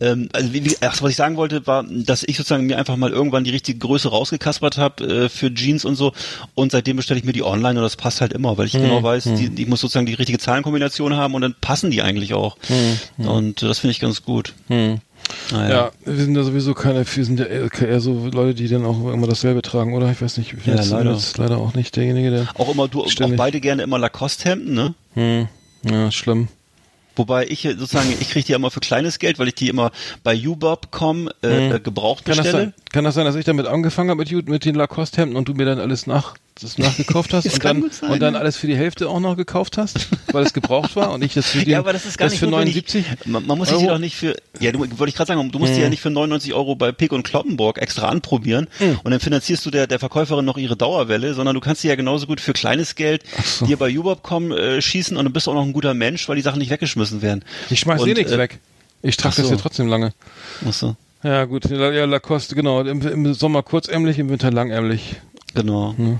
[0.00, 2.96] ähm, also wie, wie, ach, was ich sagen wollte, war, dass ich sozusagen mir einfach
[2.96, 6.12] mal irgendwann die richtige Größe rausgekaspert habe äh, für Jeans und so.
[6.54, 9.02] Und seitdem bestelle ich mir die online und das passt halt immer, weil ich genau
[9.02, 12.56] weiß, die, ich muss sozusagen die richtige Zahlenkombination haben und dann passen die eigentlich auch.
[13.18, 14.54] Und äh, das finde ich ganz gut.
[14.68, 15.00] Hm.
[15.52, 15.74] Naja.
[15.74, 19.12] Ja, wir sind ja sowieso keine, wir sind ja eher, so Leute, die dann auch
[19.12, 20.10] immer dasselbe tragen, oder?
[20.10, 21.12] Ich weiß nicht, ich bin Ja, jetzt, leider.
[21.12, 22.48] jetzt leider auch nicht derjenige, der.
[22.54, 23.36] Auch immer du, auch Ständig.
[23.38, 24.94] beide gerne immer Lacoste-Hemden, ne?
[25.14, 25.48] Hm,
[25.90, 26.48] ja, schlimm.
[27.16, 29.90] Wobei ich äh, sozusagen, ich kriege die immer für kleines Geld, weil ich die immer
[30.22, 32.64] bei Ubob.com äh, gebraucht Kann das, bestelle.
[32.64, 35.54] sein, kann das sein, dass ich damit angefangen habe mit, mit den Lacoste-Hemden und du
[35.54, 38.40] mir dann alles nach, das nachgekauft hast Das und dann, gut sein, und dann ja.
[38.40, 41.50] alles für die Hälfte auch noch gekauft hast, weil es gebraucht war und ich das
[41.50, 42.86] für den, Ja, aber das ist gar das nicht für notwendig.
[42.92, 43.86] 79 Man, man muss sich Euro?
[43.86, 46.00] die doch nicht für, ja, du wollte ich gerade sagen, du musst die ja nicht
[46.02, 48.68] für 99 Euro bei Pick und Kloppenburg extra anprobieren
[49.04, 51.94] und dann finanzierst du der, der Verkäuferin noch ihre Dauerwelle, sondern du kannst die ja
[51.94, 53.66] genauso gut für kleines Geld so.
[53.66, 56.42] dir bei Ubob.com äh, schießen und du bist auch noch ein guter Mensch, weil die
[56.42, 57.44] Sachen nicht weggeschmissen werden.
[57.70, 58.58] Ich schmeiß eh Und, nichts äh, weg.
[59.02, 59.42] Ich trage so.
[59.42, 60.12] das ja trotzdem lange.
[60.68, 62.82] Ach so, Ja, gut, ja, ja, Lacoste, genau.
[62.82, 65.16] Im, Im Sommer kurzärmlich, im Winter langärmlich.
[65.54, 65.94] genau.
[65.96, 66.18] Hm.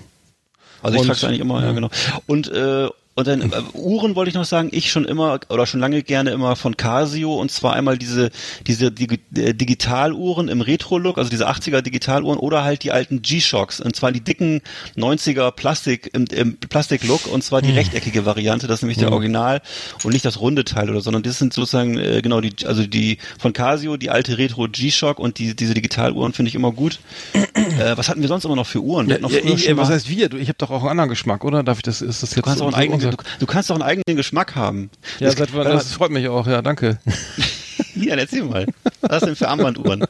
[0.83, 1.73] Also ich trage eigentlich immer, ja, ja.
[1.73, 1.91] genau.
[2.27, 5.81] Und äh, Und dann äh, Uhren wollte ich noch sagen, ich schon immer oder schon
[5.81, 8.31] lange gerne immer von Casio und zwar einmal diese
[8.69, 13.81] diese Digi äh, Digitaluhren im Retro-Look, also diese 80er Digitaluhren oder halt die alten G-Shocks
[13.81, 14.63] und zwar die dicken
[14.97, 19.61] 90er Plastik im, im Plastik-Look und zwar die rechteckige Variante, das ist nämlich der Original
[20.05, 23.19] und nicht das runde Teil oder sondern das sind sozusagen äh, genau die also die
[23.41, 27.01] von Casio die alte Retro G-Shock und die diese Digitaluhren finde ich immer gut.
[27.35, 29.09] äh, was hatten wir sonst immer noch für Uhren?
[29.09, 30.29] Ja, früher ich, was heißt wir?
[30.29, 31.63] Du, ich habe doch auch einen anderen Geschmack, oder?
[31.65, 32.01] Darf ich das?
[32.03, 34.17] Ist das jetzt Du kannst, so- auch einen eigenen, du, du kannst auch einen eigenen
[34.17, 34.91] Geschmack haben.
[35.19, 36.47] Ja, Das- seit das freut mich auch.
[36.47, 36.99] Ja, danke.
[37.95, 38.67] ja, erzähl mal.
[39.01, 40.05] Was ist denn für Armbanduhren?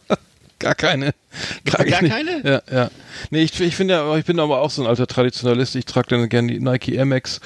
[0.60, 1.14] Gar keine.
[1.64, 2.12] Gar nicht.
[2.12, 2.42] keine?
[2.44, 2.90] Ja, ja.
[3.30, 5.74] Nee, ich, ich finde ja, ich bin aber auch so ein alter Traditionalist.
[5.74, 7.40] Ich trage dann gerne die Nike Air Max.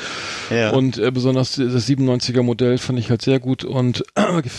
[0.51, 0.71] Ja.
[0.71, 4.05] Und äh, besonders das 97er Modell fand ich halt sehr gut und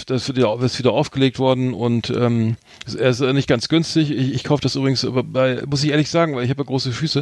[0.08, 2.56] das wird ja ist wieder aufgelegt worden und ähm,
[2.98, 4.10] er ist äh, nicht ganz günstig.
[4.10, 6.94] Ich, ich kaufe das übrigens bei, muss ich ehrlich sagen, weil ich habe ja große
[6.94, 7.22] Füße,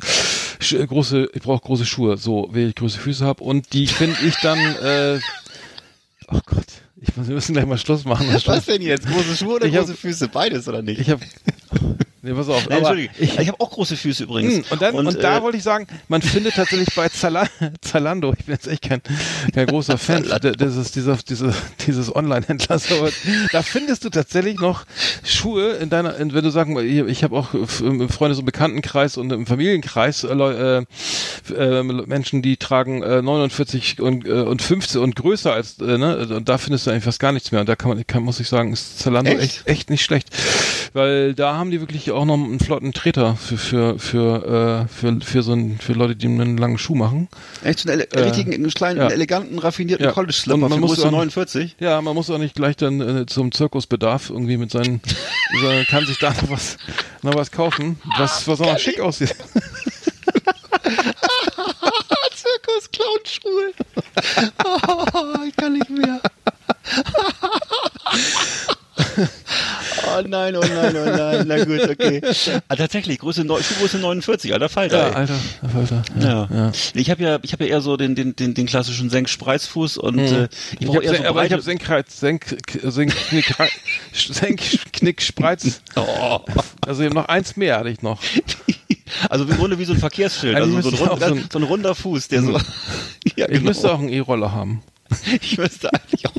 [0.59, 3.87] Sch äh, große, ich brauche große Schuhe, so, wenn ich große Füße habe und die
[3.87, 5.19] finde ich dann, äh,
[6.27, 8.27] oh Gott, ich muss, wir müssen gleich mal Schluss machen.
[8.45, 9.05] Was denn jetzt?
[9.07, 10.27] Große Schuhe oder Ich hab- große Füße?
[10.29, 10.99] Beides oder nicht?
[11.01, 11.21] Ich habe,
[12.23, 13.13] nee, pass auf, Nein, Entschuldige.
[13.19, 14.53] ich, Ich, habe auch große Füße übrigens.
[14.55, 17.45] Hm, Und, dann, und, da äh, wollte ich sagen, man findet tatsächlich bei Zala
[17.81, 19.01] Zalando, ich bin jetzt echt kein,
[19.53, 20.25] kein großer Fan
[20.59, 21.53] dieses, dieser, diese,
[21.85, 23.09] dieses Online-Händlers, aber
[23.51, 24.85] da findest du tatsächlich noch
[25.23, 29.17] Schuhe in deiner, in, wenn du sagen, ich, ich habe auch im Freundes- und Bekanntenkreis
[29.17, 30.85] und im Familienkreis äh, äh,
[31.55, 36.27] äh, Menschen, die tragen äh, 49 und, äh, und 15 und größer als, äh, ne,
[36.29, 37.61] und da findest du eigentlich fast gar nichts mehr.
[37.61, 39.41] Und da kann man, kann, muss ich sagen, ist Zalando Echt?
[39.41, 40.29] echt, echt nicht schlecht.
[40.93, 45.19] Weil da haben die wirklich auch noch einen flotten Treter für, für, für, äh, für,
[45.21, 47.29] für so ein, für Leute, die einen langen Schuh machen.
[47.63, 49.07] Echt so einen ele richtigen, einen kleinen, ja.
[49.09, 50.11] eleganten, raffinierten Ja.
[50.11, 51.77] College-Slipper Und man muss Größe auch- 49.
[51.79, 55.01] Ja, man muss auch nicht gleich dann äh, zum Zirkusbedarf irgendwie mit seinen,
[55.61, 56.77] sondern kann sich da noch was,
[57.23, 59.35] noch was kaufen, was, was auch noch schick aussieht.
[62.35, 63.71] Zirkus Clown-Schuhe.
[64.65, 66.19] Oh, ich kann nicht mehr.
[70.17, 71.47] Oh nein, oh nein, oh nein.
[71.47, 72.21] Na gut, okay.
[72.67, 74.97] Ah, tatsächlich, Größe, Schuhgröße 49, alter Falter.
[74.97, 75.15] Ja, ey.
[75.15, 75.39] Alter,
[75.75, 76.01] Alter.
[76.19, 76.47] Ja.
[76.51, 76.71] ja.
[76.93, 80.19] Ich habe ja, ich habe ja eher so den, den, den, den klassischen Senk-Spreizfuß und
[80.19, 80.47] äh,
[80.79, 83.53] ich brauche eher so aber ich habe Senkreiz, Senk, Senk, Knick,
[84.13, 84.61] Senk,
[84.93, 85.81] Knick, Spreiz.
[85.95, 86.39] oh.
[86.85, 88.19] Also eben noch eins mehr hatte ich noch.
[89.29, 91.27] Also im Grunde wie so ein Verkehrsschild, Eigentlich also so ein, müsste ich rund, auch
[91.27, 92.57] so ein- so ein runder Fuß, der so.
[93.35, 94.81] ja, Ich müsste auch einen E-Roller haben.
[95.41, 96.33] ich müsste eigentlich auch.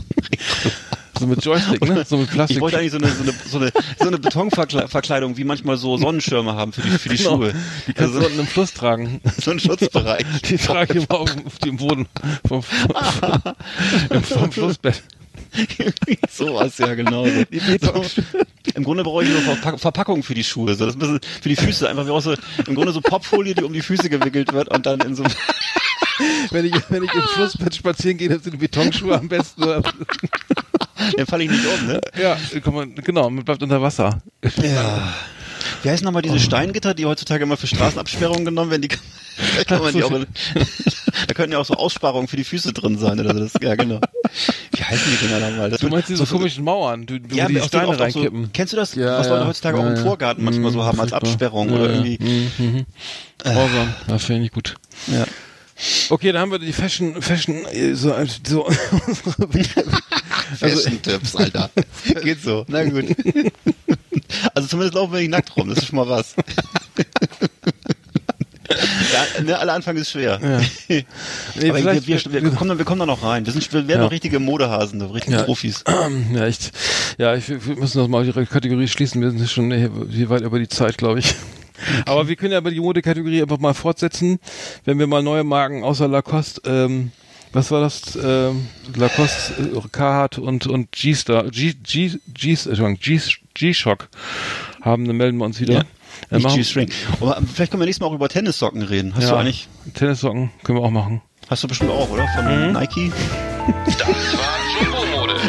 [1.18, 2.04] So mit Joystick, ne?
[2.08, 2.56] So mit Plastik.
[2.56, 5.96] Ich wollte eigentlich so eine, so eine, so eine, so eine Betonverkleidung, wie manchmal so
[5.96, 7.36] Sonnenschirme haben für die, für die Genau.
[7.36, 7.54] Schuhe.
[7.86, 9.20] Die kannst du Also, unten im Fluss tragen.
[9.42, 10.24] so ein Schutzbereich.
[10.48, 12.06] Die trage ich immer auf, auf dem Boden
[12.46, 15.02] vom, vom, vom Flussbett.
[16.30, 17.26] Sowas, ja, genau.
[17.26, 18.04] So.
[18.74, 20.74] Im Grunde brauche ich nur Verpack Verpackung für die Schuhe.
[20.74, 21.88] So, das ist ein bisschen für die Füße.
[21.88, 22.34] Einfach wie auch so,
[22.66, 25.22] im Grunde so Popfolie, die um die Füße gewickelt wird und dann in so
[26.50, 29.62] Wenn ich, wenn ich im Flussbett spazieren gehe, dann sind die Betonschuhe am besten.
[29.62, 32.00] Dann falle ich nicht um, ne?
[32.20, 34.22] Ja, komm mal, genau, man bleibt unter Wasser.
[34.62, 35.12] Ja.
[35.82, 38.82] Wie heißen nochmal diese Steingitter, die heutzutage immer für Straßenabsperrungen genommen werden?
[38.82, 39.00] Die kann,
[39.56, 40.10] da, kann man die auch,
[41.26, 43.18] da können ja auch so Aussparungen für die Füße drin sein.
[43.18, 43.40] Oder so.
[43.40, 44.00] das, ja, genau.
[44.72, 45.70] Wie heißen die Dinger nochmal?
[45.70, 47.96] Das Du meinst diese so- komischen Mauern, du, wo ja, die auch Steine auch- auch
[47.96, 48.50] so, reinkippen.
[48.52, 49.34] Kennst du das, Ja, was ja.
[49.34, 50.02] Leute heutzutage auch Ja, im ja.
[50.02, 51.28] Vorgarten manchmal so haben als furchtbar.
[51.30, 52.18] Absperrung Ja, oder irgendwie?
[52.58, 52.86] Mhm, mhm.
[53.38, 54.74] Grausam, das finde ich gut.
[55.08, 55.24] Ja.
[56.08, 58.14] Okay, dann haben wir die Fashion, Fashion, äh, so,
[58.46, 58.76] so also,
[60.58, 61.70] Fashion-Tipps, Alter.
[62.22, 62.64] Geht so.
[62.68, 63.06] Na gut.
[64.54, 66.34] Also zumindest laufen wir nicht nackt rum, das ist schon mal was.
[69.12, 70.40] Ja, ne, aller Anfang ist schwer.
[70.42, 70.60] Ja.
[70.88, 73.44] Nee, Aber wir, wir, wir, kommen, dann- wir kommen da noch rein.
[73.46, 74.04] Wir, sind, wir werden Ja.
[74.04, 75.42] noch richtige Modehasen, richtige Ja.
[75.42, 75.84] Profis.
[76.34, 76.72] Ja, echt.
[77.18, 79.20] Ja, ich, wir müssen das mal die Kategorie schließen.
[79.20, 79.70] Wir sind schon
[80.10, 81.34] hier weit über die Zeit, glaube ich.
[82.06, 84.38] Aber wir können ja über die Modekategorie einfach mal fortsetzen,
[84.84, 87.12] wenn wir mal neue Marken außer Lacoste, ähm,
[87.52, 88.16] was war das?
[88.22, 93.20] Ähm, Lacoste, äh, Carhartt und, und G-Star, G, G, G, Entschuldigung, G,
[93.54, 94.08] G-Shock
[94.82, 95.84] haben, dann melden wir uns wieder.
[96.30, 96.36] Ja.
[96.36, 96.90] Äh, G-String.
[97.20, 99.14] Aber vielleicht können wir nächstes Mal auch über Tennissocken reden.
[99.14, 101.22] Hast ja, du eigentlich, Tennissocken können wir auch machen.
[101.48, 102.26] hast du bestimmt auch, oder?
[102.34, 102.72] Von Mhm.
[102.72, 103.12] Nike?
[103.86, 104.63] Das war.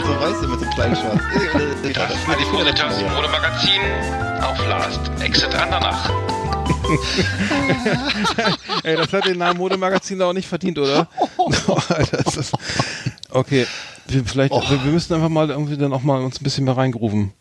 [0.06, 1.22] So weißt du, mit einem kleinen Schwarz.
[1.94, 3.82] Das Adipositas Modemagazin
[4.42, 6.10] auf Last Exit Andernach.
[8.84, 11.08] Ey, das hat den Namen Modemagazin da auch nicht verdient, oder?
[11.38, 11.52] Oh,
[11.90, 12.54] Alter, das ist,
[13.30, 13.68] okay,
[14.08, 14.62] wir, vielleicht, Oh.
[14.68, 17.34] wir, wir müssen einfach mal irgendwie dann auch mal uns ein bisschen mehr reingerufen.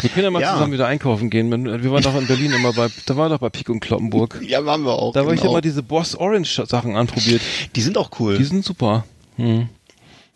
[0.00, 0.54] Wir können ja mal Ja.
[0.54, 1.50] zusammen wieder einkaufen gehen.
[1.50, 4.40] Wir waren doch in Berlin immer bei, da war doch bei Pik und Kloppenburg.
[4.42, 5.12] Ja, waren wir auch.
[5.12, 5.52] Da habe ich genau.
[5.52, 7.42] immer diese Boss Orange Sachen anprobiert.
[7.76, 8.38] Die sind auch cool.
[8.38, 9.04] Die sind super.
[9.36, 9.68] Hm.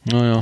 [0.05, 0.40] Naja.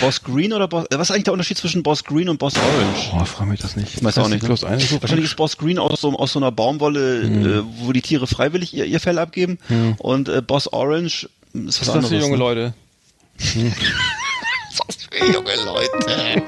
[0.00, 3.10] Boss Green oder Boss, was ist eigentlich der Unterschied zwischen Boss Green und Boss Orange?
[3.12, 3.94] Boah, frag mich das nicht.
[3.94, 4.44] Ich weiß auch nicht.
[4.44, 7.46] Bloß eine so Wahrscheinlich ist Boss Green aus so, aus so einer Baumwolle, Hm.
[7.46, 9.58] äh, wo die Tiere freiwillig ihr, ihr Fell abgeben.
[9.98, 12.08] Und äh, Boss Orange ist was Was ist das anderes.
[12.10, 12.38] für junge ne?
[12.38, 12.74] Leute?
[15.10, 16.42] Für junge Leute.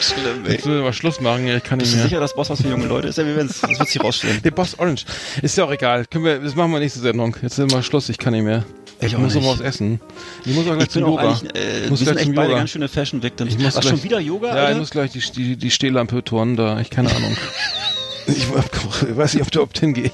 [0.00, 0.52] Schlimm, ey.
[0.52, 2.04] Jetzt müssen wir mal Schluss machen, ich kann nicht Bist du mehr.
[2.08, 3.18] sicher, dass Boss was für junge Leute ist?
[3.18, 3.60] Ja, wir werden's.
[3.60, 4.40] Das wird sich rausstellen.
[4.44, 5.04] Der Boss Orange.
[5.42, 6.04] Ist ja auch egal.
[6.06, 7.36] Können wir, das machen wir nächste Sendung.
[7.42, 8.64] Jetzt sind wir Schluss, ich kann nicht mehr.
[9.00, 9.50] Ich Ich muss noch nicht.
[9.52, 10.00] was essen.
[10.46, 11.22] Ich muss auch gleich Ich zum Yoga.
[11.54, 12.58] äh, Ich muss wir sind gleich echt beide Yoga.
[12.58, 13.52] ganz schöne Fashion Victims.
[13.54, 14.72] Ich muss gleich- schon wieder Yoga, Ja, Alter?
[14.72, 16.80] ich muss gleich die, die, die Stehlampe turnen da.
[16.80, 17.36] Ich keine Ahnung.
[18.26, 20.10] Ich, ich weiß nicht, ob der überhaupt hingeht.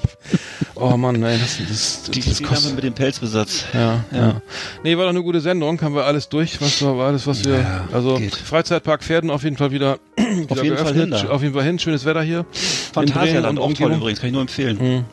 [0.75, 2.75] Oh Mann, ey, das, das, die das, das Stehlampe kostet.
[2.75, 3.63] mit dem Pelzbesatz.
[3.73, 4.41] Ja, ja, Ja.
[4.83, 5.81] Nee, war doch eine gute Sendung.
[5.81, 6.59] Haben wir alles durch.
[6.59, 7.59] Was war alles, was wir.
[7.59, 8.35] Ja, also geht.
[8.35, 9.99] Freizeitpark Pferden auf jeden Fall wieder.
[10.17, 11.29] wieder Auf jeden Fall hin da.
[11.29, 11.79] Auf jeden Fall hin.
[11.79, 12.45] Schönes Wetter hier.
[12.91, 15.05] Phantasialand, auch toll übrigens, kann ich nur empfehlen.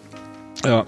[0.64, 0.84] Ja.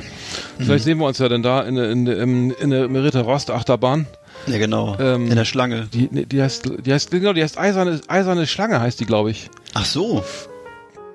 [0.59, 3.21] Vielleicht sehen wir uns ja dann da in, der- in, der- im- in der Merita
[3.21, 4.07] Rost Achterbahn.
[4.47, 4.97] Ja, genau.
[4.99, 5.87] Ähm, In der Schlange.
[5.93, 9.51] Die, die heißt, die heißt, genau, die heißt eiserne, eiserne Schlange heißt die, glaube ich.
[9.75, 10.25] Ach so.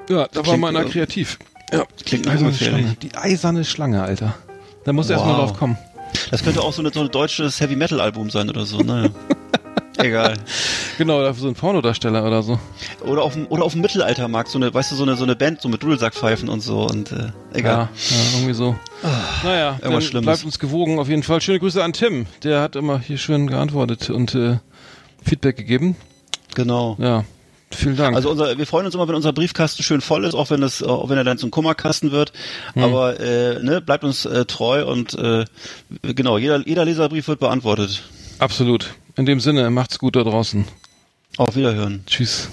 [0.09, 1.39] Ja, da war mal einer kreativ.
[1.73, 2.81] Ja, klingt eiserne ungefährlich.
[2.85, 2.97] Schlange.
[3.01, 4.35] Die eiserne Schlange, Alter.
[4.83, 5.37] Da muss erst mal Wow.
[5.49, 5.77] drauf kommen.
[6.29, 8.77] Das könnte auch so, eine, so ein deutsches Heavy Metal Album sein oder so.
[8.79, 9.09] Naja.
[9.97, 10.35] Egal.
[10.97, 12.57] Genau, so ein Pornodarsteller oder so.
[13.03, 15.35] Oder auf dem, oder auf dem Mittelaltermarkt, so eine, weißt du, so eine, so eine
[15.35, 17.89] Band, so mit Dudelsackpfeifen und so und, äh, Ja, egal.
[17.91, 18.77] ja irgendwie so.
[19.43, 20.25] naja, irgendwas Schlimmes.
[20.25, 21.41] bleibt uns gewogen auf jeden Fall.
[21.41, 22.27] Schöne Grüße an Tim.
[22.43, 24.59] Der hat immer hier schön geantwortet und äh,
[25.21, 25.97] Feedback gegeben.
[26.55, 26.95] Genau.
[26.97, 27.25] Ja,
[27.71, 28.15] vielen Dank.
[28.15, 30.81] Also unser, wir freuen uns immer, wenn unser Briefkasten schön voll ist, auch wenn es,
[30.81, 32.31] auch wenn er dann zum Kummerkasten wird.
[32.73, 32.83] Hm.
[32.83, 35.43] Aber äh, ne, bleibt uns äh, treu und äh,
[36.03, 38.03] genau, jeder, jeder Leserbrief wird beantwortet.
[38.39, 38.95] Absolut.
[39.17, 40.65] In dem Sinne, macht's gut da draußen.
[41.37, 42.03] Auf Wiederhören.
[42.05, 42.49] Tschüss.